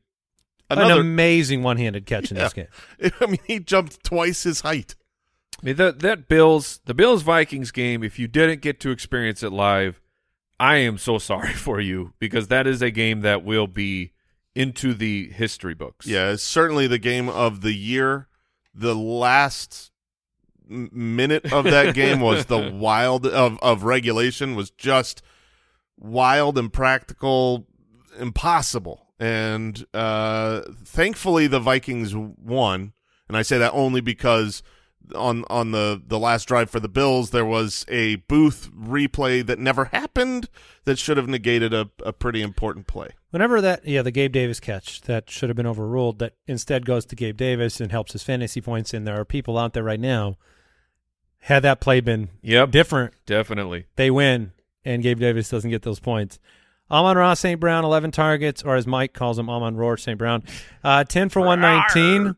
an 0.80 0.92
amazing 0.92 1.64
one 1.64 1.78
handed 1.78 2.06
catch 2.06 2.32
in 2.32 2.38
this 2.38 2.54
game. 2.54 2.68
I 3.22 3.26
mean, 3.26 3.40
he 3.46 3.60
jumped 3.60 4.04
twice 4.04 4.44
his 4.44 4.62
height. 4.62 4.96
I 5.62 5.66
mean, 5.66 5.76
that 5.76 6.00
that 6.00 6.28
Bills, 6.28 6.82
the 6.86 6.94
Bills 6.94 7.22
Vikings 7.22 7.72
game. 7.72 8.04
If 8.04 8.18
you 8.18 8.28
didn't 8.28 8.62
get 8.62 8.80
to 8.82 8.92
experience 8.92 9.44
it 9.44 9.52
live, 9.52 10.02
I 10.60 10.78
am 10.78 10.98
so 10.98 11.18
sorry 11.18 11.54
for 11.54 11.80
you 11.80 12.14
because 12.20 12.48
that 12.48 12.68
is 12.68 12.82
a 12.82 12.92
game 12.92 13.22
that 13.22 13.44
will 13.44 13.68
be 13.68 14.14
into 14.56 14.94
the 14.94 15.30
history 15.30 15.74
books. 15.74 16.06
Yeah, 16.06 16.32
it's 16.32 16.44
certainly 16.44 16.88
the 16.88 17.00
game 17.00 17.30
of 17.30 17.62
the 17.62 17.74
year. 17.74 18.28
The 18.74 18.96
last 18.96 19.92
minute 20.68 21.52
of 21.52 21.66
that 21.66 21.94
game 21.94 22.22
was 22.22 22.46
the 22.46 22.72
wild 22.74 23.28
of 23.28 23.60
of 23.62 23.84
regulation 23.84 24.56
was 24.56 24.72
just 24.72 25.22
wild, 25.98 26.58
impractical, 26.58 27.68
impossible. 28.20 29.08
And 29.22 29.86
uh, 29.94 30.62
thankfully, 30.84 31.46
the 31.48 31.60
Vikings 31.60 32.16
won. 32.16 32.94
And 33.28 33.38
I 33.38 33.44
say 33.44 33.58
that 33.60 33.72
only 33.74 34.02
because 34.02 34.64
on 35.16 35.46
on 35.50 35.72
the 35.72 36.02
the 36.06 36.18
last 36.20 36.48
drive 36.48 36.70
for 36.72 36.80
the 36.80 36.90
Bills, 36.90 37.30
there 37.30 37.46
was 37.46 37.86
a 37.88 38.16
booth 38.16 38.70
replay 38.76 39.46
that 39.46 39.60
never 39.60 39.86
happened 39.86 40.50
that 40.86 40.98
should 40.98 41.18
have 41.18 41.28
negated 41.30 41.72
a, 41.74 41.90
a 42.04 42.12
pretty 42.14 42.42
important 42.42 42.88
play. 42.88 43.10
Whenever 43.30 43.62
that 43.62 43.88
yeah, 43.88 44.02
the 44.02 44.12
Gabe 44.12 44.32
Davis 44.32 44.60
catch 44.60 45.02
that 45.02 45.30
should 45.30 45.50
have 45.50 45.56
been 45.56 45.68
overruled 45.68 46.18
that 46.20 46.34
instead 46.48 46.86
goes 46.86 47.06
to 47.06 47.16
Gabe 47.16 47.38
Davis 47.38 47.80
and 47.80 47.92
helps 47.92 48.14
his 48.14 48.24
fantasy 48.24 48.60
points 48.60 48.92
and 48.94 49.06
there 49.08 49.20
are 49.20 49.26
people 49.26 49.58
out 49.58 49.74
there 49.74 49.84
right 49.84 50.00
now 50.00 50.38
had 51.46 51.62
that 51.62 51.80
play 51.80 52.02
been 52.02 52.30
Yep. 52.42 52.72
different, 52.72 53.14
Definitely. 53.26 53.86
they 53.96 54.10
win 54.12 54.52
and 54.84 55.04
Gabe 55.04 55.20
Davis 55.20 55.50
doesn't 55.50 55.70
get 55.72 55.84
those 55.84 56.00
points. 56.00 56.40
Amon 56.92 57.18
Ross 57.18 57.40
St. 57.40 57.60
Brown, 57.60 57.86
11 57.86 58.12
targets, 58.12 58.62
or 58.64 58.76
as 58.76 58.86
Mike 58.86 59.14
calls 59.14 59.40
him, 59.40 59.50
Amon 59.50 59.78
Roar 59.78 59.96
St. 59.98 60.18
Brown, 60.18 60.44
uh, 60.84 61.04
10 61.06 61.30
for 61.30 61.40
119. 61.40 62.36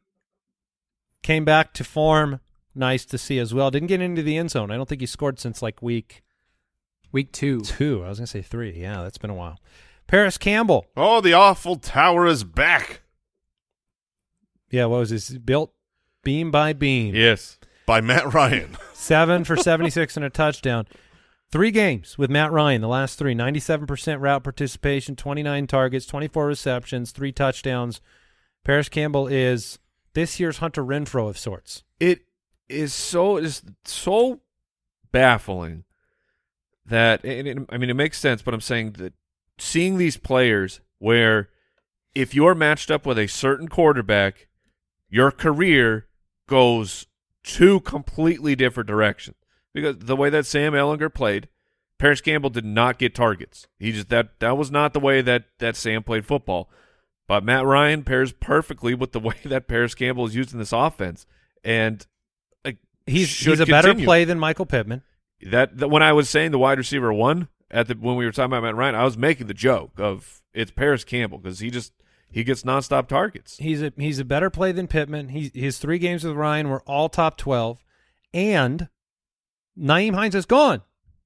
Came 1.24 1.44
back 1.44 1.74
to 1.74 1.84
form. 1.84 2.40
Nice 2.76 3.06
to 3.06 3.18
see 3.18 3.40
as 3.40 3.54
well. 3.54 3.72
Didn't 3.72 3.88
get 3.88 4.02
into 4.02 4.22
the 4.22 4.38
end 4.38 4.52
zone. 4.52 4.72
I 4.72 4.76
don't 4.76 4.88
think 4.88 5.02
he 5.02 5.08
scored 5.08 5.40
since 5.40 5.62
like 5.62 5.82
week 5.82 6.22
Week 7.14 7.32
two. 7.32 7.62
two. 7.62 8.04
I 8.04 8.10
was 8.10 8.18
going 8.18 8.26
to 8.26 8.32
say 8.32 8.42
three. 8.42 8.72
Yeah, 8.72 9.04
that's 9.04 9.20
been 9.20 9.30
a 9.30 9.36
while. 9.36 9.60
Parris 10.08 10.40
Campbell. 10.40 10.88
Oh, 10.98 11.22
the 11.22 11.34
awful 11.34 11.76
tower 11.76 12.26
is 12.26 12.44
back. 12.44 13.02
Yeah, 14.72 14.86
what 14.86 14.98
was 14.98 15.12
this? 15.12 15.30
Built 15.30 15.72
beam 16.24 16.50
by 16.50 16.74
beam. 16.74 17.14
Yes. 17.14 17.60
by 17.86 18.02
Matt 18.02 18.34
Ryan. 18.34 18.78
Seven 18.94 19.44
for 19.44 19.56
76 19.56 20.18
and 20.18 20.26
a 20.26 20.30
touchdown. 20.32 20.88
Three 21.54 21.70
games 21.70 22.18
with 22.18 22.32
Matt 22.32 22.52
Ryan, 22.52 22.82
the 22.82 22.88
last 22.88 23.20
three. 23.20 23.36
97% 23.36 24.20
route 24.20 24.44
participation, 24.44 25.16
29 25.16 25.68
targets, 25.68 26.08
24 26.08 26.48
receptions, 26.48 27.12
three 27.12 27.32
touchdowns. 27.32 28.02
Parris 28.64 28.90
Campbell 28.90 29.28
is 29.28 29.78
this 30.16 30.40
year's 30.40 30.58
Hunter 30.58 30.84
Renfrow 30.84 31.30
of 31.30 31.38
sorts. 31.38 31.84
it 32.00 32.22
is 32.70 32.92
so 32.92 33.38
is 33.38 33.62
so 33.86 34.42
baffling 35.12 35.84
that 36.88 37.24
and 37.24 37.48
it, 37.48 37.58
I 37.70 37.78
mean 37.78 37.92
it 37.92 37.96
makes 37.96 38.18
sense, 38.18 38.42
but 38.42 38.56
I'm 38.56 38.60
saying 38.60 38.94
that 38.94 39.14
seeing 39.60 40.00
these 40.00 40.18
players 40.18 40.82
where 40.98 41.50
if 42.16 42.34
you're 42.34 42.56
matched 42.56 42.90
up 42.90 43.06
with 43.06 43.20
a 43.20 43.28
certain 43.28 43.68
quarterback, 43.68 44.48
your 45.08 45.30
career 45.30 46.08
goes 46.48 47.06
two 47.44 47.80
completely 47.82 48.56
different 48.56 48.88
directions. 48.88 49.36
Because 49.74 49.98
the 50.00 50.16
way 50.16 50.30
that 50.30 50.46
Sam 50.46 50.74
Ehlinger 50.74 51.14
played, 51.14 51.48
Parris 51.98 52.22
Campbell 52.22 52.50
did 52.50 52.66
not 52.66 53.00
get 53.00 53.16
targets. 53.16 53.68
He 53.80 53.92
just 53.92 54.10
that 54.10 54.40
that 54.40 54.58
was 54.58 54.70
not 54.72 54.94
the 54.94 55.00
way 55.00 55.22
that 55.22 55.46
that 55.60 55.76
Sam 55.76 56.04
played 56.04 56.26
football. 56.26 56.70
But 57.28 57.44
Matt 57.44 57.66
Ryan 57.66 58.04
pairs 58.04 58.34
perfectly 58.34 58.94
with 58.94 59.12
the 59.12 59.20
way 59.22 59.36
that 59.46 59.68
Parris 59.68 59.96
Campbell 59.96 60.26
is 60.26 60.36
used 60.36 60.54
in 60.54 60.60
this 60.60 60.74
offense, 60.74 61.26
and 61.64 62.06
like, 62.66 62.78
He's 63.06 63.36
he's 63.38 63.60
a 63.60 63.66
better 63.66 63.96
play 63.96 64.26
than 64.26 64.40
Michael 64.40 64.66
Pittman. 64.66 65.02
That, 65.42 65.78
that 65.78 65.90
when 65.90 66.04
I 66.04 66.14
was 66.14 66.30
saying 66.30 66.52
the 66.52 66.60
wide 66.60 66.78
receiver 66.78 67.12
one 67.12 67.50
at 67.70 67.88
the 67.88 67.96
when 67.96 68.16
we 68.16 68.26
were 68.26 68.32
talking 68.32 68.52
about 68.52 68.64
Matt 68.64 68.76
Ryan, 68.76 68.96
I 68.96 69.04
was 69.04 69.18
making 69.18 69.48
the 69.48 69.54
joke 69.54 69.92
of 69.98 70.42
it's 70.54 70.72
Parris 70.72 71.04
Campbell 71.04 71.40
because 71.40 71.60
he 71.60 71.70
just 71.70 71.94
he 72.30 72.44
gets 72.44 72.64
nonstop 72.64 73.08
targets. 73.08 73.58
He's 73.58 73.82
a 73.82 73.94
he's 73.98 74.20
a 74.20 74.26
better 74.26 74.50
play 74.50 74.72
than 74.72 74.88
Pittman. 74.88 75.30
He, 75.30 75.52
his 75.54 75.80
three 75.80 76.00
games 76.00 76.24
with 76.24 76.36
Ryan 76.36 76.70
were 76.70 76.82
all 76.82 77.10
top 77.10 77.38
twelve, 77.38 77.84
and 78.34 78.90
Nyheim 79.80 80.16
Hines 80.16 80.36
is 80.36 80.46
gone. 80.46 80.82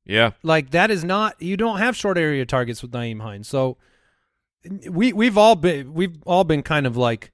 Yeah, 0.06 0.32
Like 0.42 0.72
that 0.72 0.90
is 0.90 1.04
not 1.04 1.42
you 1.42 1.58
don't 1.58 1.80
have 1.80 1.96
short 1.96 2.18
area 2.18 2.46
targets 2.46 2.82
with 2.82 2.92
Nyheim 2.92 3.22
Hines. 3.22 3.48
So 3.48 3.78
we 4.90 5.12
we've 5.12 5.38
all 5.38 5.56
been 5.56 5.94
we've 5.94 6.18
all 6.26 6.46
been 6.46 6.64
kind 6.64 6.88
of 6.88 6.96
like 6.96 7.32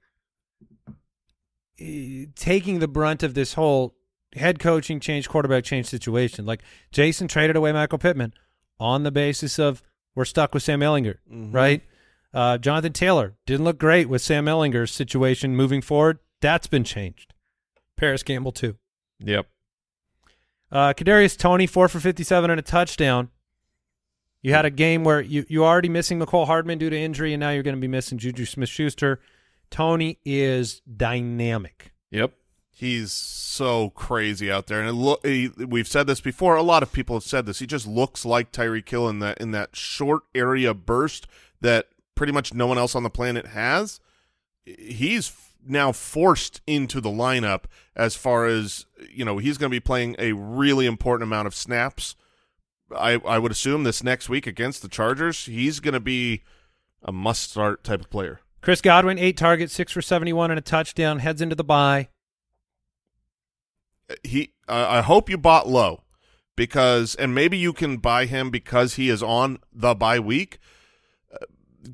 eh, 1.80 2.26
taking 2.34 2.80
the 2.80 2.88
brunt 2.88 3.22
of 3.22 3.34
this 3.34 3.54
whole 3.54 3.94
head 4.34 4.58
coaching 4.58 4.98
change, 4.98 5.28
quarterback 5.28 5.62
change 5.64 5.86
situation. 5.86 6.46
Like 6.46 6.62
Jason 6.90 7.28
traded 7.28 7.54
away 7.54 7.70
Michael 7.72 7.98
Pittman 7.98 8.32
on 8.80 9.04
the 9.04 9.12
basis 9.12 9.58
of 9.58 9.82
we're 10.16 10.24
stuck 10.24 10.52
with 10.52 10.62
Sam 10.64 10.80
Ehlinger, 10.80 11.18
right? 11.52 11.82
Uh, 12.32 12.58
Jonathan 12.58 12.92
Taylor 12.92 13.36
didn't 13.46 13.64
look 13.64 13.78
great 13.78 14.08
with 14.08 14.20
Sam 14.20 14.46
Ehlinger's 14.46 14.90
situation 14.90 15.54
moving 15.54 15.80
forward. 15.80 16.18
That's 16.40 16.66
been 16.66 16.82
changed. 16.82 17.32
Parris 17.96 18.24
Campbell 18.24 18.50
too. 18.52 18.76
yep. 19.20 19.46
Uh, 20.74 20.92
Kadarius 20.92 21.38
Toney 21.38 21.68
four 21.68 21.88
for 21.88 22.00
fifty-seven 22.00 22.50
and 22.50 22.58
a 22.58 22.62
touchdown. 22.62 23.30
You 24.42 24.52
had 24.52 24.64
a 24.64 24.70
game 24.70 25.04
where 25.04 25.20
you 25.20 25.46
you 25.48 25.64
already 25.64 25.88
missing 25.88 26.18
Mecole 26.18 26.46
Hardman 26.46 26.78
due 26.78 26.90
to 26.90 26.98
injury, 26.98 27.32
and 27.32 27.40
now 27.40 27.50
you're 27.50 27.62
going 27.62 27.76
to 27.76 27.80
be 27.80 27.86
missing 27.86 28.18
Juju 28.18 28.44
Smith-Schuster. 28.44 29.20
Toney 29.70 30.18
is 30.24 30.80
dynamic. 30.80 31.92
Yep. 32.10 32.32
He's 32.70 33.12
so 33.12 33.90
crazy 33.90 34.50
out 34.50 34.66
there, 34.66 34.80
and 34.80 34.88
it 34.88 34.94
lo- 34.94 35.20
he, 35.22 35.48
we've 35.56 35.86
said 35.86 36.08
this 36.08 36.20
before. 36.20 36.56
A 36.56 36.62
lot 36.62 36.82
of 36.82 36.92
people 36.92 37.14
have 37.14 37.22
said 37.22 37.46
this. 37.46 37.60
He 37.60 37.66
just 37.68 37.86
looks 37.86 38.24
like 38.24 38.50
Tyreek 38.50 38.88
Hill 38.88 39.08
in 39.08 39.20
that 39.20 39.38
in 39.38 39.52
that 39.52 39.76
short 39.76 40.24
area 40.34 40.74
burst 40.74 41.28
that 41.60 41.86
pretty 42.16 42.32
much 42.32 42.52
no 42.52 42.66
one 42.66 42.78
else 42.78 42.96
on 42.96 43.04
the 43.04 43.10
planet 43.10 43.46
has. 43.46 44.00
He's 44.66 45.32
now 45.66 45.92
forced 45.92 46.60
into 46.66 47.00
the 47.00 47.10
lineup 47.10 47.64
as 47.96 48.16
far 48.16 48.46
as 48.46 48.86
you 49.10 49.24
know. 49.24 49.38
He's 49.38 49.58
going 49.58 49.70
to 49.70 49.74
be 49.74 49.80
playing 49.80 50.16
a 50.18 50.32
really 50.32 50.86
important 50.86 51.26
amount 51.28 51.46
of 51.46 51.54
snaps. 51.54 52.16
I 52.96 53.12
I 53.24 53.38
would 53.38 53.52
assume 53.52 53.84
this 53.84 54.02
next 54.02 54.28
week 54.28 54.46
against 54.46 54.82
the 54.82 54.88
Chargers, 54.88 55.46
he's 55.46 55.80
going 55.80 55.94
to 55.94 56.00
be 56.00 56.42
a 57.02 57.12
must 57.12 57.50
start 57.50 57.82
type 57.84 58.00
of 58.00 58.10
player. 58.10 58.40
Chris 58.60 58.80
Godwin 58.80 59.18
eight 59.18 59.36
targets, 59.36 59.72
six 59.74 59.92
for 59.92 60.02
seventy-one 60.02 60.50
and 60.50 60.58
a 60.58 60.62
touchdown. 60.62 61.18
Heads 61.18 61.40
into 61.42 61.54
the 61.54 61.64
bye. 61.64 62.08
he 64.22 64.52
I 64.68 64.98
I 64.98 65.00
hope 65.02 65.28
you 65.30 65.38
bought 65.38 65.68
low 65.68 66.02
because 66.56 67.14
and 67.14 67.34
maybe 67.34 67.56
you 67.56 67.72
can 67.72 67.96
buy 67.98 68.26
him 68.26 68.50
because 68.50 68.94
he 68.94 69.08
is 69.08 69.22
on 69.22 69.58
the 69.72 69.94
bye 69.94 70.18
week. 70.20 70.58
Uh, 71.32 71.44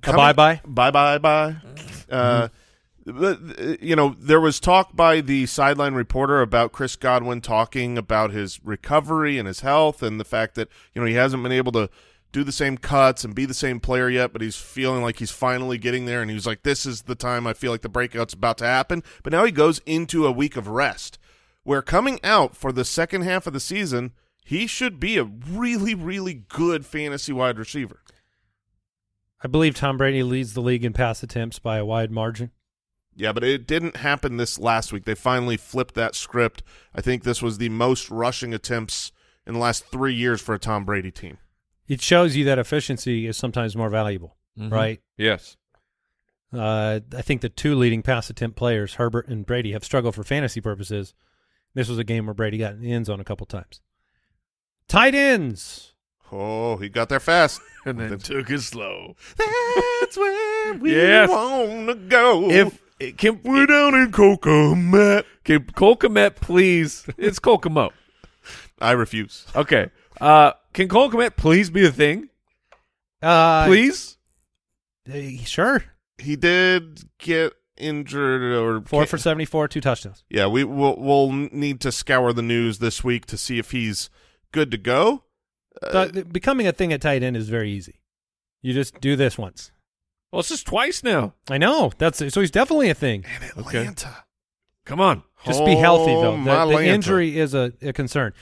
coming- 0.02 0.16
bye-bye? 0.18 0.60
bye 0.66 0.90
bye 0.90 1.18
bye. 1.18 1.40
Uh, 1.40 1.54
but, 2.08 2.14
uh, 2.14 2.48
Uh, 3.11 3.76
you 3.80 3.96
know, 3.96 4.14
there 4.18 4.40
was 4.40 4.61
talk 4.61 4.94
by 4.94 5.20
the 5.20 5.46
sideline 5.46 5.94
reporter 5.94 6.40
about 6.40 6.72
Chris 6.72 6.96
Godwin 6.96 7.40
talking 7.40 7.98
about 7.98 8.30
his 8.30 8.61
recovery 8.64 9.38
and 9.38 9.46
his 9.46 9.61
health 9.61 10.02
and 10.02 10.20
the 10.20 10.24
fact 10.24 10.54
that 10.54 10.68
you 10.94 11.00
know 11.00 11.06
he 11.06 11.14
hasn't 11.14 11.42
been 11.42 11.52
able 11.52 11.72
to 11.72 11.90
do 12.32 12.44
the 12.44 12.52
same 12.52 12.78
cuts 12.78 13.24
and 13.24 13.34
be 13.34 13.44
the 13.44 13.54
same 13.54 13.80
player 13.80 14.08
yet, 14.08 14.32
but 14.32 14.40
he's 14.40 14.56
feeling 14.56 15.02
like 15.02 15.18
he's 15.18 15.32
finally 15.32 15.78
getting 15.78 16.04
there. 16.04 16.22
And 16.22 16.30
he 16.30 16.34
was 16.34 16.46
like, 16.46 16.62
"This 16.62 16.86
is 16.86 17.02
the 17.02 17.14
time 17.14 17.46
I 17.46 17.52
feel 17.52 17.72
like 17.72 17.82
the 17.82 17.88
breakout's 17.88 18.34
about 18.34 18.58
to 18.58 18.66
happen." 18.66 19.02
But 19.22 19.32
now 19.32 19.44
he 19.44 19.52
goes 19.52 19.80
into 19.86 20.26
a 20.26 20.32
week 20.32 20.56
of 20.56 20.68
rest 20.68 21.18
where 21.62 21.82
coming 21.82 22.20
out 22.24 22.56
for 22.56 22.72
the 22.72 22.84
second 22.84 23.22
half 23.22 23.46
of 23.46 23.52
the 23.52 23.61
season, 23.61 24.12
he 24.44 24.66
should 24.66 24.98
be 24.98 25.18
a 25.18 25.24
really, 25.24 25.94
really 25.94 26.34
good 26.34 26.86
fantasy 26.86 27.32
wide 27.32 27.58
receiver. 27.58 28.02
I 29.42 29.48
believe 29.48 29.74
Tom 29.74 29.96
Brady 29.96 30.22
leads 30.22 30.52
the 30.52 30.61
league 30.61 30.84
in 30.84 30.92
pass 30.92 31.22
attempts 31.22 31.58
by 31.58 31.78
a 31.78 31.84
wide 31.84 32.11
margin. 32.11 32.50
Yeah, 33.14 33.32
but 33.32 33.44
it 33.44 33.66
didn't 33.66 33.96
happen 33.96 34.36
this 34.36 34.58
last 34.58 34.92
week. 34.92 35.04
They 35.04 35.14
finally 35.14 35.56
flipped 35.56 35.94
that 35.94 36.14
script. 36.14 36.62
I 36.94 37.00
think 37.00 37.22
this 37.24 37.42
was 37.42 37.58
the 37.58 37.68
most 37.68 38.11
rushing 38.11 38.54
attempts 38.54 39.12
in 39.46 39.54
the 39.54 39.61
last 39.61 39.86
three 39.86 40.14
years 40.14 40.40
for 40.40 40.54
a 40.54 40.58
Tom 40.58 40.84
Brady 40.84 41.11
team. 41.11 41.38
It 41.88 42.00
shows 42.00 42.36
you 42.36 42.44
that 42.44 42.58
efficiency 42.58 43.26
is 43.26 43.36
sometimes 43.36 43.76
more 43.76 43.90
valuable, 43.90 44.36
Mhm. 44.58 44.70
right? 44.70 45.00
Yes. 45.18 45.56
Uh, 46.52 47.00
I 47.16 47.22
think 47.22 47.40
the 47.42 47.48
two 47.48 47.74
leading 47.74 48.02
pass 48.02 48.30
attempt 48.30 48.56
players, 48.56 48.94
Herbert 48.94 49.28
and 49.28 49.44
Brady, 49.46 49.72
have 49.72 49.84
struggled 49.84 50.14
for 50.14 50.24
fantasy 50.24 50.61
purposes. 50.61 51.14
This 51.74 51.88
was 51.88 51.98
a 51.98 52.04
game 52.04 52.26
where 52.26 52.34
Brady 52.34 52.58
got 52.58 52.72
in 52.74 52.80
the 52.80 52.92
end 52.92 53.06
zone 53.06 53.20
a 53.20 53.24
couple 53.24 53.46
times. 53.46 53.80
Tight 54.88 55.14
ends. 55.14 55.92
Oh, 56.32 56.76
he 56.76 56.88
got 56.88 57.08
there 57.08 57.20
fast. 57.20 57.61
And 57.86 57.98
then 57.98 58.18
took 58.18 58.50
it 58.50 58.61
slow. 58.61 59.16
That's 60.00 60.14
where 60.18 60.74
we 60.74 60.94
Yes. 60.94 61.30
want 61.30 61.88
to 61.88 61.94
go. 61.94 62.50
If 62.50 62.78
can 63.16 63.40
we're 63.44 63.66
down 63.66 63.94
in 63.94 64.11
Kokomet. 64.12 65.24
can 65.44 65.64
Cole 65.74 65.96
Kmet 65.96 66.36
please? 66.36 67.07
It's 67.16 67.38
Kokomo. 67.38 67.90
I 68.80 68.92
refuse. 68.92 69.46
Okay. 69.55 69.90
Uh, 70.20 70.53
can 70.72 70.88
Cole 70.88 71.11
Kmet 71.11 71.36
please 71.36 71.70
be 71.70 71.86
a 71.86 71.90
thing? 71.92 72.28
Uh, 73.22 73.66
Please. 73.66 74.16
uh, 75.12 75.18
sure. 75.44 75.84
He 76.18 76.36
did 76.36 77.03
get 77.18 77.53
injured 77.76 78.42
or 78.42 78.82
Four 78.86 79.07
for 79.07 79.18
74, 79.18 79.68
two 79.68 79.80
touchdowns. 79.80 80.24
Yeah, 80.30 80.46
we 80.46 80.64
will 80.64 80.96
we'll 80.98 81.30
need 81.32 81.80
to 81.82 81.92
scour 81.92 82.32
the 82.32 82.42
news 82.42 82.78
this 82.78 83.03
week 83.05 83.26
to 83.26 83.36
see 83.36 83.59
if 83.59 83.70
he's 83.72 84.09
good 84.53 84.70
to 84.70 84.78
go. 84.78 85.24
Uh, 85.82 86.07
The- 86.07 86.24
becoming 86.24 86.66
a 86.66 86.72
thing 86.72 86.92
at 86.92 87.01
tight 87.03 87.22
end 87.22 87.36
is 87.36 87.48
very 87.48 87.70
easy. 87.70 88.01
You 88.62 88.72
just 88.74 89.01
do 89.01 89.16
this 89.16 89.36
once. 89.38 89.70
Well, 90.33 90.41
it's 90.41 90.49
just 90.49 90.66
twice 90.66 91.03
now. 91.03 91.35
I 91.49 91.59
know. 91.59 91.91
That's 91.99 92.18
so 92.18 92.41
he's 92.41 92.51
definitely 92.51 92.89
a 92.91 92.95
thing. 92.95 93.24
Atlanta. 93.57 94.24
Come 94.85 95.01
on. 95.01 95.22
Just 95.45 95.64
be 95.64 95.74
healthy 95.74 96.12
though. 96.12 96.37
The, 96.43 96.76
the 96.78 96.85
injury 96.87 97.39
is 97.39 97.55
a, 97.55 97.72
a 97.83 97.93
concern. 97.93 98.33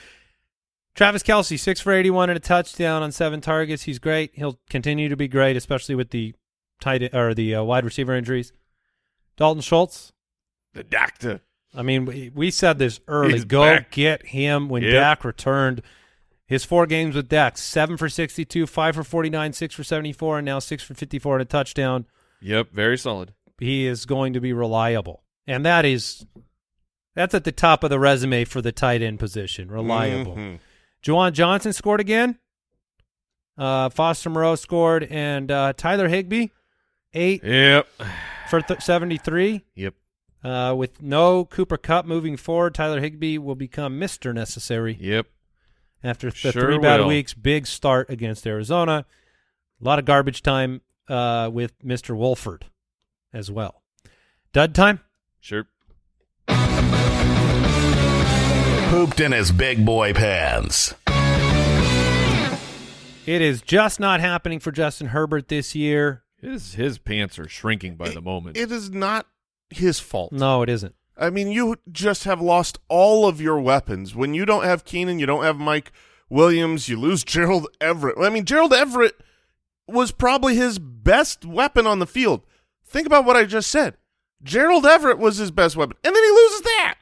Travis 0.94 1.22
Kelce, 1.22 1.58
six 1.58 1.80
for 1.80 1.92
eighty-one 1.92 2.28
and 2.28 2.36
a 2.36 2.40
touchdown 2.40 3.02
on 3.02 3.12
seven 3.12 3.40
targets. 3.40 3.84
He's 3.84 3.98
great. 3.98 4.32
He'll 4.34 4.58
continue 4.68 5.08
to 5.08 5.16
be 5.16 5.28
great, 5.28 5.56
especially 5.56 5.94
with 5.94 6.10
the 6.10 6.34
tight 6.80 7.14
or 7.14 7.34
the 7.34 7.54
uh, 7.54 7.62
wide 7.62 7.84
receiver 7.84 8.14
injuries. 8.14 8.52
Dalton 9.36 9.62
Schultz. 9.62 10.12
The 10.74 10.82
doctor. 10.82 11.40
I 11.74 11.82
mean, 11.82 12.04
we, 12.06 12.32
we 12.34 12.50
said 12.50 12.78
this 12.78 12.98
early. 13.06 13.34
He's 13.34 13.44
Go 13.44 13.62
back. 13.62 13.92
get 13.92 14.26
him 14.26 14.68
when 14.68 14.82
Yep. 14.82 14.92
Dak 14.92 15.24
returned. 15.24 15.82
His 16.48 16.64
four 16.64 16.86
games 16.86 17.14
with 17.14 17.28
Dak: 17.28 17.56
seven 17.58 17.96
for 17.96 18.08
sixty-two, 18.08 18.66
five 18.66 18.94
for 18.96 19.04
forty-nine, 19.04 19.52
six 19.52 19.74
for 19.74 19.84
seventy-four, 19.84 20.38
and 20.38 20.46
now 20.46 20.58
six 20.58 20.82
for 20.82 20.94
fifty-four 20.94 21.34
and 21.36 21.42
a 21.42 21.44
touchdown. 21.44 22.06
Yep. 22.40 22.72
Very 22.72 22.96
solid. 22.98 23.34
he 23.60 23.86
is 23.86 24.06
going 24.06 24.32
to 24.32 24.40
be 24.40 24.52
reliable. 24.52 25.22
And 25.46 25.64
that 25.66 25.84
is 25.84 26.24
that's 27.14 27.34
at 27.34 27.44
the 27.44 27.52
top 27.52 27.84
of 27.84 27.90
the 27.90 27.98
resume 27.98 28.44
for 28.44 28.62
the 28.62 28.72
tight 28.72 29.02
end 29.02 29.18
position. 29.18 29.70
Reliable. 29.70 30.36
Mhm. 30.36 30.58
Juwan 31.04 31.32
Johnson 31.32 31.72
scored 31.72 32.00
again. 32.00 32.38
Uh, 33.56 33.88
Foster 33.88 34.30
Moreau 34.30 34.54
scored, 34.54 35.02
and 35.10 35.50
uh, 35.50 35.72
Tyler 35.76 36.08
Higbee 36.08 36.48
eight 37.12 37.42
Yep. 37.44 37.88
for 38.48 38.60
th- 38.62 38.80
seventy-three. 38.80 39.64
Yep. 39.74 39.94
Uh, 40.44 40.74
with 40.76 41.02
no 41.02 41.44
Cooper 41.44 41.76
Kupp 41.76 42.06
moving 42.06 42.36
forward, 42.36 42.74
Tyler 42.74 43.00
Higbee 43.00 43.36
will 43.38 43.56
become 43.56 43.98
Mister 43.98 44.32
Necessary 44.32 44.96
Yep. 45.00 45.26
After 46.02 46.30
the 46.30 46.36
Sure 46.36 46.52
three 46.52 46.78
bad 46.78 47.00
will. 47.00 47.08
weeks. 47.08 47.34
Big 47.34 47.66
start 47.66 48.10
against 48.10 48.46
Arizona. 48.46 49.04
A 49.80 49.84
lot 49.84 49.98
of 49.98 50.04
garbage 50.04 50.42
time 50.42 50.80
uh, 51.08 51.50
with 51.52 51.72
Mister 51.82 52.14
Wolford 52.14 52.66
as 53.32 53.50
well. 53.50 53.82
Dud 54.52 54.74
time. 54.74 55.00
Sure. 55.40 55.66
Pooped 58.90 59.20
in 59.20 59.32
his 59.32 59.52
big 59.52 59.84
boy 59.84 60.14
pants. 60.14 60.94
It 63.26 63.42
is 63.42 63.60
just 63.60 64.00
not 64.00 64.20
happening 64.20 64.58
for 64.58 64.72
Justin 64.72 65.08
Herbert 65.08 65.48
this 65.48 65.74
year. 65.74 66.22
His 66.40 66.74
his 66.74 66.98
pants 66.98 67.38
are 67.38 67.48
shrinking 67.48 67.96
by 67.96 68.08
the 68.08 68.22
moment. 68.22 68.56
It 68.56 68.72
is 68.72 68.90
not 68.90 69.26
his 69.68 70.00
fault. 70.00 70.32
No, 70.32 70.62
it 70.62 70.70
isn't. 70.70 70.94
I 71.18 71.30
mean, 71.30 71.50
you 71.50 71.76
just 71.90 72.24
have 72.24 72.40
lost 72.40 72.78
all 72.88 73.26
of 73.26 73.40
your 73.40 73.60
weapons. 73.60 74.14
When 74.14 74.34
you 74.34 74.46
don't 74.46 74.64
have 74.64 74.84
Keenan, 74.84 75.18
you 75.18 75.26
don't 75.26 75.42
have 75.42 75.58
Mike 75.58 75.92
Williams, 76.30 76.88
you 76.88 76.98
lose 76.98 77.24
Gerald 77.24 77.68
Everett. 77.80 78.16
I 78.18 78.30
mean, 78.30 78.44
Gerald 78.44 78.72
Everett 78.72 79.16
was 79.86 80.12
probably 80.12 80.54
his 80.54 80.78
best 80.78 81.44
weapon 81.44 81.86
on 81.86 81.98
the 81.98 82.06
field. 82.06 82.42
Think 82.84 83.06
about 83.06 83.24
what 83.24 83.36
I 83.36 83.44
just 83.44 83.70
said. 83.70 83.96
Gerald 84.42 84.86
Everett 84.86 85.18
was 85.18 85.38
his 85.38 85.50
best 85.50 85.76
weapon, 85.76 85.96
and 86.04 86.14
then 86.14 86.22
he 86.22 86.30
loses 86.30 86.60
that. 86.60 86.94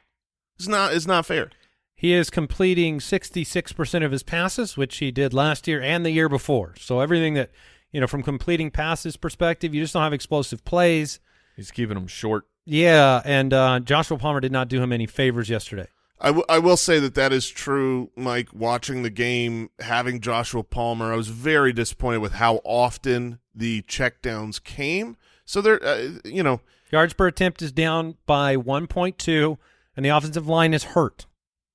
It's 0.57 0.67
not. 0.67 0.93
It's 0.93 1.05
not 1.05 1.25
fair. 1.25 1.51
He 1.95 2.13
is 2.13 2.29
completing 2.29 2.99
66% 2.99 4.05
of 4.05 4.11
his 4.11 4.23
passes, 4.23 4.77
which 4.77 4.97
he 4.97 5.11
did 5.11 5.33
last 5.33 5.67
year 5.67 5.81
and 5.81 6.05
the 6.05 6.11
year 6.11 6.29
before. 6.29 6.75
So 6.79 6.99
everything 6.99 7.33
that, 7.33 7.51
you 7.91 7.99
know, 7.99 8.05
from 8.07 8.21
completing 8.21 8.69
passes 8.69 9.17
perspective, 9.17 9.73
you 9.73 9.81
just 9.81 9.93
don't 9.93 10.03
have 10.03 10.13
explosive 10.13 10.63
plays. 10.63 11.19
He's 11.55 11.71
keeping 11.71 11.95
them 11.95 12.07
short. 12.07 12.45
Yeah, 12.69 13.21
and 13.23 13.53
uh, 13.53 13.79
Joshua 13.79 14.17
Palmer 14.17 14.41
did 14.41 14.51
not 14.51 14.67
do 14.67 14.81
him 14.83 14.91
any 14.91 15.05
favors 15.05 15.49
yesterday. 15.49 15.87
I, 16.19 16.27
w- 16.27 16.45
I 16.49 16.59
will 16.59 16.75
say 16.75 16.99
that 16.99 17.15
that 17.15 17.31
is 17.31 17.47
true, 17.47 18.11
Mike. 18.17 18.49
Watching 18.53 19.03
the 19.03 19.09
game, 19.09 19.69
having 19.79 20.19
Joshua 20.19 20.63
Palmer, 20.63 21.13
I 21.13 21.15
was 21.15 21.29
very 21.29 21.71
disappointed 21.71 22.17
with 22.19 22.33
how 22.33 22.59
often 22.65 23.39
the 23.55 23.83
checkdowns 23.83 24.61
came. 24.61 25.15
So 25.45 25.61
there, 25.61 25.81
uh, 25.83 26.09
you 26.25 26.43
know, 26.43 26.59
Yards 26.91 27.13
per 27.13 27.27
attempt 27.27 27.61
is 27.61 27.71
down 27.71 28.15
by 28.25 28.57
1.2, 28.57 29.57
and 29.95 30.05
the 30.05 30.09
offensive 30.09 30.47
line 30.47 30.73
is 30.73 30.83
hurt. 30.83 31.25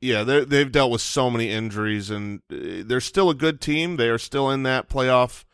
yeah, 0.01 0.25
they 0.25 0.45
they've 0.45 0.73
dealt 0.73 0.91
with 0.91 1.01
so 1.01 1.31
many 1.31 1.49
injuries, 1.49 2.11
and 2.11 2.41
uh, 2.53 2.83
they're 2.85 3.01
still 3.01 3.31
a 3.31 3.35
good 3.35 3.61
team. 3.63 3.97
They 3.97 4.09
are 4.09 4.19
still 4.19 4.51
in 4.51 4.63
that 4.65 4.89
playoff 4.91 5.45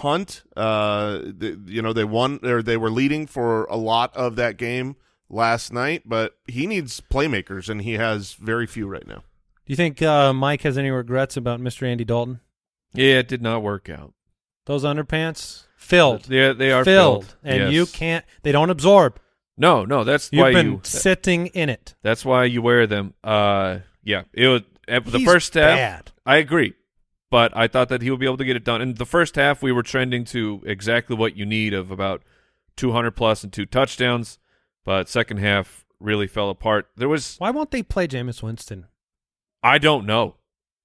hunt. 0.00 0.42
Uh, 0.56 1.18
the, 1.18 1.60
you 1.66 1.80
know, 1.82 1.92
they 1.92 2.04
won 2.04 2.40
or 2.42 2.62
they 2.62 2.76
were 2.76 2.90
leading 2.90 3.26
for 3.26 3.64
a 3.64 3.76
lot 3.76 4.14
of 4.16 4.36
that 4.36 4.56
game 4.56 4.96
last 5.28 5.72
night, 5.72 6.02
but 6.04 6.36
he 6.46 6.66
needs 6.66 7.00
playmakers, 7.00 7.68
and 7.68 7.82
he 7.82 7.94
has 7.94 8.34
very 8.34 8.66
few 8.66 8.86
right 8.86 9.06
now. 9.06 9.22
Do 9.66 9.72
you 9.72 9.76
think 9.76 10.02
uh, 10.02 10.32
Mike 10.32 10.62
has 10.62 10.76
any 10.76 10.90
regrets 10.90 11.36
about 11.36 11.60
Mr. 11.60 11.86
Andy 11.86 12.04
Dalton? 12.04 12.40
Yeah, 12.92 13.18
it 13.18 13.28
did 13.28 13.40
not 13.40 13.62
work 13.62 13.88
out. 13.88 14.12
Those 14.66 14.84
underpants 14.84 15.64
filled. 15.76 16.28
Yeah, 16.28 16.52
they 16.52 16.72
are 16.72 16.84
filled, 16.84 17.24
filled, 17.26 17.36
and 17.44 17.60
yes. 17.64 17.72
you 17.72 17.86
can't. 17.86 18.24
They 18.42 18.52
don't 18.52 18.70
absorb. 18.70 19.20
No, 19.56 19.84
no, 19.84 20.04
that's 20.04 20.30
You've 20.32 20.40
why 20.40 20.52
been 20.52 20.72
you. 20.72 20.80
sitting 20.82 21.48
in 21.48 21.68
it. 21.68 21.94
That's 22.02 22.24
why 22.24 22.44
you 22.44 22.62
wear 22.62 22.86
them. 22.86 23.14
Uh, 23.22 23.78
yeah, 24.02 24.22
it 24.32 24.46
was 24.48 24.62
the 24.88 25.18
He's 25.18 25.26
first 25.26 25.54
half. 25.54 25.76
bad. 25.76 26.12
I 26.26 26.36
agree, 26.38 26.74
but 27.30 27.56
I 27.56 27.68
thought 27.68 27.88
that 27.88 28.02
he 28.02 28.10
would 28.10 28.20
be 28.20 28.26
able 28.26 28.36
to 28.38 28.44
get 28.44 28.56
it 28.56 28.64
done. 28.64 28.82
In 28.82 28.94
the 28.94 29.06
first 29.06 29.36
half, 29.36 29.62
we 29.62 29.72
were 29.72 29.82
trending 29.82 30.24
to 30.26 30.62
exactly 30.66 31.16
what 31.16 31.36
you 31.36 31.46
need 31.46 31.72
of 31.74 31.90
about 31.90 32.22
200 32.76 33.12
plus 33.12 33.42
and 33.44 33.52
two 33.52 33.66
touchdowns. 33.66 34.38
But 34.84 35.08
second 35.08 35.38
half 35.38 35.84
really 36.00 36.26
fell 36.26 36.50
apart. 36.50 36.88
There 36.96 37.08
was 37.08 37.36
Why 37.38 37.50
won't 37.50 37.70
they 37.70 37.82
play 37.82 38.08
Jameis 38.08 38.42
Winston? 38.42 38.86
I 39.62 39.78
don't 39.78 40.06
know. 40.06 40.36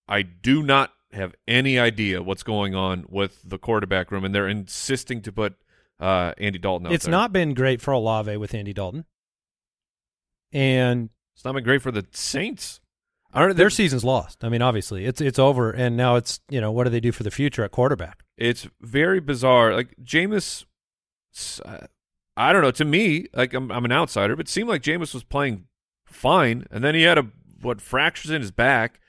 I 0.08 0.22
do 0.22 0.62
not 0.62 0.92
have 1.14 1.34
any 1.48 1.80
idea 1.80 2.22
what's 2.22 2.44
going 2.44 2.76
on 2.76 3.06
with 3.10 3.40
the 3.44 3.58
quarterback 3.58 4.12
room, 4.12 4.26
and 4.26 4.36
they're 4.36 4.50
insisting 4.50 5.22
to 5.22 5.32
put 5.32 5.56
uh, 6.00 6.34
Andy 6.38 6.60
Dalton 6.60 6.88
out 6.88 6.94
It's 6.94 7.06
there. 7.06 7.12
not 7.12 7.32
been 7.32 7.54
great 7.54 7.82
for 7.82 7.92
Olave 7.94 8.36
with 8.36 8.54
Andy 8.54 8.74
Dalton, 8.74 9.06
and 10.52 11.10
It's 11.36 11.46
not 11.46 11.54
been 11.56 11.64
great 11.64 11.82
for 11.82 11.92
the 11.92 12.06
Saints. 12.12 12.80
Their 13.36 13.70
season's 13.70 14.04
lost. 14.04 14.44
I 14.44 14.50
mean, 14.50 14.62
obviously, 14.62 15.06
it's 15.06 15.20
it's 15.20 15.40
over, 15.40 15.72
and 15.72 15.98
now 15.98 16.16
it's 16.16 16.40
you 16.50 16.62
know 16.62 16.72
what 16.72 16.86
do 16.86 16.90
they 16.90 17.00
do 17.00 17.12
for 17.12 17.24
the 17.24 17.32
future 17.32 17.64
at 17.64 17.72
quarterback? 17.72 18.24
It's 18.38 18.68
very 18.82 19.20
bizarre. 19.20 19.74
Like 19.74 19.96
Jameis, 20.04 20.66
uh, 21.66 21.88
I 22.38 22.54
don't 22.54 22.62
know. 22.62 22.72
To 22.72 22.86
me, 22.86 23.28
like 23.34 23.54
I'm, 23.54 23.72
I'm 23.72 23.86
an 23.86 23.92
outsider, 23.92 24.36
but 24.36 24.48
it 24.48 24.50
seemed 24.50 24.70
like 24.70 24.82
Jameis 24.82 25.14
was 25.14 25.24
playing 25.24 25.66
fine, 26.06 26.66
and 26.72 26.84
then 26.84 26.96
he 26.96 27.04
had 27.04 27.18
a 27.18 27.28
what 27.62 27.82
fractures 27.82 28.32
in 28.32 28.42
his 28.42 28.52
back. 28.52 29.00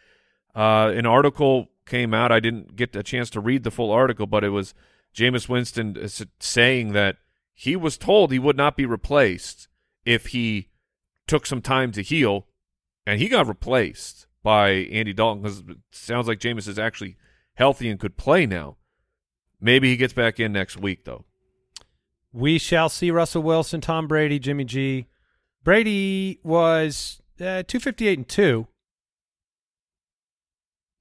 Uh, 0.54 0.92
an 0.94 1.06
article 1.06 1.68
came 1.86 2.12
out. 2.12 2.32
I 2.32 2.40
didn't 2.40 2.76
get 2.76 2.96
a 2.96 3.02
chance 3.02 3.30
to 3.30 3.40
read 3.40 3.62
the 3.62 3.70
full 3.70 3.90
article, 3.90 4.26
but 4.26 4.42
it 4.42 4.50
was 4.50 4.74
Jameis 5.14 5.48
Winston 5.48 5.96
saying 6.40 6.92
that 6.92 7.16
he 7.54 7.76
was 7.76 7.96
told 7.96 8.32
he 8.32 8.38
would 8.38 8.56
not 8.56 8.76
be 8.76 8.86
replaced 8.86 9.68
if 10.04 10.26
he 10.28 10.68
took 11.26 11.46
some 11.46 11.62
time 11.62 11.90
to 11.92 12.02
heal, 12.02 12.46
and 13.06 13.20
he 13.20 13.28
got 13.28 13.46
replaced 13.46 14.26
by 14.42 14.70
Andy 14.70 15.12
Dalton 15.12 15.42
because 15.42 15.60
it 15.60 15.78
sounds 15.92 16.26
like 16.28 16.38
Jameis 16.38 16.68
is 16.68 16.78
actually 16.78 17.16
healthy 17.54 17.88
and 17.88 17.98
could 18.00 18.16
play 18.16 18.46
now. 18.46 18.76
Maybe 19.60 19.88
he 19.88 19.96
gets 19.96 20.12
back 20.12 20.38
in 20.38 20.52
next 20.52 20.76
week, 20.76 21.04
though. 21.04 21.24
We 22.32 22.58
shall 22.58 22.88
see 22.90 23.10
Russell 23.10 23.42
Wilson, 23.42 23.80
Tom 23.80 24.06
Brady, 24.06 24.38
Jimmy 24.38 24.64
G. 24.64 25.06
Brady 25.64 26.38
was 26.42 27.20
uh, 27.40 27.62
two 27.66 27.80
fifty 27.80 28.06
eight 28.08 28.18
and 28.18 28.28
two. 28.28 28.66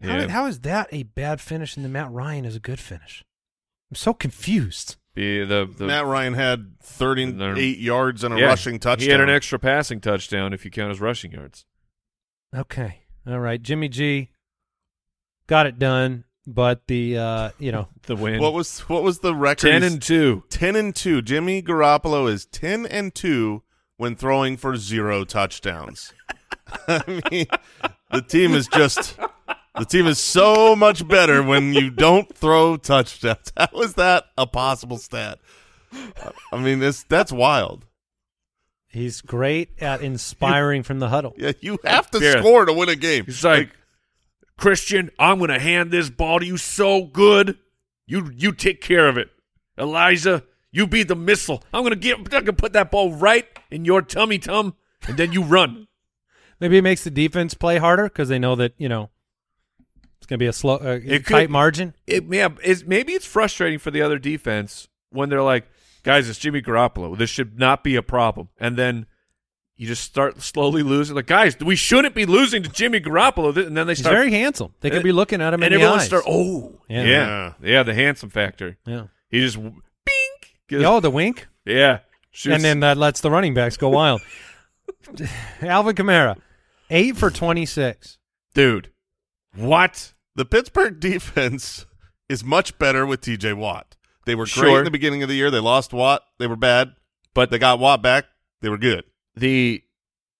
How, 0.01 0.08
Yeah. 0.10 0.18
did- 0.22 0.30
how 0.32 0.45
is 0.47 0.60
that 0.62 0.88
a 0.91 1.03
bad 1.03 1.41
finish 1.41 1.76
and 1.76 1.84
then 1.86 1.91
Matt 1.91 2.12
Ryan 2.12 2.45
is 2.45 2.56
a 2.56 2.60
good 2.60 2.80
finish? 2.80 3.24
I'm 3.91 3.95
so 3.95 4.14
confused. 4.14 4.97
Be 5.14 5.45
the, 5.45 5.66
the 5.78 5.86
Matt 5.86 6.06
Ryan 6.06 6.34
had 6.34 6.80
38 6.82 7.78
yards 7.78 8.24
and 8.24 8.34
a 8.34 8.39
Yeah, 8.39 8.47
rushing 8.47 8.80
touchdown. 8.80 9.06
He 9.06 9.12
had 9.12 9.22
an 9.22 9.30
extra 9.30 9.58
passing 9.58 10.01
touchdown 10.01 10.51
if 10.51 10.66
you 10.66 10.72
count 10.72 10.89
his 10.89 10.99
rushing 10.99 11.32
yards. 11.32 11.66
Okay. 12.56 13.01
All 13.28 13.39
right. 13.39 13.62
Jimmy 13.62 13.89
G 13.89 14.30
got 15.47 15.66
it 15.66 15.78
done, 15.78 16.24
but 16.47 16.88
the 16.88 17.18
uh, 17.18 17.49
you 17.60 17.72
know, 17.72 17.88
The 18.03 18.16
win. 18.16 18.39
What 18.39 18.53
was 18.53 18.80
what 18.82 19.03
was 19.03 19.20
the 19.20 19.36
record? 19.36 19.70
ten 19.70 19.84
and 19.84 20.01
two? 20.01 20.43
10 20.49 20.76
and 20.76 20.95
2. 20.95 21.22
Jimmy 21.24 21.62
Garoppolo 21.62 22.30
is 22.30 22.45
10 22.45 22.86
and 22.86 23.14
2 23.14 23.64
when 23.97 24.16
throwing 24.16 24.58
for 24.58 24.78
zero 24.78 25.24
touchdowns. 25.26 26.14
I 26.88 27.22
mean, 27.32 27.47
the 28.12 28.22
team 28.22 28.53
is 28.53 28.68
just 28.68 29.18
the 29.78 29.86
team 29.86 30.06
is 30.08 30.20
so 30.20 30.76
much 30.76 31.08
better 31.08 31.41
when 31.43 31.74
you 31.74 31.89
don't 31.89 32.34
throw 32.36 32.78
touchdowns. 32.78 33.51
How 33.58 33.82
is 33.82 33.95
that 33.95 34.26
a 34.38 34.45
possible 34.47 34.97
stat? 34.97 35.39
I 36.51 36.58
mean, 36.58 36.80
this 36.80 37.03
that's 37.03 37.32
wild. 37.32 37.86
He's 38.95 39.21
great 39.21 39.69
at 39.81 40.01
inspiring 40.01 40.81
from 40.83 40.99
the 40.99 41.09
huddle. 41.09 41.33
Yeah, 41.37 41.51
you 41.61 41.77
have 41.83 42.09
to 42.11 42.19
Yeah. 42.19 42.39
score 42.39 42.65
to 42.65 42.73
win 42.73 42.89
a 42.89 42.95
game. 42.95 43.25
He's 43.25 43.43
like, 43.43 43.69
Christian, 44.57 45.11
I'm 45.19 45.37
going 45.39 45.49
to 45.51 45.59
hand 45.59 45.91
this 45.91 46.09
ball 46.09 46.39
to 46.39 46.45
you 46.45 46.57
so 46.57 47.03
good. 47.05 47.57
You 48.07 48.31
you 48.35 48.51
take 48.51 48.81
care 48.81 49.07
of 49.07 49.17
it. 49.17 49.29
Eliza, 49.77 50.43
you 50.71 50.87
be 50.87 51.03
the 51.03 51.15
missile. 51.15 51.63
I'm 51.73 51.81
going 51.81 51.93
to 51.93 51.99
get. 51.99 52.17
I'm 52.17 52.23
going 52.23 52.45
to 52.45 52.53
put 52.53 52.73
that 52.73 52.91
ball 52.91 53.13
right 53.13 53.45
in 53.69 53.83
your 53.85 54.01
tummy 54.01 54.39
tum, 54.39 54.75
and 55.07 55.17
then 55.17 55.31
you 55.33 55.43
run. 55.43 55.87
Maybe 56.59 56.77
it 56.77 56.83
makes 56.83 57.03
the 57.03 57.11
defense 57.11 57.53
play 57.53 57.77
harder 57.79 58.03
because 58.05 58.29
they 58.29 58.39
know 58.39 58.55
that 58.55 58.73
you 58.77 58.87
know 58.87 59.09
it's 60.17 60.27
going 60.27 60.37
to 60.39 60.43
be 60.43 60.47
a 60.47 60.53
slow, 60.53 60.75
uh, 60.75 60.99
It 61.03 61.25
tight 61.25 61.43
could- 61.45 61.49
margin. 61.49 61.93
It 62.07 62.23
yeah, 62.29 62.49
it's, 62.63 62.85
maybe 62.85 63.11
it's 63.13 63.25
frustrating 63.25 63.79
for 63.79 63.91
the 63.91 64.01
other 64.01 64.17
defense 64.17 64.87
when 65.09 65.27
they're 65.29 65.41
like, 65.41 65.67
guys, 66.06 66.30
it's 66.30 66.39
Jimmy 66.39 66.62
Garoppolo. 66.62 67.18
This 67.18 67.30
should 67.30 67.60
not 67.60 67.84
be 67.84 67.97
a 67.97 68.01
problem, 68.01 68.47
and 68.58 68.78
then. 68.78 69.08
You 69.78 69.88
just 69.88 70.03
start 70.03 70.41
slowly 70.41 70.84
losing. 70.84 71.18
Like, 71.18 71.26
guys, 71.28 71.60
we 71.60 71.76
shouldn't 71.76 72.16
be 72.16 72.26
losing 72.26 72.64
to 72.64 72.70
Jimmy 72.70 73.01
Garoppolo. 73.01 73.49
And 73.68 73.76
then 73.76 73.88
they 73.88 73.91
He's 73.93 73.99
very 74.08 74.32
handsome. 74.32 74.74
They 74.80 74.89
could 74.89 75.03
be 75.03 75.12
looking 75.12 75.41
at 75.41 75.53
him 75.53 75.62
and 75.62 75.74
in 75.74 75.80
the 75.82 75.84
everyone 75.84 75.99
eyes. 75.99 76.06
start 76.06 76.24
oh 76.26 76.80
Yeah. 76.88 77.03
yeah. 77.03 77.53
yeah 77.62 77.84
the 77.84 77.93
handsome 77.93 78.30
factor 78.30 78.78
yeah. 78.86 79.08
he 79.30 79.41
just 79.41 79.58
bink 79.62 79.76
Oh, 80.86 81.01
the 81.01 81.10
wink, 81.12 81.49
yeah 81.66 81.99
shoots. 82.32 82.56
and 82.56 82.64
then 82.64 82.80
that 82.80 82.95
lets 82.95 83.20
the 83.20 83.30
running 83.30 83.53
backs 83.53 83.76
go 83.76 83.89
wild. 83.89 84.22
Alvin 85.62 85.93
Kamara, 85.93 86.38
eight 86.89 87.18
for 87.18 87.30
twenty 87.30 87.66
six. 87.66 88.18
dude 88.53 88.91
what 89.56 90.14
The 90.36 90.45
Pittsburgh 90.45 91.01
defense 91.01 91.86
is 92.30 92.45
much 92.45 92.78
better 92.78 93.06
with 93.06 93.20
TJ 93.20 93.56
Watt. 93.58 93.94
They 94.26 94.36
were 94.36 94.45
great 94.45 94.51
Sure. 94.53 94.80
in 94.80 94.86
the 94.86 94.91
beginning 94.91 95.23
of 95.23 95.30
the 95.30 95.36
year. 95.36 95.49
They 95.51 95.59
lost 95.59 95.93
Watt. 95.93 96.23
They 96.39 96.47
were 96.47 96.55
bad, 96.55 96.93
but 97.34 97.49
they 97.51 97.57
got 97.59 97.80
Watt 97.80 98.01
back. 98.01 98.26
They 98.61 98.69
were 98.69 98.78
good. 98.78 99.03
the, 99.36 99.84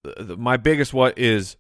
the 0.04 0.36
my 0.38 0.58
biggest 0.58 0.94
what 0.94 1.18
is 1.18 1.56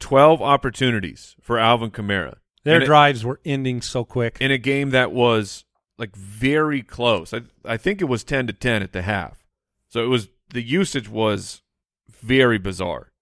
12 0.00 0.40
opportunities 0.42 1.36
for 1.40 1.58
Alvin 1.58 1.90
Kamara 1.90 2.36
Their 2.64 2.76
in 2.76 2.82
a, 2.82 2.86
drives 2.86 3.24
were 3.24 3.40
ending 3.44 3.80
so 3.82 4.04
quick. 4.04 4.36
in 4.40 4.50
a 4.50 4.58
game 4.58 4.90
that 4.90 5.12
was 5.12 5.64
like 5.98 6.14
very 6.16 6.82
close 6.82 7.32
I 7.34 7.42
I 7.64 7.76
think 7.76 8.00
it 8.00 8.04
was 8.06 8.22
10 8.24 8.46
to 8.48 8.52
10 8.52 8.82
at 8.82 8.92
the 8.92 9.02
half 9.02 9.44
so 9.88 10.02
it 10.04 10.08
was 10.08 10.28
the 10.50 10.62
usage 10.62 11.08
was 11.08 11.62
very 12.22 12.58
bizarre 12.58 13.12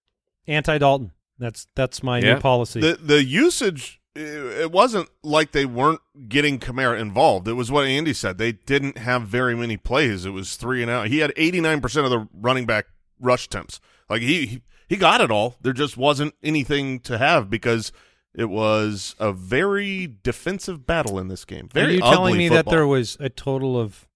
Anti 0.47 0.77
Dalton. 0.77 1.11
That's 1.39 1.67
that's 1.75 2.01
my 2.01 2.19
Yeah. 2.19 2.35
new 2.35 2.39
policy. 2.39 2.79
The 2.79 2.95
the 3.01 3.23
usage 3.23 3.96
it 4.17 4.71
wasn't 4.71 5.09
like 5.23 5.51
they 5.51 5.65
weren't 5.65 6.01
getting 6.27 6.59
Kamara 6.59 6.99
involved. 6.99 7.47
It 7.47 7.53
was 7.53 7.71
what 7.71 7.85
Andy 7.85 8.13
said. 8.13 8.37
They 8.37 8.51
didn't 8.51 8.97
have 8.97 9.23
very 9.23 9.55
many 9.55 9.77
plays. 9.77 10.25
It 10.25 10.31
was 10.31 10.55
three 10.55 10.81
and 10.81 10.89
out. 10.89 11.07
He 11.07 11.19
had 11.19 11.33
89% 11.35 12.03
of 12.03 12.09
the 12.09 12.27
running 12.33 12.65
back 12.65 12.85
rush 13.19 13.45
attempts. 13.45 13.79
Like 14.09 14.21
he 14.21 14.61
he, 14.87 14.95
got 14.97 15.21
it 15.21 15.31
all. 15.31 15.55
There 15.61 15.73
just 15.73 15.97
wasn't 15.97 16.33
anything 16.41 16.99
to 17.01 17.17
have 17.17 17.49
because 17.49 17.91
it 18.33 18.49
was 18.49 19.15
a 19.19 19.31
very 19.33 20.15
defensive 20.23 20.85
battle 20.85 21.19
in 21.19 21.27
this 21.27 21.45
game. 21.45 21.65
Are 21.65 21.81
Very 21.81 21.95
you 21.95 22.01
telling 22.01 22.37
me 22.37 22.49
that 22.49 22.67
there 22.67 22.87
was 22.87 23.17
a 23.19 23.29
total 23.29 23.79
of 23.79 24.07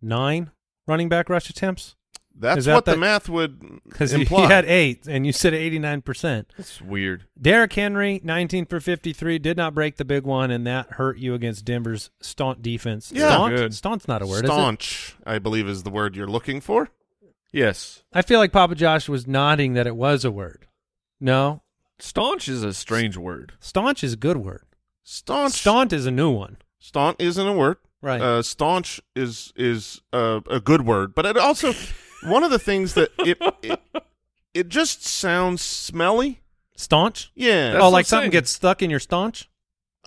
nine 0.00 0.50
running 0.86 1.08
back 1.08 1.28
rush 1.28 1.50
attempts? 1.50 1.96
That's 2.40 2.58
is 2.60 2.64
that 2.64 2.74
what 2.74 2.84
the 2.86 2.92
the- 2.92 2.96
math 2.96 3.28
would 3.28 3.60
Because 3.88 4.10
he 4.12 4.24
had 4.28 4.64
eight, 4.64 5.06
and 5.06 5.26
you 5.26 5.32
said 5.32 5.54
eighty 5.54 5.78
nine 5.78 6.00
percent. 6.02 6.52
That's 6.56 6.80
weird 6.80 7.26
Derrick 7.40 7.72
Henry, 7.72 8.20
nineteen 8.24 8.64
for 8.66 8.80
fifty 8.80 9.12
three, 9.12 9.38
did 9.38 9.56
not 9.56 9.74
break 9.74 9.96
the 9.96 10.04
big 10.04 10.24
one, 10.24 10.50
and 10.50 10.66
that 10.66 10.92
hurt 10.92 11.18
you 11.18 11.34
against 11.34 11.64
Denver's 11.64 12.10
staunch 12.20 12.62
defense. 12.62 13.12
Yeah. 13.14 13.28
staunch, 13.30 13.56
Good. 13.56 13.74
staunt's 13.74 14.08
not 14.08 14.22
a 14.22 14.26
word, 14.26 14.44
is 14.44 14.50
it? 14.50 14.54
Staunch, 14.54 15.16
I 15.26 15.38
believe, 15.38 15.68
is 15.68 15.82
the 15.82 15.90
word 15.90 16.16
you're 16.16 16.26
looking 16.26 16.60
for. 16.60 16.88
yes 17.52 18.02
I 18.12 18.22
feel 18.22 18.38
like 18.38 18.52
Papa 18.52 18.74
Josh 18.74 19.08
was 19.08 19.26
nodding 19.26 19.74
that 19.74 19.86
it 19.86 19.96
was 19.96 20.24
a 20.24 20.30
word. 20.30 20.66
No, 21.20 21.62
Staunch 21.98 22.48
is 22.48 22.62
a 22.62 22.72
strange 22.72 23.16
word. 23.18 23.52
staunch 23.60 24.02
is 24.02 24.14
a 24.14 24.16
good 24.16 24.38
word. 24.38 24.64
Staunch. 25.02 25.52
Staunch 25.52 25.92
is 25.92 26.06
a 26.06 26.10
new 26.10 26.30
one. 26.30 26.56
Staunch 26.78 27.16
isn't 27.18 27.46
a 27.46 27.52
word. 27.52 27.76
Right. 28.02 28.20
Uh, 28.22 28.40
staunch 28.42 29.00
is 29.14 29.52
is 29.56 30.00
uh, 30.12 30.40
a 30.48 30.60
good 30.60 30.86
word, 30.86 31.14
but 31.14 31.26
it 31.26 31.36
also 31.36 31.74
one 32.22 32.42
of 32.44 32.50
the 32.50 32.58
things 32.58 32.94
that 32.94 33.10
it 33.18 33.38
it, 33.62 33.80
it 34.54 34.68
just 34.68 35.04
sounds 35.04 35.62
smelly. 35.62 36.40
Staunch. 36.76 37.30
Yeah. 37.34 37.72
That's 37.72 37.82
oh, 37.82 37.86
what 37.86 37.92
like 37.92 38.04
I'm 38.04 38.06
something 38.06 38.22
saying. 38.24 38.30
gets 38.32 38.50
stuck 38.52 38.82
in 38.82 38.88
your 38.90 39.00
staunch. 39.00 39.50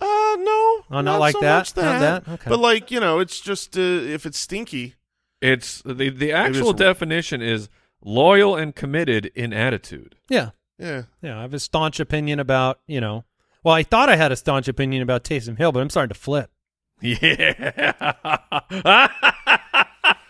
uh, 0.00 0.04
no. 0.04 0.84
Oh, 0.90 1.00
not 1.02 1.20
like 1.20 1.32
so 1.34 1.40
that? 1.40 1.58
much 1.58 1.76
Not 1.76 2.00
that? 2.00 2.28
Okay. 2.28 2.48
But 2.50 2.58
like 2.58 2.90
you 2.90 2.98
know, 3.00 3.20
it's 3.20 3.40
just 3.40 3.76
uh, 3.78 3.80
if 3.80 4.26
it's 4.26 4.38
stinky. 4.38 4.94
It's 5.40 5.82
the 5.84 6.10
the 6.10 6.32
actual 6.32 6.70
is- 6.70 6.76
definition 6.76 7.40
is 7.42 7.68
loyal 8.02 8.56
and 8.56 8.74
committed 8.74 9.26
in 9.34 9.52
attitude. 9.52 10.16
Yeah. 10.28 10.50
Yeah. 10.78 11.02
Yeah. 11.22 11.38
I 11.38 11.42
have 11.42 11.54
a 11.54 11.60
staunch 11.60 12.00
opinion 12.00 12.40
about 12.40 12.80
you 12.86 13.00
know. 13.00 13.24
Well, 13.62 13.74
I 13.74 13.82
thought 13.82 14.08
I 14.08 14.16
had 14.16 14.32
a 14.32 14.36
staunch 14.36 14.66
opinion 14.68 15.02
about 15.02 15.22
Taysom 15.24 15.56
Hill, 15.56 15.70
but 15.72 15.80
I'm 15.80 15.90
starting 15.90 16.12
to 16.12 16.20
flip. 16.20 16.50
Yeah. 17.00 18.12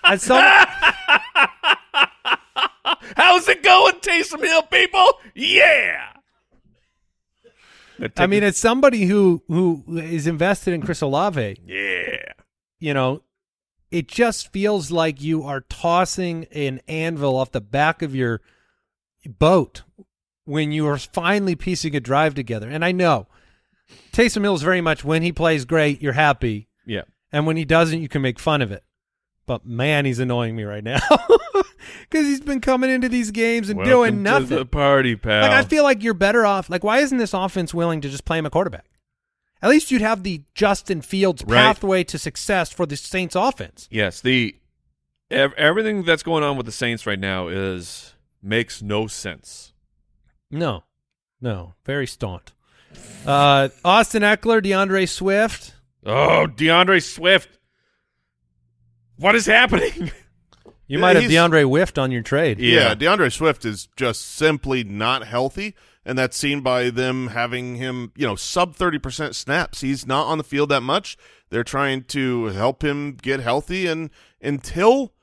I 0.02 0.16
saw. 0.18 0.64
How's 3.16 3.48
it 3.48 3.62
going, 3.62 3.94
Taysom 4.00 4.42
Hill 4.42 4.62
people? 4.62 5.14
Yeah. 5.34 6.10
I 8.16 8.26
mean, 8.26 8.42
as 8.42 8.56
somebody 8.56 9.04
who 9.04 9.42
who 9.48 9.84
is 9.98 10.26
invested 10.26 10.74
in 10.74 10.82
Chris 10.82 11.00
Olave, 11.00 11.58
yeah. 11.64 12.32
you 12.80 12.92
know, 12.92 13.22
it 13.90 14.08
just 14.08 14.52
feels 14.52 14.90
like 14.90 15.22
you 15.22 15.44
are 15.44 15.60
tossing 15.60 16.46
an 16.52 16.80
anvil 16.88 17.36
off 17.36 17.52
the 17.52 17.60
back 17.60 18.02
of 18.02 18.14
your 18.14 18.40
boat 19.26 19.82
when 20.44 20.72
you 20.72 20.86
are 20.88 20.98
finally 20.98 21.54
piecing 21.54 21.94
a 21.94 22.00
drive 22.00 22.34
together. 22.34 22.68
And 22.68 22.84
I 22.84 22.90
know 22.92 23.28
Taysom 24.12 24.42
Hill 24.42 24.56
is 24.56 24.62
very 24.62 24.80
much 24.80 25.04
when 25.04 25.22
he 25.22 25.32
plays 25.32 25.64
great, 25.64 26.02
you're 26.02 26.12
happy, 26.14 26.68
Yeah. 26.84 27.02
and 27.32 27.46
when 27.46 27.56
he 27.56 27.64
doesn't, 27.64 28.02
you 28.02 28.08
can 28.08 28.22
make 28.22 28.38
fun 28.40 28.60
of 28.60 28.72
it. 28.72 28.82
But 29.46 29.66
man, 29.66 30.04
he's 30.06 30.18
annoying 30.20 30.56
me 30.56 30.62
right 30.64 30.82
now 30.82 31.00
because 32.08 32.26
he's 32.26 32.40
been 32.40 32.60
coming 32.60 32.88
into 32.90 33.08
these 33.10 33.30
games 33.30 33.68
and 33.68 33.78
doing 33.84 34.22
Welcome 34.22 34.24
to 34.24 34.30
nothing. 34.40 34.56
the 34.58 34.64
party, 34.66 35.16
pal. 35.16 35.42
Like 35.42 35.50
I 35.50 35.62
feel 35.64 35.82
like 35.82 36.02
you're 36.02 36.14
better 36.14 36.46
off. 36.46 36.70
Like 36.70 36.82
why 36.82 36.98
isn't 37.00 37.18
this 37.18 37.34
offense 37.34 37.74
willing 37.74 38.00
to 38.00 38.08
just 38.08 38.24
play 38.24 38.38
him 38.38 38.46
a 38.46 38.50
quarterback? 38.50 38.86
At 39.60 39.70
least 39.70 39.90
you'd 39.90 40.02
have 40.02 40.22
the 40.22 40.42
Justin 40.54 41.00
Fields 41.02 41.42
Right. 41.46 41.56
pathway 41.58 42.04
to 42.04 42.18
success 42.18 42.70
for 42.72 42.86
the 42.86 42.96
Saints 42.96 43.34
offense. 43.34 43.88
Yes, 43.90 44.20
the 44.20 44.56
ev- 45.30 45.54
everything 45.54 46.02
that's 46.04 46.22
going 46.22 46.42
on 46.44 46.56
with 46.56 46.66
the 46.66 46.72
Saints 46.72 47.06
right 47.06 47.18
now 47.18 47.48
is 47.48 48.14
makes 48.42 48.82
no 48.82 49.06
sense. 49.06 49.72
No, 50.50 50.84
no, 51.40 51.74
very 51.84 52.06
staunch. 52.06 52.48
Uh, 53.26 53.68
Austin 53.84 54.22
Ekeler, 54.22 54.62
D'Andre 54.62 55.04
Swift. 55.06 55.74
Oh, 56.06 56.46
D'Andre 56.46 57.00
Swift. 57.00 57.58
What 59.16 59.34
is 59.34 59.46
happening? 59.46 60.10
You 60.86 60.98
Yeah, 60.98 61.00
might 61.00 61.16
have 61.16 61.30
he's- 61.30 61.32
DeAndre 61.32 61.64
Whiffed 61.64 61.98
on 61.98 62.10
your 62.12 62.20
trade. 62.20 62.58
Yeah. 62.58 62.88
Yeah. 62.88 62.94
D'Andre 62.94 63.30
Swift 63.30 63.64
is 63.64 63.88
just 63.96 64.20
simply 64.20 64.84
not 64.84 65.26
healthy, 65.26 65.74
and 66.04 66.18
that's 66.18 66.36
seen 66.36 66.60
by 66.60 66.90
them 66.90 67.28
having 67.28 67.76
him, 67.76 68.12
you 68.16 68.26
know, 68.26 68.36
sub 68.36 68.76
30% 68.76 69.34
snaps. 69.34 69.80
He's 69.80 70.06
not 70.06 70.26
on 70.26 70.36
the 70.36 70.44
field 70.44 70.68
that 70.68 70.82
much. 70.82 71.16
They're 71.48 71.64
trying 71.64 72.04
to 72.08 72.46
help 72.48 72.84
him 72.84 73.12
get 73.14 73.40
healthy, 73.40 73.86
and 73.86 74.10
until 74.42 75.14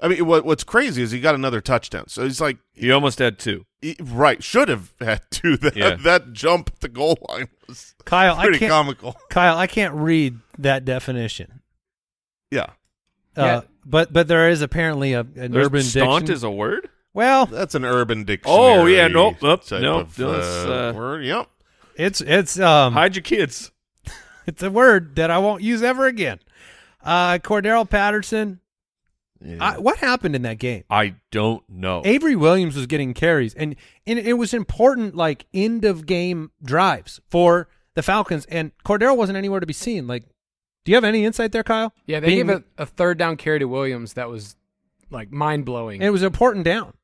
I 0.00 0.08
mean, 0.08 0.26
what 0.26 0.44
what's 0.44 0.64
crazy 0.64 1.00
is 1.00 1.12
he 1.12 1.20
got 1.20 1.36
another 1.36 1.60
touchdown. 1.60 2.08
So 2.08 2.24
he's 2.24 2.40
like, 2.40 2.58
He 2.72 2.90
almost 2.90 3.20
had 3.20 3.38
two. 3.38 3.66
he- 3.80 3.96
right, 4.02 4.42
should 4.42 4.68
have 4.68 4.92
had 5.00 5.20
to. 5.30 5.56
That 5.58 5.76
Yeah. 5.76 5.94
that 5.94 6.32
jump 6.32 6.70
at 6.74 6.80
the 6.80 6.88
goal 6.88 7.16
line 7.28 7.46
was 7.68 7.94
Kyle, 8.04 8.34
I 8.36 8.42
pretty 8.46 8.58
can't. 8.58 8.70
comical. 8.72 9.14
Kyle, 9.30 9.56
I 9.56 9.68
can't 9.68 9.94
read 9.94 10.40
that 10.58 10.84
definition. 10.84 11.60
Yeah, 12.50 12.66
Yeah. 13.36 13.62
But 13.84 14.12
but 14.12 14.28
there 14.28 14.48
is 14.48 14.62
apparently 14.62 15.12
a, 15.12 15.20
an 15.20 15.52
There's 15.52 15.66
urban 15.66 15.82
staunt 15.82 16.26
diction. 16.26 16.34
is 16.34 16.42
a 16.42 16.50
word. 16.50 16.88
well, 17.12 17.46
that's 17.46 17.74
an 17.74 17.84
urban 17.84 18.24
dictionary. 18.24 18.58
Oh, 18.60 18.86
yeah, 18.86 19.08
nope, 19.08 19.36
nope, 19.42 19.64
type 19.64 19.82
nope, 19.82 20.02
of, 20.02 20.16
that's, 20.16 20.46
uh, 20.46 20.92
uh, 20.94 20.96
word. 20.96 21.24
Yep. 21.24 21.48
it's 21.96 22.20
it's 22.20 22.58
um 22.58 22.92
Hide 22.94 23.14
your 23.16 23.22
kids. 23.22 23.70
it's 24.46 24.62
a 24.62 24.70
word 24.70 25.16
that 25.16 25.30
I 25.30 25.38
won't 25.38 25.62
use 25.62 25.82
ever 25.82 26.06
again. 26.06 26.40
Uh, 27.02 27.38
Cordarrelle 27.38 27.88
Patterson. 27.88 28.60
I, 29.60 29.78
what 29.78 29.98
happened 29.98 30.34
in 30.34 30.40
that 30.42 30.58
game? 30.58 30.84
I 30.88 31.16
don't 31.30 31.62
know. 31.68 32.00
Avery 32.06 32.34
Williams 32.34 32.74
was 32.76 32.86
getting 32.86 33.12
carries, 33.12 33.52
and, 33.52 33.76
and 34.06 34.18
it 34.18 34.38
was 34.38 34.54
important, 34.54 35.14
like 35.14 35.44
end 35.52 35.84
of 35.84 36.06
game 36.06 36.50
drives 36.62 37.20
for 37.28 37.68
the 37.94 38.02
Falcons, 38.02 38.46
and 38.46 38.72
Cordarrelle 38.86 39.18
wasn't 39.18 39.36
anywhere 39.36 39.60
to 39.60 39.66
be 39.66 39.74
seen. 39.74 40.06
Like, 40.06 40.24
do 40.84 40.92
you 40.92 40.96
have 40.96 41.04
any 41.04 41.24
insight 41.24 41.52
there, 41.52 41.62
Kyle? 41.64 41.92
Yeah, 42.06 42.20
they 42.20 42.26
Being- 42.28 42.46
gave 42.46 42.56
a, 42.56 42.64
a 42.82 42.86
third 42.86 43.18
down 43.18 43.36
carry 43.36 43.58
to 43.58 43.64
Williams 43.66 44.14
that 44.14 44.28
was 44.28 44.56
like 45.10 45.30
mind 45.32 45.64
blowing. 45.64 46.02
It 46.02 46.10
was 46.10 46.22
an 46.22 46.26
important 46.26 46.64
down. 46.64 46.94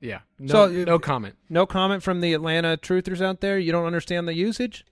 Yeah. 0.00 0.20
No, 0.38 0.52
So, 0.52 0.68
no 0.84 0.98
comment. 0.98 1.36
No 1.48 1.66
comment 1.66 2.02
from 2.02 2.20
the 2.20 2.32
Atlanta 2.32 2.76
truthers 2.80 3.20
out 3.20 3.40
there. 3.40 3.58
You 3.58 3.70
don't 3.72 3.84
understand 3.86 4.26
the 4.26 4.34
usage. 4.34 4.84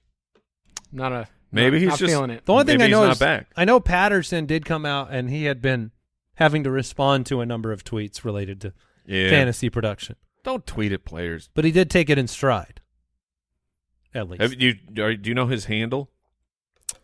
Not 0.93 1.13
a. 1.13 1.29
Maybe 1.51 1.77
not, 1.77 1.81
he's 1.81 1.89
not 1.91 1.99
just- 1.99 2.11
feeling 2.13 2.31
it. 2.31 2.45
The 2.45 2.53
only 2.53 2.65
thing 2.65 2.83
I 2.83 2.89
know 2.89 3.05
not 3.05 3.13
is 3.13 3.19
back. 3.19 3.47
I 3.57 3.65
know 3.65 3.81
Patterson 3.81 4.45
did 4.45 4.65
come 4.67 4.85
out, 4.85 5.09
and 5.11 5.31
he 5.31 5.45
had 5.45 5.63
been 5.63 5.93
having 6.35 6.63
to 6.65 6.71
respond 6.71 7.25
to 7.27 7.41
a 7.41 7.47
number 7.47 7.73
of 7.73 7.85
tweets 7.85 8.23
related 8.25 8.61
to 8.61 8.73
Yeah. 9.07 9.31
fantasy 9.31 9.71
production, 9.71 10.17
Don't 10.45 10.67
tweet 10.67 10.93
at 10.93 11.05
players. 11.07 11.49
but 11.55 11.65
he 11.65 11.73
did 11.73 11.91
take 11.91 12.11
it 12.11 12.19
in 12.19 12.29
stride. 12.29 12.81
At 14.15 14.29
least, 14.29 14.43
Have 14.43 14.55
you, 14.61 14.75
are, 15.03 15.15
do 15.15 15.29
you 15.31 15.35
know 15.35 15.47
his 15.47 15.65
handle? 15.67 16.11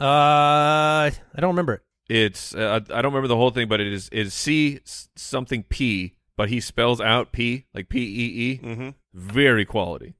Uh, 0.01 1.11
I 1.11 1.13
don't 1.39 1.51
remember 1.51 1.75
it. 1.75 1.83
It's 2.09 2.55
uh, 2.55 2.81
I 2.91 3.03
don't 3.03 3.13
remember 3.13 3.29
the 3.29 3.37
whole 3.37 3.51
thing, 3.51 3.69
but 3.69 3.81
it 3.81 3.93
is 3.93 4.09
it 4.13 4.27
is 4.27 4.35
C 4.35 4.81
s- 4.85 5.09
something 5.17 5.63
P, 5.65 6.15
but 6.37 6.49
he 6.51 6.61
spells 6.61 7.01
out 7.01 7.33
P 7.33 7.65
like 7.75 7.89
P 7.89 7.99
E 8.01 8.53
E. 8.53 8.61
Mm-hmm. 8.63 8.89
Very 9.15 9.65
quality. 9.65 10.15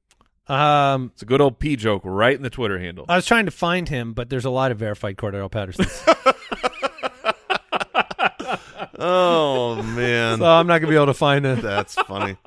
Um, 0.47 1.11
It's 1.13 1.21
a 1.21 1.25
good 1.25 1.41
old 1.41 1.59
P 1.59 1.75
joke 1.75 2.01
right 2.05 2.35
in 2.35 2.41
the 2.43 2.49
Twitter 2.49 2.79
handle. 2.79 3.05
I 3.09 3.15
was 3.15 3.25
trying 3.25 3.45
to 3.45 3.51
find 3.51 3.89
him, 3.89 4.13
but 4.13 4.29
there's 4.29 4.45
a 4.45 4.49
lot 4.49 4.71
of 4.71 4.77
verified 4.79 5.17
Cordarrelle 5.17 5.51
Pattersons. 5.51 6.03
Oh 8.97 9.83
man, 9.83 10.39
so 10.39 10.45
I'm 10.45 10.67
not 10.67 10.79
gonna 10.79 10.89
be 10.89 10.95
able 10.95 11.07
to 11.07 11.13
find 11.13 11.45
it. 11.45 11.61
that's 11.61 11.95
funny. 11.95 12.37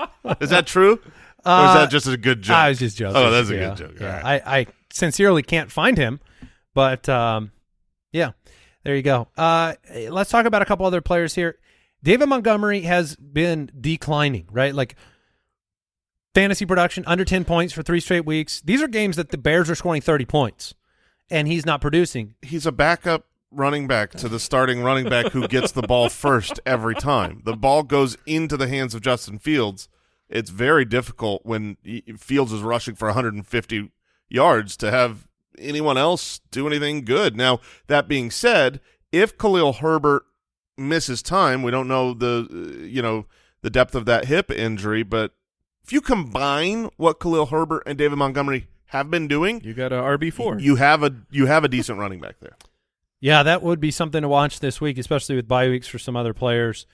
Is 0.40 0.50
that 0.50 0.66
true, 0.66 0.92
or 0.92 0.96
is 0.96 1.00
Uh, 1.44 1.74
that 1.74 1.90
just 1.90 2.06
a 2.06 2.16
good 2.16 2.42
joke? 2.42 2.56
I 2.56 2.68
was 2.70 2.78
just 2.78 2.96
joking. 2.96 3.16
Oh, 3.16 3.30
that's 3.30 3.50
a 3.50 3.54
Yeah, 3.54 3.68
good 3.68 3.76
joke. 3.76 4.00
Yeah, 4.00 4.06
All 4.16 4.22
right. 4.22 4.42
I, 4.46 4.58
I 4.60 4.66
sincerely 4.90 5.42
can't 5.42 5.70
find 5.70 5.98
him, 5.98 6.20
but 6.78 7.08
um, 7.08 7.50
yeah, 8.12 8.30
there 8.84 8.94
you 8.94 9.02
go. 9.02 9.26
Uh, 9.36 9.74
let's 10.10 10.30
talk 10.30 10.46
about 10.46 10.62
a 10.62 10.64
couple 10.64 10.86
other 10.86 11.00
players 11.00 11.34
here. 11.34 11.58
David 12.04 12.28
Montgomery 12.28 12.82
has 12.82 13.16
been 13.16 13.68
declining, 13.80 14.46
right? 14.52 14.72
Like 14.72 14.94
fantasy 16.36 16.66
production 16.66 17.02
under 17.08 17.24
10 17.24 17.44
points 17.44 17.72
for 17.74 17.82
three 17.82 17.98
straight 17.98 18.24
weeks. 18.24 18.60
These 18.60 18.80
are 18.80 18.86
games 18.86 19.16
that 19.16 19.30
the 19.30 19.38
Bears 19.38 19.68
are 19.68 19.74
scoring 19.74 20.00
30 20.02 20.24
points, 20.26 20.74
and 21.28 21.48
he's 21.48 21.66
not 21.66 21.80
producing. 21.80 22.36
He's 22.42 22.64
a 22.64 22.70
backup 22.70 23.24
running 23.50 23.88
back 23.88 24.12
to 24.12 24.28
the 24.28 24.38
starting 24.38 24.80
running 24.80 25.08
back 25.08 25.32
who 25.32 25.48
gets 25.48 25.72
the 25.72 25.82
ball 25.82 26.08
first 26.08 26.60
every 26.64 26.94
time. 26.94 27.42
The 27.44 27.56
ball 27.56 27.82
goes 27.82 28.16
into 28.24 28.56
the 28.56 28.68
hands 28.68 28.94
of 28.94 29.00
Justin 29.00 29.40
Fields. 29.40 29.88
It's 30.28 30.50
very 30.50 30.84
difficult 30.84 31.44
when 31.44 31.76
Fields 32.18 32.52
is 32.52 32.62
rushing 32.62 32.94
for 32.94 33.08
150 33.08 33.90
yards 34.28 34.76
to 34.76 34.92
have 34.92 35.27
anyone 35.61 35.98
else 35.98 36.40
do 36.50 36.66
anything 36.66 37.04
good. 37.04 37.36
Now, 37.36 37.61
that 37.86 38.09
being 38.09 38.30
said, 38.30 38.80
if 39.12 39.36
Khalil 39.38 39.74
Herbert 39.74 40.24
misses 40.76 41.22
time, 41.22 41.62
we 41.62 41.70
don't 41.70 41.88
know 41.88 42.14
the 42.14 42.46
uh, 42.50 42.84
you 42.84 43.02
know 43.02 43.26
the 43.62 43.70
depth 43.70 43.94
of 43.94 44.04
that 44.06 44.26
hip 44.26 44.50
injury, 44.50 45.02
but 45.02 45.32
if 45.84 45.92
you 45.92 46.00
combine 46.00 46.90
what 46.96 47.18
Khalil 47.20 47.46
Herbert 47.46 47.82
and 47.86 47.96
David 47.98 48.16
Montgomery 48.16 48.68
have 48.86 49.11
been 49.11 49.26
doing, 49.28 49.61
You 49.64 49.74
got 49.74 49.92
a 49.92 49.96
RB 49.96 50.32
four. 50.32 50.59
you 50.59 50.76
have 50.76 51.02
a 51.02 51.14
you 51.30 51.46
have 51.46 51.64
a 51.64 51.68
decent 51.68 51.98
running 51.98 52.20
back 52.20 52.36
there. 52.40 52.56
Yeah, 53.20 53.42
that 53.42 53.62
would 53.62 53.80
be 53.80 53.90
something 53.90 54.22
to 54.22 54.28
watch 54.28 54.61
this 54.61 54.80
week, 54.80 54.96
especially 54.96 55.34
with 55.34 55.48
bye 55.48 55.68
weeks 55.68 55.88
for 55.88 55.98
some 55.98 56.14
other 56.14 56.32
players. 56.32 56.86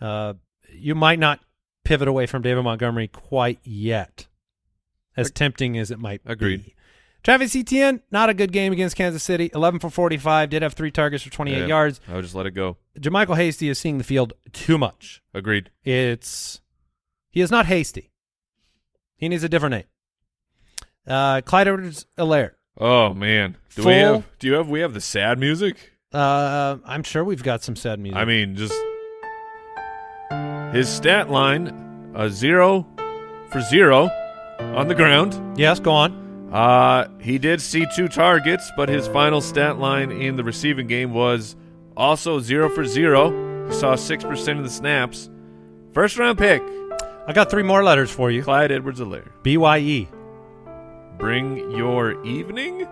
Uh, 0.00 0.34
you 0.72 0.94
might 0.94 1.18
not 1.18 1.40
pivot 1.84 2.06
away 2.06 2.26
from 2.26 2.42
David 2.42 2.62
Montgomery 2.62 3.08
quite 3.08 3.58
yet, 3.64 4.26
as 5.16 5.30
tempting 5.32 5.76
as 5.76 5.90
it 5.90 5.98
might 5.98 6.20
Agreed. 6.24 6.64
be. 6.66 6.74
Travis 7.26 7.56
Etienne, 7.56 8.02
not 8.12 8.28
a 8.30 8.34
good 8.34 8.52
game 8.52 8.72
against 8.72 8.94
Kansas 8.94 9.20
City. 9.20 9.50
11 9.52 9.80
for 9.80 9.90
45, 9.90 10.48
did 10.48 10.62
have 10.62 10.74
three 10.74 10.92
targets 10.92 11.24
for 11.24 11.30
28 11.30 11.58
Yeah. 11.58 11.66
yards. 11.66 12.00
I 12.06 12.14
would 12.14 12.22
just 12.22 12.36
let 12.36 12.46
it 12.46 12.52
go. 12.52 12.76
JaMycal 13.00 13.36
Hasty 13.36 13.68
is 13.68 13.80
seeing 13.80 13.98
the 13.98 14.04
field 14.04 14.32
too 14.52 14.78
much. 14.78 15.24
Agreed. 15.34 15.70
It's 15.82 16.60
he 17.28 17.40
is 17.40 17.50
not 17.50 17.66
hasty. 17.66 18.12
He 19.16 19.28
needs 19.28 19.42
a 19.42 19.48
different 19.48 19.72
name. 19.72 19.84
Uh, 21.04 21.40
Clyde 21.40 21.66
edwards 21.66 22.06
alaire 22.16 22.52
Oh 22.78 23.12
man, 23.12 23.56
do 23.74 23.82
Full- 23.82 23.90
we 23.90 23.98
have? 23.98 24.24
Do 24.38 24.46
you 24.46 24.52
have? 24.52 24.68
We 24.68 24.78
have 24.78 24.94
the 24.94 25.00
sad 25.00 25.40
music. 25.40 25.94
Uh, 26.12 26.76
I'm 26.86 27.02
sure 27.02 27.24
we've 27.24 27.42
got 27.42 27.60
some 27.64 27.74
sad 27.74 27.98
music. 27.98 28.18
I 28.18 28.24
mean, 28.24 28.54
just 28.54 28.72
his 30.72 30.88
stat 30.88 31.28
line: 31.28 32.12
a 32.14 32.30
zero 32.30 32.86
for 33.50 33.60
zero, 33.62 34.10
on 34.60 34.86
the 34.86 34.94
ground. 34.94 35.58
Yes, 35.58 35.80
go 35.80 35.90
on. 35.90 36.25
Uh, 36.52 37.08
he 37.20 37.38
did 37.38 37.60
see 37.60 37.86
two 37.94 38.08
targets, 38.08 38.70
but 38.76 38.88
his 38.88 39.08
final 39.08 39.40
stat 39.40 39.78
line 39.78 40.12
in 40.12 40.36
the 40.36 40.44
receiving 40.44 40.86
game 40.86 41.12
was 41.12 41.56
also 41.96 42.38
zero 42.40 42.68
for 42.70 42.84
zero. 42.84 43.66
He 43.68 43.74
saw 43.74 43.94
6% 43.94 44.58
of 44.58 44.64
the 44.64 44.70
snaps. 44.70 45.28
First 45.92 46.18
round 46.18 46.38
pick, 46.38 46.62
I 47.26 47.32
got 47.32 47.50
three 47.50 47.64
more 47.64 47.82
letters 47.82 48.10
for 48.10 48.30
you. 48.30 48.42
Clyde 48.42 48.70
Edwards-Helaire. 48.70 49.30
B 49.42 49.56
Y 49.56 49.78
E. 49.78 50.08
Bring 51.18 51.70
your 51.72 52.22
evening? 52.24 52.86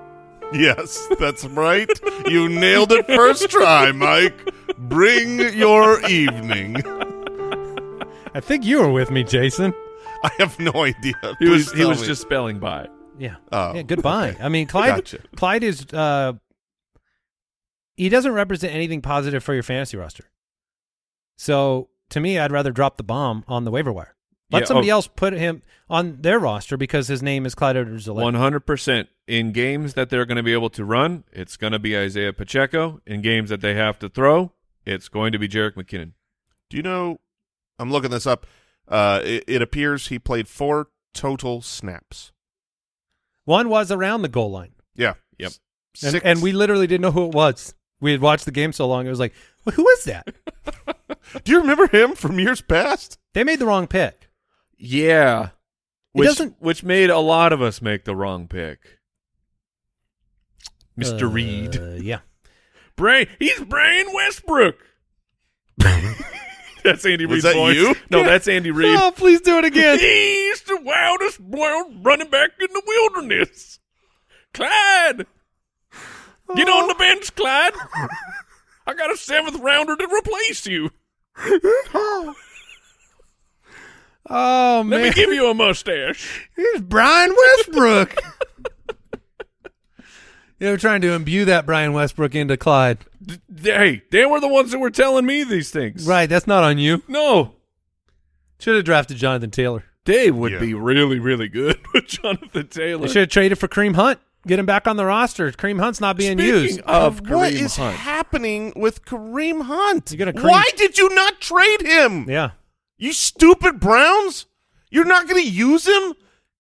Yes, 0.53 1.07
that's 1.19 1.45
right. 1.47 1.89
you 2.27 2.49
nailed 2.49 2.93
it 2.93 3.07
first 3.07 3.51
try, 3.51 3.93
Mike. 3.93 4.51
Bring 4.79 5.39
your 5.55 6.01
evening. 6.09 6.77
I 8.35 8.41
think 8.41 8.65
you 8.65 8.79
were 8.79 8.91
with 8.91 9.11
me, 9.11 9.25
Jason. 9.25 9.73
I 10.23 10.31
have 10.39 10.59
no 10.59 10.73
idea. 10.85 11.15
He 11.39 11.49
was 11.49 11.73
he 11.73 11.85
was 11.85 12.01
me. 12.01 12.07
just 12.07 12.23
spelling 12.23 12.59
by. 12.59 12.89
Yeah. 13.19 13.37
Oh. 13.53 13.75
yeah. 13.75 13.83
Goodbye. 13.83 14.37
I 14.41 14.49
mean, 14.49 14.67
Clyde. 14.67 14.97
Gotcha. 14.97 15.19
Clyde 15.37 15.65
is. 15.65 15.87
Uh, 15.93 16.35
he 17.97 18.09
doesn't 18.09 18.33
represent 18.33 18.75
anything 18.75 19.03
positive 19.03 19.45
for 19.45 19.55
your 19.55 19.63
fantasy 19.63 19.97
roster. 19.97 20.25
So 21.37 21.89
to 22.11 22.21
me, 22.21 22.39
I'd 22.39 22.53
rather 22.53 22.73
drop 22.73 22.97
the 22.97 23.03
bomb 23.05 23.45
on 23.47 23.65
the 23.65 23.71
waiver 23.71 23.93
wire. 23.93 24.15
Let 24.51 24.61
Yeah, 24.61 24.67
somebody 24.67 24.91
oh. 24.91 24.97
else 24.97 25.09
put 25.09 25.33
him 25.33 25.63
on 25.89 26.21
their 26.21 26.39
roster 26.39 26.77
because 26.77 27.09
his 27.09 27.23
name 27.23 27.47
is 27.47 27.55
Clyde 27.55 27.77
edwards 27.77 28.09
One 28.09 28.35
hundred 28.35 28.61
percent 28.61 29.09
in 29.27 29.53
games 29.53 29.95
that 29.95 30.11
they're 30.11 30.27
going 30.27 30.37
to 30.37 30.43
be 30.43 30.53
able 30.53 30.71
to 30.71 30.85
run. 30.85 31.25
It's 31.33 31.57
going 31.57 31.73
to 31.73 31.79
be 31.79 31.97
Isaiah 31.97 32.33
Pacheco. 32.33 33.01
In 33.07 33.23
games 33.23 33.51
that 33.51 33.61
they 33.61 33.75
have 33.75 33.99
to 34.01 34.09
throw, 34.09 34.53
it's 34.85 35.09
going 35.09 35.33
to 35.33 35.39
be 35.39 35.49
Jerick 35.49 35.75
McKinnon. 35.75 36.13
Do 36.69 36.77
you 36.77 36.83
know? 36.83 37.21
I'm 37.79 37.91
looking 37.91 38.11
this 38.11 38.27
up. 38.27 38.47
Uh, 38.87 39.21
it, 39.25 39.45
it 39.47 39.63
appears 39.63 40.09
he 40.09 40.19
played 40.19 40.47
four 40.47 40.89
total 41.15 41.63
snaps. 41.63 42.33
One 43.45 43.69
was 43.69 43.91
around 43.91 44.23
the 44.23 44.29
goal 44.29 44.51
line, 44.51 44.73
Yeah. 44.95 45.15
Yep. 45.39 45.53
and, 46.03 46.21
and 46.25 46.43
we 46.43 46.53
literally 46.53 46.87
didn't 46.87 47.03
know 47.03 47.11
who 47.13 47.27
it 47.27 47.35
was. 47.35 47.75
We 48.01 48.13
had 48.13 48.21
watched 48.21 48.45
the 48.45 48.51
game 48.53 48.73
so 48.73 48.87
long, 48.89 49.07
it 49.07 49.11
was 49.11 49.21
like, 49.21 49.35
well, 49.65 49.75
who 49.75 49.89
is 49.91 50.05
that? 50.05 50.35
Do 51.45 51.53
you 51.53 51.61
remember 51.61 51.87
him 51.89 52.15
from 52.15 52.39
years 52.39 52.61
past? 52.61 53.19
they 53.33 53.45
made 53.45 53.59
the 53.59 53.67
wrong 53.67 53.87
pick. 53.87 54.29
Yeah, 54.79 55.51
which 56.13 56.29
doesn't- 56.29 56.57
which 56.61 56.83
made 56.83 57.11
a 57.11 57.19
lot 57.19 57.53
of 57.53 57.61
us 57.63 57.81
make 57.83 58.05
the 58.05 58.15
wrong 58.17 58.47
pick. 58.49 58.79
Mister 60.97 61.27
Uh, 61.27 61.31
Reid, 61.31 61.75
Yeah. 62.03 62.21
Brain, 62.97 63.27
he's 63.41 63.61
Brian 63.61 64.07
Westbrook. 64.15 64.77
that's 66.85 67.05
Andy 67.07 67.27
Reid's 67.27 67.43
that 67.45 67.55
voice. 67.55 67.77
you? 67.77 67.95
No, 68.11 68.23
that's 68.23 68.47
Andy 68.47 68.71
Reid. 68.73 68.97
Oh, 69.01 69.11
please 69.11 69.41
do 69.41 69.59
it 69.59 69.65
again. 69.65 69.99
He's 70.01 70.63
the 70.63 70.81
wildest 70.83 71.41
wild 71.41 72.05
running 72.05 72.31
back 72.31 72.51
in 72.61 72.69
the 72.73 72.83
wilderness. 72.87 73.81
Clyde. 74.53 75.27
Get 76.55 76.69
on 76.69 76.89
the 76.89 76.95
oh. 76.95 76.99
bench, 76.99 77.35
Clyde. 77.35 77.73
I 78.87 78.95
got 78.95 79.11
a 79.11 79.17
seventh 79.17 79.59
rounder 79.61 79.97
to 79.97 80.07
replace 80.07 80.67
you. 80.67 80.91
Oh 84.27 84.83
Let 84.87 85.03
me 85.03 85.13
give 85.13 85.31
you 85.31 85.51
a 85.51 85.55
mustache. 85.55 86.49
here's 86.57 86.81
Brian 86.81 87.35
Westbrook. 87.37 88.17
you 90.59 90.67
know, 90.67 90.77
trying 90.79 91.03
to 91.03 91.13
imbue 91.13 91.45
that 91.45 91.67
Brian 91.67 91.93
Westbrook 91.93 92.35
into 92.35 92.57
Clyde. 92.57 92.99
D- 93.27 93.39
hey, 93.71 94.03
they 94.11 94.27
were 94.27 94.41
the 94.41 94.49
ones 94.49 94.71
that 94.73 94.79
were 94.79 94.91
telling 94.91 95.25
me 95.27 95.45
these 95.45 95.71
things. 95.71 96.07
Right, 96.07 96.27
that's 96.29 96.47
not 96.47 96.65
on 96.65 96.79
you. 96.79 97.03
No, 97.09 97.55
Should 98.59 98.77
have 98.77 98.85
drafted 98.85 99.17
Jonathan 99.17 99.51
Taylor. 99.51 99.85
they 100.05 100.31
would 100.31 100.53
Yeah. 100.53 100.59
be 100.61 100.75
really, 100.75 101.19
really 101.19 101.49
good 101.49 101.79
with 101.95 102.07
Jonathan 102.07 102.69
Taylor. 102.69 103.03
They 103.07 103.13
should 103.13 103.21
have 103.23 103.29
traded 103.31 103.59
for 103.59 103.69
Kareem 103.69 103.95
Hunt. 103.95 104.21
Get 104.47 104.59
him 104.59 104.67
back 104.67 104.87
on 104.87 104.97
the 104.97 105.07
roster. 105.07 105.51
Kareem 105.53 105.81
Hunt's 105.81 106.01
not 106.03 106.19
being 106.19 106.37
Speaking 106.39 106.55
used. 106.63 106.81
of 106.83 107.21
what 107.23 107.53
Kareem 107.55 107.63
is 107.63 107.77
Hunt. 107.77 107.97
happening 107.97 108.73
with 108.77 109.05
Kareem 109.07 109.63
Hunt? 109.63 110.11
You're 110.13 110.19
gonna 110.19 110.33
Kareem- 110.39 110.51
Why 110.51 110.65
did 110.77 110.99
you 110.99 111.09
not 111.15 111.41
trade 111.41 111.81
him? 111.81 112.29
Yeah. 112.29 112.51
You 112.99 113.13
stupid 113.15 113.81
Browns! 113.81 114.47
You're 114.91 115.05
not 115.07 115.27
going 115.29 115.43
to 115.43 115.51
use 115.51 115.89
him, 115.89 116.15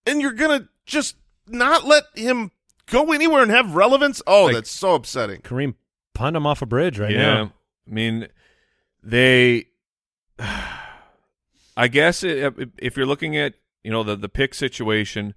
and 0.06 0.20
you're 0.20 0.32
going 0.32 0.60
to 0.62 0.68
just 0.86 1.14
not 1.46 1.84
let 1.84 2.02
him 2.16 2.50
go 2.86 3.12
anywhere 3.12 3.42
and 3.42 3.50
have 3.52 3.76
relevance. 3.76 4.20
Oh, 4.26 4.46
Like- 4.46 4.54
that's 4.54 4.70
so 4.70 4.94
upsetting. 4.94 5.42
Kareem 5.42 5.74
punt 6.14 6.36
him 6.36 6.46
off 6.46 6.62
a 6.62 6.66
bridge 6.66 6.98
right 6.98 7.12
yeah. 7.12 7.34
now. 7.34 7.52
I 7.88 7.90
mean, 7.90 8.28
they. 9.02 9.66
I 11.76 11.88
guess 11.88 12.22
it, 12.22 12.54
if 12.78 12.96
you're 12.96 13.04
looking 13.04 13.36
at 13.36 13.54
you 13.82 13.90
know 13.90 14.04
the 14.04 14.14
the 14.14 14.28
pick 14.28 14.54
situation, 14.54 15.34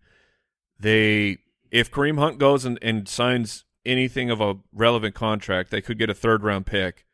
they 0.80 1.40
if 1.72 1.92
Kareem 1.92 2.20
Hunt 2.20 2.38
goes 2.38 2.64
and, 2.64 2.78
and 2.82 3.08
signs 3.08 3.66
anything 3.86 4.30
of 4.30 4.42
a 4.42 4.56
relevant 4.72 5.16
contract, 5.16 5.72
they 5.72 5.82
could 5.82 5.98
get 5.98 6.10
a 6.10 6.14
third 6.14 6.44
round 6.44 6.66
pick 6.66 7.06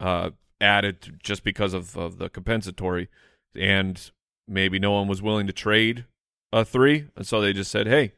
uh, 0.00 0.30
added 0.60 1.18
just 1.22 1.44
because 1.44 1.74
of, 1.74 1.96
of 1.96 2.18
the 2.18 2.28
compensatory, 2.28 3.08
and 3.54 4.10
maybe 4.46 4.78
no 4.78 4.92
one 4.92 5.08
was 5.08 5.22
willing 5.22 5.46
to 5.46 5.52
trade 5.52 6.04
a 6.52 6.64
three, 6.64 7.06
and 7.16 7.26
so 7.26 7.40
they 7.40 7.52
just 7.52 7.70
said, 7.70 7.86
"Hey, 7.86 8.12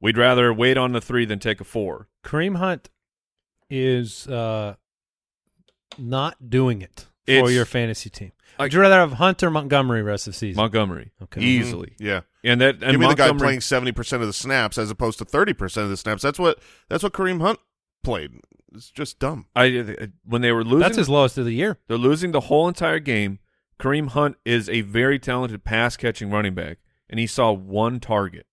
we'd 0.00 0.18
rather 0.18 0.52
wait 0.52 0.76
on 0.76 0.92
the 0.92 1.00
three 1.00 1.24
than 1.24 1.38
take 1.38 1.60
a 1.60 1.64
four. 1.64 2.08
Kareem 2.24 2.56
Hunt 2.56 2.90
is 3.70 4.26
uh, 4.28 4.74
not 5.98 6.50
doing 6.50 6.82
it 6.82 7.06
for 7.26 7.32
It's- 7.32 7.52
your 7.52 7.64
fantasy 7.64 8.10
team. 8.10 8.32
I- 8.58 8.64
Would 8.64 8.74
you 8.74 8.80
rather 8.80 8.96
have 8.96 9.12
Hunt 9.14 9.42
or 9.42 9.50
Montgomery 9.50 10.02
rest 10.02 10.28
of 10.28 10.34
season? 10.36 10.60
Montgomery, 10.60 11.10
Okay. 11.22 11.40
easily, 11.40 11.94
Yeah. 11.98 12.20
and 12.44 12.60
that 12.60 12.74
and 12.82 12.92
Give 12.92 13.00
me 13.00 13.06
the 13.08 13.14
guy 13.14 13.26
Montgomery- 13.28 13.46
playing 13.46 13.60
70% 13.60 14.20
of 14.20 14.26
the 14.28 14.32
snaps 14.34 14.76
as 14.76 14.90
opposed 14.90 15.18
to 15.18 15.24
30% 15.24 15.84
of 15.84 15.90
the 15.90 15.96
snaps. 15.96 16.22
That's 16.22 16.38
what 16.38 16.58
that's 16.88 17.02
what 17.02 17.12
Kareem 17.14 17.40
Hunt 17.40 17.58
played. 18.04 18.32
It's 18.74 18.90
just 18.90 19.18
dumb. 19.18 19.46
I 19.56 20.08
when 20.24 20.42
they 20.42 20.52
were 20.52 20.64
losing, 20.64 20.80
That's 20.80 20.96
his 20.98 21.08
lowest 21.08 21.38
of 21.38 21.44
the 21.46 21.54
year. 21.54 21.78
they're 21.88 21.96
losing 21.98 22.32
the 22.32 22.40
whole 22.40 22.68
entire 22.68 22.98
game. 22.98 23.38
Kareem 23.80 24.08
Hunt 24.10 24.36
is 24.44 24.68
a 24.68 24.82
very 24.82 25.18
talented 25.18 25.64
pass 25.64 25.96
catching 25.96 26.30
running 26.30 26.54
back, 26.54 26.78
and 27.08 27.18
he 27.18 27.26
saw 27.26 27.52
one 27.52 28.00
target. 28.00 28.46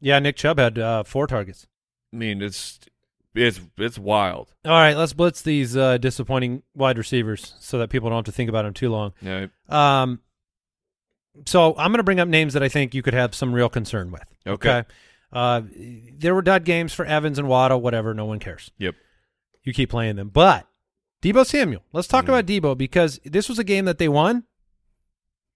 Yeah, 0.00 0.18
Nick 0.18 0.36
Chubb 0.36 0.58
had 0.58 0.78
uh, 0.78 1.04
four 1.04 1.26
targets. 1.26 1.66
I 2.12 2.16
mean, 2.16 2.42
it's 2.42 2.80
it's 3.36 3.60
it's 3.76 3.98
wild. 3.98 4.52
All 4.64 4.72
right, 4.72 4.96
let's 4.96 5.12
blitz 5.12 5.42
these 5.42 5.76
uh, 5.76 5.98
disappointing 5.98 6.62
wide 6.74 6.98
receivers 6.98 7.54
so 7.60 7.78
that 7.78 7.90
people 7.90 8.08
don't 8.10 8.18
have 8.18 8.24
to 8.24 8.32
think 8.32 8.48
about 8.48 8.62
them 8.62 8.74
too 8.74 8.88
long. 8.90 9.12
Yeah, 9.22 9.46
Um, 9.68 10.20
so 11.46 11.74
I'm 11.76 11.90
going 11.92 11.98
to 11.98 12.02
bring 12.04 12.20
up 12.20 12.28
names 12.28 12.54
that 12.54 12.62
I 12.62 12.68
think 12.68 12.94
you 12.94 13.02
could 13.02 13.14
have 13.14 13.34
some 13.34 13.52
real 13.52 13.68
concern 13.68 14.10
with. 14.10 14.24
Okay. 14.46 14.84
Uh, 15.32 15.62
there 16.16 16.34
were 16.34 16.40
dud 16.42 16.64
games 16.64 16.92
for 16.94 17.04
Evans 17.04 17.38
and 17.38 17.46
Waddle, 17.48 17.80
whatever. 17.80 18.14
No 18.14 18.24
one 18.24 18.38
cares. 18.38 18.70
Yep. 18.78 18.94
You 19.64 19.72
keep 19.72 19.90
playing 19.90 20.16
them. 20.16 20.28
But 20.30 20.66
Debo 21.22 21.44
Samuel, 21.44 21.82
let's 21.92 22.06
Mm. 22.08 22.12
talk 22.12 22.24
about 22.28 22.46
Debo 22.46 22.76
because 22.78 23.20
this 23.24 23.48
was 23.48 23.58
a 23.58 23.64
game 23.64 23.84
that 23.86 23.98
they 23.98 24.08
won, 24.08 24.44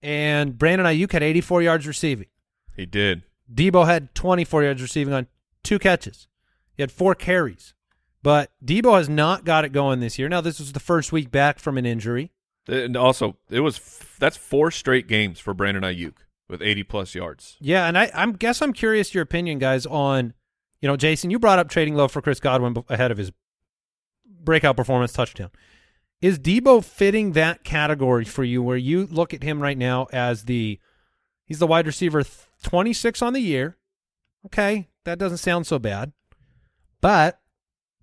and 0.03 0.59
Brandon 0.59 0.87
Aiyuk 0.87 1.13
had 1.13 1.23
84 1.23 1.63
yards 1.63 1.87
receiving. 1.87 2.27
he 2.77 2.87
did. 2.87 3.23
Debo 3.53 3.85
had 3.87 4.15
24 4.15 4.65
yards 4.65 4.81
receiving 4.83 5.13
on 5.13 5.27
two 5.63 5.79
catches. 5.79 6.29
He 6.81 6.83
had 6.83 6.91
four 6.91 7.15
carries. 7.15 7.75
But 8.23 8.53
Debo 8.65 8.97
has 8.97 9.07
not 9.07 9.45
got 9.45 9.67
it 9.67 9.69
going 9.69 10.01
this 10.01 10.19
year. 10.19 10.31
Now, 10.31 10.41
this 10.41 10.59
was 10.59 10.73
the 10.73 10.81
first 10.81 11.13
week 11.13 11.31
back 11.31 11.59
from 11.59 11.77
an 11.77 11.85
injury. 11.85 12.33
And 12.67 12.97
also, 12.97 13.37
it 13.51 13.61
was 13.61 13.77
f- 13.77 14.17
that's 14.19 14.39
four 14.39 14.71
straight 14.71 15.07
games 15.07 15.39
for 15.39 15.53
Brandon 15.53 15.83
Aiyuk 15.83 16.15
with 16.49 16.63
80 16.63 16.85
plus 16.85 17.15
yards. 17.15 17.59
Yeah, 17.61 17.87
and 17.87 17.99
I 17.99 18.11
I'm 18.15 18.33
guess 18.33 18.63
I'm 18.63 18.73
curious 18.73 19.13
your 19.13 19.23
opinion, 19.23 19.59
guys, 19.59 19.85
on 19.85 20.33
you 20.81 20.89
know, 20.89 20.97
Jason, 20.97 21.29
you 21.31 21.39
brought 21.39 21.59
up 21.59 21.69
trading 21.69 21.97
low 21.97 22.09
for 22.09 22.23
Chris 22.23 22.41
Godwin 22.41 22.83
ahead 22.89 23.11
of 23.11 23.19
his 23.19 23.31
breakout 24.27 24.75
performance 24.75 25.13
touchdown. 25.13 25.51
Is 26.23 26.39
Debo 26.39 26.83
fitting 26.83 27.33
that 27.33 27.63
category 27.63 28.25
for 28.25 28.43
you 28.43 28.63
where 28.63 28.79
you 28.79 29.05
look 29.05 29.35
at 29.35 29.43
him 29.43 29.61
right 29.61 29.77
now 29.77 30.07
as 30.15 30.45
the 30.45 30.81
he's 31.45 31.59
the 31.59 31.67
wide 31.67 31.87
receiver 31.87 32.23
th- 32.23 32.39
26 32.63 33.21
on 33.21 33.35
the 33.35 33.41
year. 33.41 33.77
Okay, 34.47 34.89
that 35.05 35.19
doesn't 35.19 35.37
sound 35.37 35.67
so 35.67 35.79
bad. 35.79 36.15
But 37.01 37.41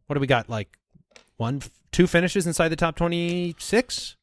what 0.08 0.16
do 0.16 0.20
we 0.20 0.28
got 0.28 0.50
like 0.50 0.78
one 1.38 1.62
two 1.92 2.08
finishes 2.08 2.48
inside 2.48 2.70
the 2.70 2.76
top 2.76 2.96
26? 2.96 4.16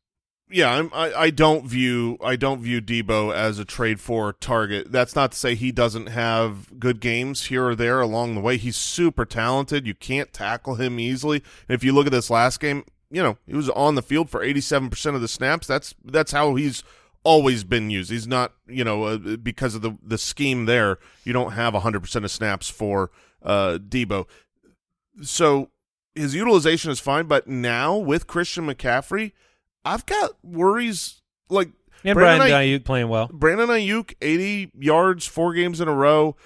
Yeah, 0.51 0.71
I'm, 0.71 0.91
I 0.93 1.15
I 1.15 1.31
don't 1.31 1.67
view 1.67 2.19
I 2.23 2.37
don't 2.37 2.61
view 2.61 2.81
Debo 2.81 3.35
as 3.35 3.59
a 3.59 3.65
trade 3.65 3.99
for 3.99 4.33
target. 4.35 4.93
That's 4.93 5.17
not 5.17 5.33
to 5.33 5.39
say 5.39 5.55
he 5.55 5.73
doesn't 5.73 6.09
have 6.09 6.79
good 6.79 7.01
games 7.01 7.47
here 7.47 7.67
or 7.67 7.75
there 7.75 8.01
along 8.01 8.35
the 8.35 8.41
way. 8.41 8.59
He's 8.59 8.77
super 8.77 9.25
talented. 9.25 9.87
You 9.87 9.95
can't 9.95 10.33
tackle 10.33 10.75
him 10.75 11.01
easily. 11.01 11.43
And 11.69 11.75
if 11.75 11.83
you 11.83 11.93
look 11.93 12.07
at 12.07 12.13
this 12.13 12.31
last 12.31 12.61
game, 12.61 12.85
you 13.11 13.23
know 13.23 13.39
he 13.47 13.55
was 13.55 13.71
on 13.71 13.95
the 13.95 14.03
field 14.03 14.29
for 14.29 14.43
87 14.43 14.91
percent 14.91 15.17
of 15.17 15.23
the 15.23 15.29
snaps. 15.29 15.67
That's 15.67 15.95
that's 16.05 16.33
how 16.33 16.57
he's 16.57 16.85
always 17.25 17.65
been 17.65 17.89
used. 17.89 18.11
He's 18.11 18.29
not 18.29 18.53
you 18.67 18.85
know 18.85 19.05
uh, 19.05 19.37
because 19.39 19.75
of 19.75 19.81
the 19.81 19.97
the 20.03 20.19
scheme 20.19 20.67
there. 20.67 20.99
You 21.25 21.33
don't 21.33 21.53
have 21.53 21.73
100 21.73 22.01
percent 22.01 22.27
of 22.27 22.31
snaps 22.31 22.69
for 22.69 23.11
uh, 23.43 23.79
Debo. 23.79 24.27
So 25.23 25.71
his 26.15 26.35
utilization 26.35 26.91
is 26.91 27.01
fine, 27.01 27.27
but 27.27 27.47
now 27.47 27.97
with 27.97 28.27
Christian 28.27 28.67
McCaffrey. 28.67 29.33
I've 29.85 30.07
got 30.07 30.33
worries. 30.43 31.21
Like 31.51 31.71
And 32.05 32.15
Brandon 32.15 32.49
Ay- 32.53 32.67
Aiyuk 32.67 32.85
playing 32.85 33.09
well. 33.09 33.29
Brandon 33.33 33.69
Aiyuk, 33.69 34.15
80 34.23 34.71
yards, 34.79 35.27
four 35.27 35.53
games 35.53 35.81
in 35.81 35.89
a 35.89 35.95
row. 35.95 36.37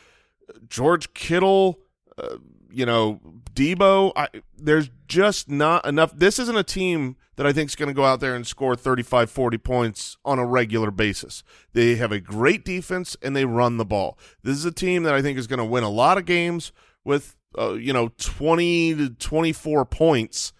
George 0.68 1.12
Kittle, 1.14 1.78
uh, 2.16 2.38
you 2.70 2.84
know, 2.86 3.20
Debo. 3.54 4.12
I, 4.16 4.28
there's 4.56 4.90
just 5.06 5.48
not 5.48 5.86
enough. 5.86 6.12
This 6.16 6.38
isn't 6.38 6.56
a 6.56 6.62
team 6.64 7.16
that 7.36 7.46
I 7.46 7.52
think 7.52 7.68
is 7.70 7.76
going 7.76 7.88
to 7.88 7.94
go 7.94 8.04
out 8.04 8.20
there 8.20 8.34
and 8.34 8.46
score 8.46 8.74
35, 8.74 9.30
40 9.30 9.58
points 9.58 10.16
on 10.24 10.38
a 10.38 10.44
regular 10.44 10.90
basis. 10.90 11.44
They 11.72 11.94
have 11.96 12.10
a 12.10 12.18
great 12.20 12.64
defense 12.64 13.16
and 13.22 13.36
they 13.36 13.44
run 13.44 13.76
the 13.76 13.84
ball. 13.84 14.18
This 14.42 14.56
is 14.56 14.64
a 14.64 14.72
team 14.72 15.04
that 15.04 15.14
I 15.14 15.22
think 15.22 15.38
is 15.38 15.46
going 15.46 15.58
to 15.60 15.64
win 15.64 15.84
a 15.84 15.88
lot 15.88 16.18
of 16.18 16.24
games 16.24 16.72
with, 17.04 17.36
uh, 17.56 17.74
you 17.74 17.92
know, 17.92 18.10
20 18.18 18.94
to 18.94 19.10
24 19.10 19.84
points. 19.86 20.52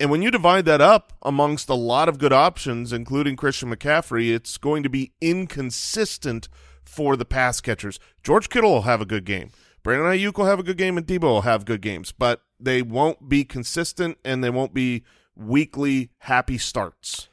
And 0.00 0.10
when 0.10 0.22
you 0.22 0.30
divide 0.30 0.64
that 0.66 0.80
up 0.80 1.12
amongst 1.22 1.68
a 1.68 1.74
lot 1.74 2.08
of 2.08 2.18
good 2.18 2.32
options, 2.32 2.92
including 2.92 3.36
Christian 3.36 3.74
McCaffrey, 3.74 4.32
it's 4.32 4.56
going 4.56 4.82
to 4.84 4.88
be 4.88 5.12
inconsistent 5.20 6.48
for 6.84 7.16
the 7.16 7.24
pass 7.24 7.60
catchers. 7.60 7.98
George 8.22 8.48
Kittle 8.48 8.70
will 8.70 8.82
have 8.82 9.00
a 9.00 9.06
good 9.06 9.24
game. 9.24 9.50
Brandon 9.82 10.06
Aiyuk 10.06 10.38
will 10.38 10.46
have 10.46 10.58
a 10.58 10.64
good 10.64 10.76
game, 10.76 10.96
and 10.96 11.06
Deebo 11.06 11.22
will 11.22 11.40
have 11.42 11.64
good 11.64 11.80
games, 11.80 12.12
but 12.12 12.42
they 12.60 12.82
won't 12.82 13.28
be 13.28 13.44
consistent 13.44 14.18
and 14.24 14.42
they 14.42 14.50
won't 14.50 14.74
be 14.74 15.04
weekly 15.36 16.10
happy 16.18 16.58
starts. 16.58 17.28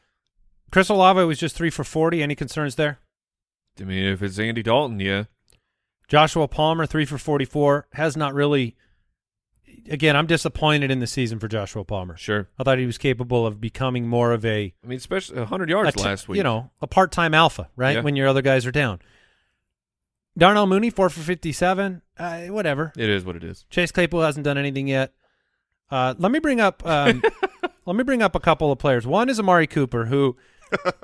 Chris 0.72 0.90
Olave 0.90 1.24
was 1.24 1.40
just 1.40 1.56
three 1.56 1.70
for 1.70 1.84
40. 1.84 2.22
Any 2.22 2.36
concerns 2.36 2.76
there? 2.76 3.00
I 3.80 3.84
mean, 3.84 4.06
if 4.06 4.22
it's 4.22 4.40
Andy 4.40 4.64
Dalton, 4.64 5.00
yeah. 5.00 5.26
Joshua 6.08 6.48
Palmer, 6.48 6.86
three 6.86 7.06
for 7.06 7.18
44, 7.18 7.88
has 7.94 8.16
not 8.16 8.34
really. 8.34 8.76
Again, 9.90 10.16
I'm 10.16 10.26
disappointed 10.26 10.90
in 10.90 11.00
the 11.00 11.06
season 11.08 11.38
for 11.40 11.48
Joshua 11.48 11.84
Palmer. 11.84 12.18
Sure. 12.18 12.48
I 12.58 12.64
thought 12.64 12.80
he 12.80 12.86
was 12.88 12.98
capable 12.98 13.46
of 13.46 13.62
becoming 13.62 14.08
more 14.08 14.32
of 14.32 14.44
a, 14.44 14.74
I 14.84 14.88
mean, 14.88 14.98
especially 14.98 15.38
100 15.40 15.70
yards 15.70 15.96
last 15.98 16.28
week. 16.28 16.38
you 16.38 16.44
know, 16.44 16.72
a 16.82 16.88
part-time 16.88 17.34
alpha, 17.36 17.70
right? 17.76 17.96
Yeah. 17.96 18.02
When 18.02 18.16
your 18.16 18.28
other 18.28 18.42
guys 18.42 18.66
are 18.66 18.72
down. 18.72 19.00
Darnell 20.38 20.66
Mooney, 20.68 20.90
four 20.90 21.10
for 21.10 21.20
57. 21.22 22.02
Uh, 22.18 22.42
whatever. 22.48 22.92
It 22.98 23.10
is 23.10 23.24
what 23.24 23.36
it 23.36 23.44
is. 23.44 23.66
Chase 23.70 23.92
Claypool 23.92 24.22
hasn't 24.22 24.44
done 24.44 24.58
anything 24.58 24.88
yet. 24.88 25.14
Uh, 25.92 26.16
let 26.18 26.32
me 26.32 26.40
bring 26.40 26.60
up 26.60 26.86
um, 26.86 27.22
let 27.86 27.96
me 27.96 28.04
bring 28.04 28.22
up 28.24 28.34
a 28.36 28.40
couple 28.40 28.72
of 28.72 28.80
players. 28.80 29.06
One 29.06 29.30
is 29.30 29.40
Amari 29.40 29.68
Cooper, 29.68 30.06
who 30.06 30.36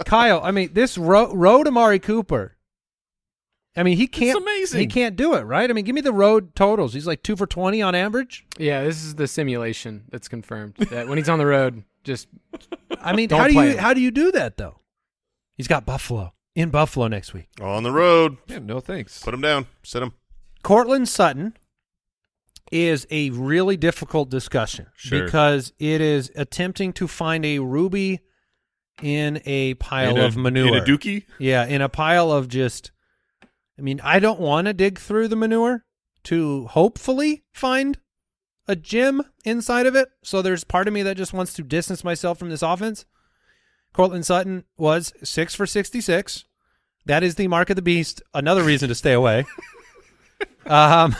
Kyle. 0.05 0.41
I 0.43 0.51
mean, 0.51 0.73
this 0.73 0.97
ro- 0.97 1.33
road 1.33 1.67
Amari 1.67 1.99
Cooper. 1.99 2.57
I 3.75 3.83
mean, 3.83 3.95
he 3.97 4.07
can't. 4.07 4.37
amazing. 4.37 4.79
He 4.81 4.87
can't 4.87 5.15
do 5.15 5.33
it, 5.35 5.41
right? 5.43 5.69
I 5.69 5.73
mean, 5.73 5.85
give 5.85 5.95
me 5.95 6.01
the 6.01 6.11
road 6.11 6.55
totals. 6.55 6.93
He's 6.93 7.07
like 7.07 7.23
two 7.23 7.35
for 7.37 7.47
twenty 7.47 7.81
on 7.81 7.95
average. 7.95 8.45
Yeah, 8.57 8.83
this 8.83 9.03
is 9.03 9.15
the 9.15 9.27
simulation 9.27 10.03
that's 10.09 10.27
confirmed 10.27 10.75
that 10.89 11.07
when 11.07 11.17
he's 11.17 11.29
on 11.29 11.39
the 11.39 11.45
road, 11.45 11.83
just 12.03 12.27
I 13.01 13.13
mean, 13.13 13.29
Don't 13.29 13.39
how 13.39 13.47
do 13.47 13.53
you 13.53 13.61
him. 13.61 13.77
how 13.77 13.93
do 13.93 14.01
you 14.01 14.11
do 14.11 14.31
that 14.33 14.57
though? 14.57 14.79
He's 15.55 15.67
got 15.69 15.85
Buffalo 15.85 16.33
in 16.55 16.69
Buffalo 16.69 17.07
next 17.07 17.33
week. 17.33 17.47
Oh, 17.61 17.69
on 17.69 17.83
the 17.83 17.91
road, 17.91 18.37
Yeah, 18.47 18.59
no 18.59 18.79
thanks. 18.81 19.21
put 19.23 19.33
him 19.33 19.41
down, 19.41 19.67
sit 19.83 20.03
him. 20.03 20.13
Courtland 20.63 21.07
Sutton 21.07 21.55
is 22.71 23.05
a 23.09 23.29
really 23.31 23.77
difficult 23.77 24.29
discussion 24.29 24.87
Sure. 24.95 25.23
because 25.23 25.73
it 25.79 26.01
is 26.01 26.31
attempting 26.35 26.93
to 26.93 27.07
find 27.07 27.45
a 27.45 27.59
ruby 27.59 28.19
in 29.01 29.41
a 29.45 29.73
pile 29.75 30.15
In 30.17 30.21
a- 30.21 30.25
of 30.25 30.37
manure. 30.37 30.67
In 30.67 30.75
a 30.75 30.81
dookie? 30.85 31.25
Yeah, 31.39 31.65
in 31.65 31.81
a 31.81 31.89
pile 31.89 32.31
of 32.31 32.47
just. 32.49 32.91
I 33.81 33.83
mean, 33.83 33.99
I 34.03 34.19
don't 34.19 34.39
want 34.39 34.67
to 34.67 34.73
dig 34.73 34.99
through 34.99 35.27
the 35.27 35.35
manure 35.35 35.85
to 36.25 36.67
hopefully 36.67 37.43
find 37.51 37.97
a 38.67 38.75
gem 38.75 39.23
inside 39.43 39.87
of 39.87 39.95
it. 39.95 40.09
So 40.23 40.43
there's 40.43 40.63
part 40.63 40.87
of 40.87 40.93
me 40.93 41.01
that 41.01 41.17
just 41.17 41.33
wants 41.33 41.53
to 41.53 41.63
distance 41.63 42.03
myself 42.03 42.37
from 42.37 42.51
this 42.51 42.61
offense. 42.61 43.05
Courtland 43.91 44.27
Sutton 44.27 44.65
was 44.77 45.13
six 45.23 45.55
for 45.55 45.65
66. 45.65 46.45
That 47.07 47.23
is 47.23 47.35
the 47.35 47.47
mark 47.47 47.71
of 47.71 47.75
the 47.75 47.81
beast. 47.81 48.21
Another 48.35 48.61
reason 48.61 48.87
to 48.89 48.93
stay 48.93 49.13
away. 49.13 49.45
um, 50.67 51.15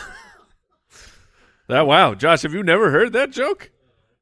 That 1.66 1.88
wow, 1.88 2.14
Josh, 2.14 2.42
have 2.42 2.54
you 2.54 2.62
never 2.62 2.92
heard 2.92 3.12
that 3.14 3.32
joke? 3.32 3.72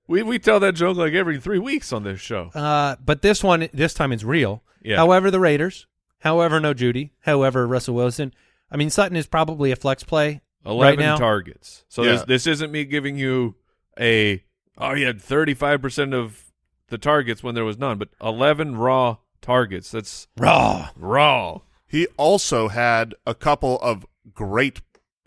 We 0.08 0.22
we 0.22 0.38
tell 0.38 0.60
that 0.60 0.76
joke 0.76 0.96
like 0.96 1.12
every 1.12 1.38
three 1.38 1.58
weeks 1.58 1.92
on 1.92 2.04
this 2.04 2.20
show. 2.20 2.50
uh, 2.54 2.96
but 3.04 3.20
this 3.20 3.44
one, 3.44 3.68
this 3.74 3.92
time 3.92 4.12
it's 4.12 4.24
real. 4.24 4.62
Yeah. 4.82 4.96
However, 4.96 5.30
the 5.30 5.40
Raiders, 5.40 5.86
however, 6.20 6.60
no 6.60 6.72
Jeudy, 6.74 7.10
however, 7.20 7.66
Russell 7.66 7.94
Wilson. 7.94 8.32
I 8.70 8.76
mean, 8.76 8.88
Sutton 8.90 9.16
is 9.16 9.26
probably 9.26 9.72
a 9.72 9.76
flex 9.76 10.02
play 10.04 10.40
Eleven 10.64 10.98
right 10.98 10.98
now. 11.04 11.16
targets. 11.16 11.84
So 11.88 12.02
Yeah. 12.02 12.12
this 12.12 12.22
this 12.22 12.46
isn't 12.46 12.70
me 12.72 12.84
giving 12.84 13.16
you 13.16 13.56
a 13.98 14.42
oh 14.78 14.94
he 14.94 15.02
had 15.02 15.20
thirty 15.20 15.54
five 15.54 15.82
percent 15.82 16.14
of 16.14 16.44
the 16.88 16.98
targets 16.98 17.42
when 17.42 17.54
there 17.54 17.64
was 17.64 17.78
none, 17.78 17.98
but 17.98 18.08
eleven 18.20 18.76
raw 18.76 19.16
targets. 19.42 19.90
That's 19.90 20.28
Raw. 20.36 20.90
raw. 20.96 21.60
He 21.86 22.06
also 22.16 22.68
had 22.68 23.14
a 23.26 23.34
couple 23.34 23.78
of 23.80 24.06
great 24.34 24.80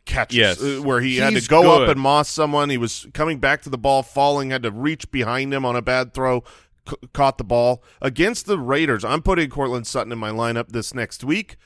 catches 0.05 0.37
Yes. 0.37 0.61
uh, 0.61 0.81
where 0.81 0.99
he 1.01 1.17
had 1.17 1.33
to 1.33 1.47
go 1.47 1.81
up 1.83 1.89
and 1.89 1.99
moss 1.99 2.29
someone. 2.29 2.69
He 2.69 2.77
was 2.77 3.07
coming 3.13 3.39
back 3.39 3.61
to 3.63 3.69
the 3.69 3.77
ball, 3.77 4.03
falling, 4.03 4.49
had 4.51 4.63
to 4.63 4.71
reach 4.71 5.09
behind 5.11 5.53
him 5.53 5.65
on 5.65 5.75
a 5.75 5.81
bad 5.81 6.13
throw, 6.13 6.43
c- 6.87 6.95
caught 7.13 7.37
the 7.37 7.43
ball. 7.43 7.83
Against 8.01 8.45
the 8.45 8.59
Raiders, 8.59 9.03
I'm 9.05 9.21
putting 9.21 9.49
Courtland 9.49 9.87
Sutton 9.87 10.11
in 10.11 10.17
my 10.19 10.29
lineup 10.31 10.69
this 10.69 10.93
next 10.93 11.23
week. 11.23 11.57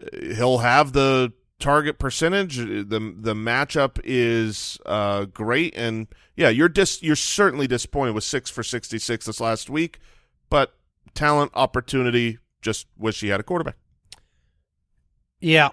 Uh, 0.00 0.34
He'll 0.34 0.58
have 0.58 0.92
the 0.92 1.32
target 1.58 1.98
percentage. 1.98 2.58
Uh, 2.60 2.84
The 2.86 3.14
the 3.18 3.34
matchup 3.34 3.98
is 4.04 4.78
uh, 4.86 5.24
great, 5.26 5.74
and 5.76 6.06
yeah, 6.36 6.48
you're 6.48 6.68
dis- 6.68 7.02
you're 7.02 7.16
certainly 7.16 7.66
disappointed 7.66 8.12
with 8.14 8.24
six 8.24 8.48
for 8.50 8.62
66 8.62 9.26
this 9.26 9.40
last 9.40 9.68
week, 9.68 9.98
but 10.50 10.74
talent, 11.14 11.50
opportunity. 11.54 12.38
Just 12.62 12.86
wish 12.96 13.20
he 13.20 13.28
had 13.28 13.40
a 13.40 13.42
quarterback. 13.44 13.76
Yeah. 15.40 15.70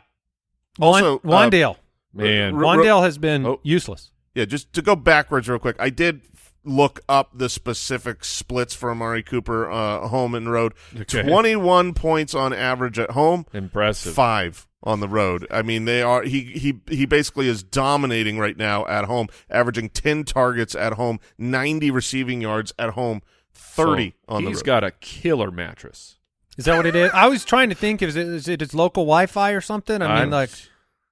Also, 0.80 1.20
Wan- 1.24 1.54
uh, 1.54 1.74
Man. 2.14 2.56
R- 2.56 2.62
Wan'Dale 2.62 3.02
has 3.04 3.18
been 3.18 3.46
Oh. 3.46 3.60
useless. 3.64 4.12
Yeah, 4.36 4.46
just 4.46 4.72
to 4.74 4.82
go 4.82 4.96
backwards 4.96 5.48
real 5.50 5.60
quick, 5.60 5.76
I 5.80 5.90
did 5.90 6.22
f- 6.36 6.45
look 6.66 7.00
up 7.08 7.30
the 7.38 7.48
specific 7.50 8.24
splits 8.26 8.74
for 8.76 8.92
Amari 8.92 9.24
Cooper, 9.24 9.70
uh, 9.72 10.08
home 10.08 10.36
and 10.36 10.52
road. 10.52 10.74
Okay. 11.00 11.24
21 11.24 11.94
points 11.94 12.34
on 12.34 12.52
average 12.54 13.00
at 13.00 13.12
home, 13.12 13.46
Impressive. 13.54 14.14
five 14.14 14.68
on 14.84 15.00
the 15.00 15.08
road. 15.08 15.48
I 15.50 15.62
mean, 15.62 15.86
they 15.86 16.02
are 16.02 16.24
he 16.24 16.42
he 16.42 16.80
he 16.90 17.06
basically 17.06 17.48
is 17.48 17.64
dominating 17.64 18.38
right 18.38 18.58
now 18.58 18.86
at 18.88 19.06
home, 19.06 19.28
averaging 19.50 19.90
10 19.90 20.24
targets 20.26 20.76
at 20.76 20.94
home, 20.94 21.20
90 21.38 21.90
receiving 21.92 22.42
yards 22.42 22.74
at 22.78 22.92
home, 22.92 23.22
30 23.54 24.12
So 24.12 24.16
on 24.36 24.44
the 24.44 24.48
road. 24.48 24.54
He's 24.54 24.62
got 24.64 24.84
a 24.84 24.92
killer 24.92 25.52
mattress. 25.52 26.18
Is 26.58 26.66
that 26.66 26.78
what 26.78 26.86
it 26.86 26.96
is? 26.96 27.12
I 27.14 27.28
was 27.28 27.44
trying 27.44 27.70
to 27.70 27.76
think, 27.76 28.02
is 28.02 28.16
it, 28.16 28.28
is 28.28 28.48
it 28.48 28.62
his 28.62 28.74
local 28.74 29.04
Wi-Fi 29.04 29.52
or 29.52 29.62
something? 29.62 30.02
I 30.02 30.08
mean, 30.08 30.18
I'm- 30.18 30.30
like, 30.30 30.50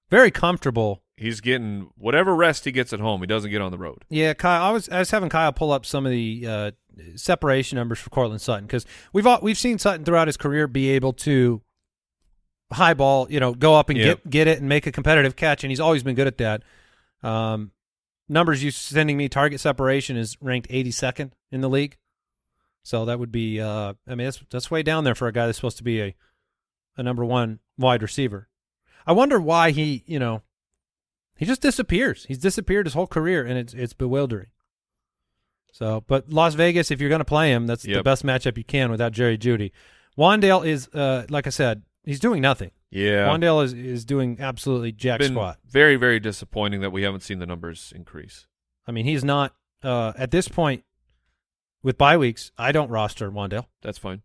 very 0.09 0.31
comfortable. 0.31 1.01
He's 1.23 1.41
getting 1.41 1.89
whatever 1.97 2.35
rest 2.35 2.65
he 2.65 2.71
gets 2.71 2.93
at 2.93 2.99
home. 2.99 3.21
He 3.21 3.27
doesn't 3.27 3.49
get 3.49 3.61
on 3.61 3.71
the 3.71 3.77
road. 3.77 4.03
Yeah, 4.09 4.33
Kyle. 4.33 4.63
I 4.63 4.71
was 4.71 4.89
I 4.89 4.99
was 4.99 5.09
having 5.11 5.29
Kyle 5.29 5.51
pull 5.53 5.71
up 5.71 5.85
some 5.85 6.05
of 6.05 6.11
the 6.11 6.45
uh, 6.47 6.71
separation 7.15 7.77
numbers 7.77 7.99
for 7.99 8.09
Courtland 8.09 8.41
Sutton 8.41 8.65
because 8.65 8.85
we've 9.13 9.25
all, 9.25 9.39
we've 9.41 9.57
seen 9.57 9.79
Sutton 9.79 10.05
throughout 10.05 10.27
his 10.27 10.37
career 10.37 10.67
be 10.67 10.89
able 10.89 11.13
to 11.13 11.61
high 12.71 12.93
ball, 12.93 13.27
you 13.29 13.39
know, 13.39 13.53
go 13.53 13.75
up 13.75 13.89
and 13.89 13.97
Yep. 13.97 14.05
get 14.23 14.29
get 14.29 14.47
it 14.47 14.59
and 14.59 14.67
make 14.67 14.85
a 14.87 14.91
competitive 14.91 15.35
catch, 15.35 15.63
and 15.63 15.71
he's 15.71 15.79
always 15.79 16.03
been 16.03 16.15
good 16.15 16.27
at 16.27 16.37
that. 16.39 16.63
Um, 17.21 17.71
numbers 18.27 18.63
you 18.63 18.71
sending 18.71 19.15
me 19.17 19.29
target 19.29 19.59
separation 19.59 20.17
is 20.17 20.37
ranked 20.41 20.69
82nd 20.69 21.31
in 21.51 21.61
the 21.61 21.69
league, 21.69 21.97
so 22.83 23.05
that 23.05 23.19
would 23.19 23.31
be 23.31 23.61
uh, 23.61 23.93
I 24.07 24.15
mean 24.15 24.25
that's 24.25 24.43
that's 24.49 24.71
way 24.71 24.83
down 24.83 25.03
there 25.03 25.15
for 25.15 25.27
a 25.27 25.31
guy 25.31 25.45
that's 25.45 25.57
supposed 25.57 25.77
to 25.77 25.83
be 25.83 26.01
a 26.01 26.15
a 26.97 27.03
number 27.03 27.23
one 27.23 27.59
wide 27.77 28.01
receiver. 28.01 28.49
I 29.05 29.11
wonder 29.13 29.39
why 29.39 29.71
he 29.71 30.03
you 30.05 30.19
know 30.19 30.41
he 31.35 31.45
just 31.45 31.61
disappears. 31.61 32.25
He's 32.25 32.37
disappeared 32.37 32.85
his 32.85 32.93
whole 32.93 33.07
career, 33.07 33.45
and 33.45 33.57
it's 33.57 33.73
it's 33.73 33.93
bewildering. 33.93 34.47
So, 35.71 36.03
but 36.07 36.31
Las 36.31 36.53
Vegas, 36.53 36.91
if 36.91 37.01
you're 37.01 37.09
going 37.09 37.19
to 37.19 37.25
play 37.25 37.51
him, 37.51 37.65
that's 37.65 37.83
the 37.83 38.03
best 38.03 38.23
matchup 38.23 38.57
you 38.57 38.63
can 38.63 38.91
without 38.91 39.11
Jerry 39.11 39.37
Jeudy. 39.39 39.71
Wan'Dale 40.15 40.67
is, 40.67 40.87
uh, 40.89 41.25
like 41.29 41.47
I 41.47 41.49
said, 41.49 41.81
he's 42.03 42.19
doing 42.19 42.41
nothing. 42.41 42.69
Yeah. 42.91 43.27
Wan'Dale 43.27 43.63
is 43.63 43.73
is 43.73 44.05
doing 44.05 44.37
absolutely 44.39 44.91
jack 44.91 45.19
been 45.19 45.31
squat. 45.31 45.57
very, 45.67 45.95
very 45.95 46.19
disappointing 46.19 46.81
that 46.81 46.91
we 46.91 47.01
haven't 47.01 47.21
seen 47.21 47.39
the 47.39 47.47
numbers 47.47 47.91
increase. 47.95 48.45
I 48.87 48.91
mean, 48.91 49.05
he's 49.05 49.23
not 49.23 49.55
uh, 49.81 50.13
at 50.15 50.29
this 50.29 50.47
point 50.47 50.83
with 51.81 51.97
bye 51.97 52.17
weeks. 52.17 52.51
I 52.55 52.71
don't 52.71 52.91
roster 52.91 53.31
Wan'Dale. 53.31 53.65
That's 53.81 53.97
fine. 53.97 54.21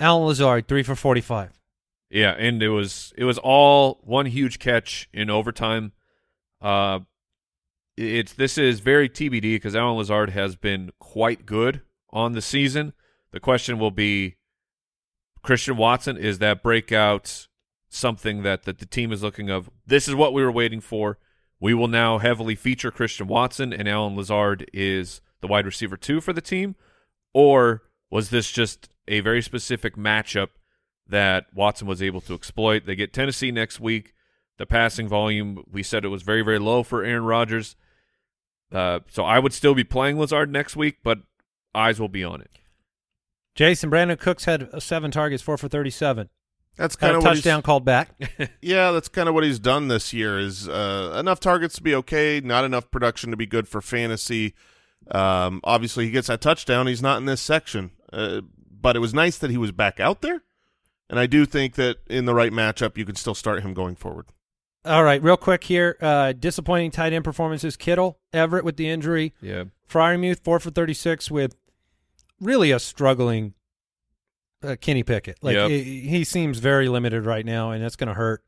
Allen 0.00 0.26
Lazard, 0.26 0.68
three 0.68 0.82
for 0.82 0.94
forty-five. 0.94 1.52
Yeah, 2.16 2.30
and 2.30 2.62
it 2.62 2.70
was 2.70 3.12
it 3.18 3.24
was 3.24 3.36
all 3.36 4.00
one 4.02 4.24
huge 4.24 4.58
catch 4.58 5.06
in 5.12 5.28
overtime. 5.28 5.92
Uh, 6.62 7.00
it's 7.94 8.32
this 8.32 8.56
is 8.56 8.80
very 8.80 9.06
TBD 9.06 9.56
because 9.56 9.76
Allen 9.76 9.98
Lazard 9.98 10.30
has 10.30 10.56
been 10.56 10.92
quite 10.98 11.44
good 11.44 11.82
on 12.08 12.32
the 12.32 12.40
season. 12.40 12.94
The 13.32 13.40
question 13.40 13.78
will 13.78 13.90
be, 13.90 14.36
Christian 15.42 15.76
Watson 15.76 16.16
is 16.16 16.38
that 16.38 16.62
breakout 16.62 17.48
something 17.90 18.42
that 18.44 18.62
that 18.62 18.78
the 18.78 18.86
team 18.86 19.12
is 19.12 19.22
looking 19.22 19.50
of? 19.50 19.68
This 19.86 20.08
is 20.08 20.14
what 20.14 20.32
we 20.32 20.42
were 20.42 20.50
waiting 20.50 20.80
for. 20.80 21.18
We 21.60 21.74
will 21.74 21.86
now 21.86 22.16
heavily 22.16 22.54
feature 22.54 22.90
Christian 22.90 23.26
Watson, 23.26 23.74
and 23.74 23.86
Allen 23.86 24.16
Lazard 24.16 24.70
is 24.72 25.20
the 25.42 25.48
wide 25.48 25.66
receiver 25.66 25.98
two 25.98 26.22
for 26.22 26.32
the 26.32 26.40
team, 26.40 26.76
or 27.34 27.82
Was 28.10 28.30
this 28.30 28.50
just 28.50 28.88
a 29.06 29.20
very 29.20 29.42
specific 29.42 29.96
matchup 29.96 30.48
that 31.08 31.46
Watson 31.54 31.86
was 31.86 32.02
able 32.02 32.20
to 32.22 32.34
exploit? 32.34 32.86
They 32.86 32.96
get 32.96 33.12
Tennessee 33.12 33.50
next 33.50 33.80
week. 33.80 34.14
The 34.58 34.66
passing 34.66 35.06
volume, 35.06 35.64
we 35.70 35.82
said 35.82 36.04
it 36.04 36.08
was 36.08 36.22
very, 36.22 36.42
very 36.42 36.58
low 36.58 36.82
for 36.82 37.04
Aaron 37.04 37.24
Rodgers. 37.24 37.76
Uh, 38.72 39.00
so 39.08 39.24
I 39.24 39.38
would 39.38 39.52
still 39.52 39.74
be 39.74 39.84
playing 39.84 40.18
Lazard 40.18 40.50
next 40.50 40.76
week, 40.76 40.98
but 41.04 41.18
eyes 41.74 42.00
will 42.00 42.08
be 42.08 42.24
on 42.24 42.40
it. 42.40 42.50
Jason 43.54 43.90
Brandin 43.90 44.18
Cooks 44.18 44.44
had 44.44 44.68
uh, 44.72 44.80
seven 44.80 45.10
targets, 45.10 45.42
four 45.42 45.56
for 45.56 45.68
thirty-seven. 45.68 46.28
That's 46.76 46.94
kind 46.94 47.16
of 47.16 47.22
what 47.22 47.34
touchdown 47.34 47.60
he's, 47.60 47.64
called 47.64 47.84
back. 47.86 48.10
yeah, 48.60 48.90
that's 48.92 49.08
kind 49.08 49.28
of 49.28 49.34
what 49.34 49.44
he's 49.44 49.58
done 49.58 49.88
this 49.88 50.12
year. 50.12 50.38
Is 50.38 50.68
uh, 50.68 51.16
enough 51.18 51.40
targets 51.40 51.76
to 51.76 51.82
be 51.82 51.94
okay, 51.94 52.40
not 52.44 52.64
enough 52.64 52.90
production 52.90 53.30
to 53.30 53.36
be 53.36 53.46
good 53.46 53.66
for 53.66 53.80
fantasy. 53.80 54.54
Um, 55.10 55.60
obviously, 55.64 56.04
he 56.04 56.10
gets 56.10 56.26
that 56.26 56.42
touchdown. 56.42 56.86
He's 56.86 57.00
not 57.00 57.16
in 57.16 57.24
this 57.24 57.40
section, 57.40 57.92
uh, 58.12 58.42
but 58.70 58.94
it 58.94 58.98
was 58.98 59.14
nice 59.14 59.38
that 59.38 59.50
he 59.50 59.56
was 59.56 59.72
back 59.72 60.00
out 60.00 60.20
there, 60.20 60.42
and 61.10 61.18
I 61.18 61.26
do 61.26 61.46
think 61.46 61.74
that 61.74 61.98
in 62.08 62.24
the 62.24 62.34
right 62.34 62.52
matchup, 62.52 62.96
you 62.96 63.04
can 63.04 63.14
still 63.16 63.34
start 63.34 63.62
him 63.62 63.74
going 63.74 63.96
forward. 63.96 64.26
All 64.84 65.02
right, 65.02 65.20
real 65.22 65.36
quick 65.36 65.64
here. 65.64 65.96
Uh, 66.00 66.32
disappointing 66.32 66.92
tight 66.92 67.12
end 67.12 67.24
performances. 67.24 67.76
Kittle, 67.76 68.18
Everett 68.32 68.64
with 68.64 68.76
the 68.76 68.88
injury. 68.88 69.34
Yeah. 69.40 69.64
Freiermuth, 69.90 70.44
four 70.44 70.60
for 70.60 70.70
36 70.70 71.30
with 71.30 71.56
really 72.40 72.70
a 72.70 72.78
struggling 72.78 73.54
uh, 74.62 74.76
Kenny 74.80 75.02
Pickett. 75.02 75.38
Like 75.42 75.54
Yep. 75.56 75.70
he, 75.70 76.00
he 76.00 76.24
seems 76.24 76.58
very 76.60 76.88
limited 76.88 77.24
right 77.26 77.44
now, 77.44 77.72
and 77.72 77.82
that's 77.82 77.96
going 77.96 78.08
to 78.08 78.14
hurt. 78.14 78.42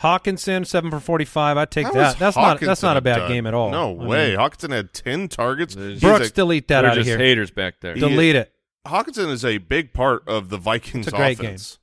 Hockenson, 0.00 0.66
seven 0.66 0.90
for 0.90 0.98
45. 0.98 1.56
I 1.56 1.64
take 1.64 1.86
How 1.86 1.92
that. 1.92 2.14
is 2.14 2.18
That's 2.18 2.36
not 2.36 2.58
that's 2.60 2.82
not 2.82 2.96
a 2.96 2.98
a 2.98 3.02
bad 3.02 3.18
dud? 3.20 3.28
game 3.28 3.46
at 3.46 3.54
all. 3.54 3.70
No 3.70 4.00
I 4.00 4.06
way. 4.06 4.30
mean, 4.30 4.38
Hockenson 4.38 4.70
had 4.72 4.92
ten 4.92 5.28
targets. 5.28 5.74
Brooks, 5.76 6.28
a- 6.28 6.32
delete 6.32 6.68
that 6.68 6.82
They're 6.82 6.90
out 6.90 6.98
of 6.98 7.04
just 7.04 7.08
here. 7.08 7.18
haters 7.18 7.50
back 7.52 7.74
there. 7.80 7.94
He- 7.94 8.00
Delete 8.00 8.34
it. 8.36 8.51
Hockenson 8.86 9.28
is 9.30 9.44
a 9.44 9.58
big 9.58 9.92
part 9.92 10.26
of 10.26 10.48
the 10.48 10.58
Vikings 10.58 11.06
It's 11.06 11.14
a 11.14 11.16
great 11.16 11.38
offense. 11.38 11.78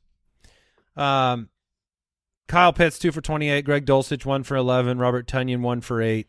Um, 0.98 1.50
Kyle 2.48 2.74
Pitts, 2.74 3.00
two 3.00 3.12
for 3.12 3.22
28. 3.22 3.64
Greg 3.64 3.86
Dulcich, 3.86 4.26
one 4.26 4.44
for 4.44 4.56
11. 4.58 4.98
Robert 5.00 5.28
Tonyan, 5.28 5.62
one 5.62 5.82
for 5.82 6.02
eight. 6.02 6.28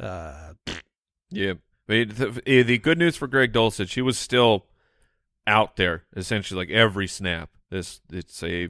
Uh, 0.00 0.54
Yeah. 1.30 1.54
The, 1.86 2.40
the 2.44 2.78
good 2.78 2.98
news 2.98 3.16
for 3.16 3.26
Greg 3.26 3.52
Dulcich, 3.52 3.94
he 3.94 4.02
was 4.02 4.16
still 4.18 4.66
out 5.46 5.76
there 5.76 6.04
essentially 6.16 6.58
like 6.58 6.70
every 6.70 7.06
snap. 7.06 7.50
This 7.70 8.00
it's 8.10 8.42
a, 8.42 8.68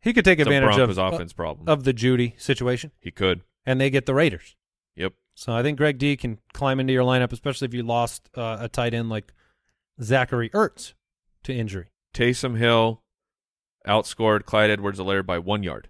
he 0.00 0.12
could 0.12 0.24
take 0.24 0.38
it's 0.40 0.48
a 0.48 0.50
advantage 0.50 0.76
Broncos 0.76 0.98
of, 0.98 1.12
offense 1.14 1.32
problem. 1.32 1.68
of 1.68 1.84
the 1.84 1.92
Judy 1.92 2.34
situation, 2.38 2.90
he 3.00 3.10
could. 3.10 3.42
and 3.66 3.80
they 3.80 3.90
get 3.90 4.06
the 4.06 4.14
Raiders. 4.14 4.56
Yep. 4.96 5.12
So 5.34 5.52
I 5.52 5.62
think 5.62 5.76
Greg 5.78 5.98
D 5.98 6.16
can 6.16 6.38
climb 6.52 6.80
into 6.80 6.92
your 6.92 7.04
lineup, 7.04 7.32
especially 7.32 7.66
if 7.66 7.74
you 7.74 7.82
lost 7.82 8.28
uh, 8.36 8.56
a 8.60 8.68
tight 8.68 8.94
end 8.94 9.08
like 9.10 9.32
Zachary 10.02 10.50
Ertz 10.50 10.92
to 11.44 11.54
injury. 11.54 11.86
Taysom 12.14 12.56
Hill 12.58 13.02
outscored 13.86 14.44
Clyde 14.44 14.70
Edwards-Helaire 14.70 15.24
by 15.26 15.38
one 15.38 15.62
yard. 15.62 15.88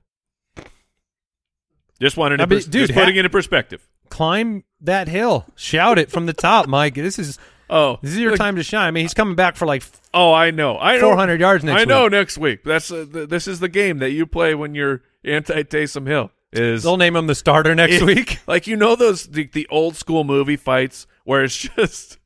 Just 2.01 2.17
wanted 2.17 2.39
to 2.39 2.43
I 2.43 2.47
mean, 2.47 2.59
pers- 2.59 2.67
dude, 2.67 2.89
just 2.89 2.99
putting 2.99 3.15
ha- 3.15 3.21
it 3.21 3.25
in 3.25 3.31
perspective. 3.31 3.87
Climb 4.11 4.65
that 4.81 5.09
hill, 5.09 5.47
shout 5.55 5.99
it 5.99 6.11
from 6.11 6.27
the 6.27 6.33
top, 6.33 6.67
Mike. 6.69 6.95
This 6.95 7.19
is 7.19 7.39
Oh, 7.71 7.99
this 8.03 8.11
is 8.13 8.19
your 8.19 8.33
look- 8.33 8.39
time 8.39 8.57
to 8.57 8.63
shine. 8.63 8.87
I 8.89 8.91
mean, 8.91 9.05
he's 9.05 9.15
coming 9.15 9.35
back 9.37 9.57
for 9.57 9.67
like 9.67 9.83
Oh, 10.13 10.33
I 10.33 10.51
know. 10.51 10.79
I 10.79 10.97
know. 10.97 11.09
400 11.09 11.41
yards 11.41 11.65
next 11.65 11.81
I 11.81 11.85
know 11.85 12.05
week. 12.05 12.13
next 12.13 12.39
week. 12.39 12.63
That's 12.65 12.91
uh, 12.91 13.07
th- 13.11 13.29
this 13.29 13.49
is 13.49 13.59
the 13.61 13.69
game 13.69 13.99
that 13.99 14.11
you 14.11 14.27
play 14.27 14.55
when 14.55 14.75
you're 14.75 15.03
anti 15.25 15.63
Taysom 15.63 16.07
Hill. 16.07 16.31
Is 16.53 16.83
they'll 16.83 16.97
name 16.99 17.17
him 17.17 17.27
the 17.27 17.35
starter 17.35 17.75
next 17.75 18.01
Yeah. 18.01 18.05
week. 18.07 18.39
like 18.47 18.67
you 18.67 18.77
know 18.77 18.95
those 18.97 19.27
the, 19.27 19.49
the 19.53 19.67
old 19.71 19.97
school 19.97 20.23
movie 20.25 20.57
fights 20.57 21.07
where 21.25 21.43
it's 21.43 21.57
just 21.77 22.19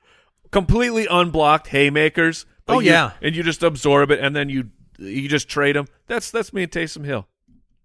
completely 0.51 1.07
unblocked 1.11 1.69
haymakers. 1.69 2.47
Oh, 2.67 2.81
you- 2.81 2.91
yeah. 2.91 3.13
and 3.23 3.35
you 3.35 3.43
just 3.43 3.63
absorb 3.63 4.11
it, 4.11 4.21
and 4.21 4.35
then 4.37 4.49
you 4.49 4.71
you 4.99 5.29
just 5.29 5.49
trade 5.49 5.77
them. 5.77 5.87
That's 6.07 6.31
that's 6.31 6.53
me 6.53 6.65
and 6.65 6.73
Taysom 6.73 7.05
Hill. 7.05 7.27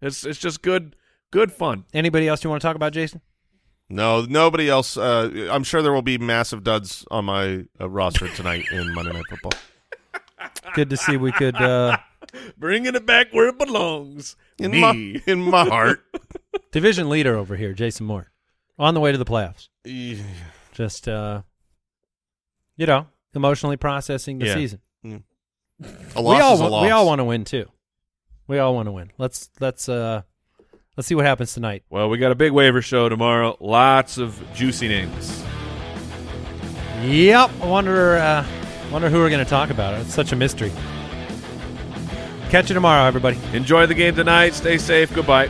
It's 0.01 0.26
it's 0.26 0.39
just 0.39 0.61
good 0.61 0.95
good 1.32 1.51
fun. 1.51 1.86
Anybody 1.93 2.28
else 2.28 2.43
you 2.43 2.49
want 2.49 2.61
to 2.61 2.68
talk 2.68 2.76
about, 2.76 2.91
Jason? 2.93 3.22
No, 3.89 4.22
nobody 4.26 4.70
else. 4.70 4.97
Uh, 4.97 5.47
I'm 5.51 5.64
sure 5.64 5.82
there 5.82 5.93
will 5.93 6.01
be 6.01 6.18
massive 6.18 6.64
duds 6.64 7.05
on 7.11 7.26
my 7.26 7.66
uh, 7.80 7.89
roster 7.89 8.28
tonight 8.30 8.66
in 8.72 8.93
Monday 8.93 9.14
Night 9.14 9.26
Football. 9.30 9.51
Good 10.74 10.89
to 10.89 10.97
see 10.97 11.18
we 11.18 11.32
could. 11.32 11.55
Uh, 11.55 11.97
Bringing 12.57 12.95
it 12.95 13.05
back 13.05 13.28
where 13.32 13.47
it 13.49 13.59
belongs. 13.59 14.36
In 14.57 14.72
me. 14.72 14.82
my 14.82 15.22
in 15.28 15.41
my 15.43 15.66
heart. 15.66 16.03
division 16.72 17.09
leader 17.09 17.36
over 17.38 17.55
here, 17.55 17.74
Jason 17.74 18.05
Moore, 18.07 18.32
on 18.80 18.93
the 18.95 18.99
way 18.99 19.11
to 19.11 19.18
the 19.18 19.26
playoffs. 19.26 19.68
Yeah. 19.84 20.18
Just 20.72 21.07
uh, 21.07 21.43
you 22.78 22.86
know, 22.86 23.08
emotionally 23.36 23.78
processing 23.78 24.40
the 24.40 24.46
Yeah. 24.48 24.54
season. 24.56 24.80
A 26.16 26.22
loss 26.22 26.36
we 26.38 26.42
all 26.42 26.54
is 26.54 26.60
a 26.60 26.64
wa- 26.64 26.70
loss. 26.70 26.84
we 26.84 26.90
all 26.92 27.06
want 27.06 27.20
to 27.20 27.26
win 27.26 27.44
too. 27.46 27.66
We 28.48 28.60
all 28.60 28.74
want 28.76 28.88
to 28.88 28.92
win. 28.92 29.12
Let's 29.18 29.50
let's 29.60 29.90
uh 29.90 30.22
let's 30.96 31.08
see 31.08 31.16
what 31.16 31.26
happens 31.26 31.54
tonight. 31.54 31.84
Well, 31.90 32.10
we 32.10 32.18
got 32.20 32.32
a 32.32 32.36
big 32.36 32.52
waiver 32.52 32.82
show 32.82 33.10
tomorrow. 33.10 33.58
Lots 33.60 34.18
of 34.18 34.42
juicy 34.54 34.88
names. 34.88 35.44
Yep. 37.02 37.50
I 37.62 37.66
wonder 37.66 38.16
uh 38.18 38.46
wonder 38.92 39.10
who 39.10 39.18
we're 39.18 39.30
going 39.30 39.44
to 39.44 39.50
talk 39.50 39.72
about. 39.72 39.96
It's 40.00 40.14
such 40.14 40.32
a 40.32 40.36
mystery. 40.36 40.72
Catch 42.50 42.70
you 42.70 42.76
tomorrow, 42.76 43.06
everybody. 43.08 43.40
Enjoy 43.54 43.88
the 43.88 43.96
game 43.96 44.16
tonight. 44.16 44.54
Stay 44.54 44.78
safe. 44.78 45.12
Goodbye. 45.14 45.50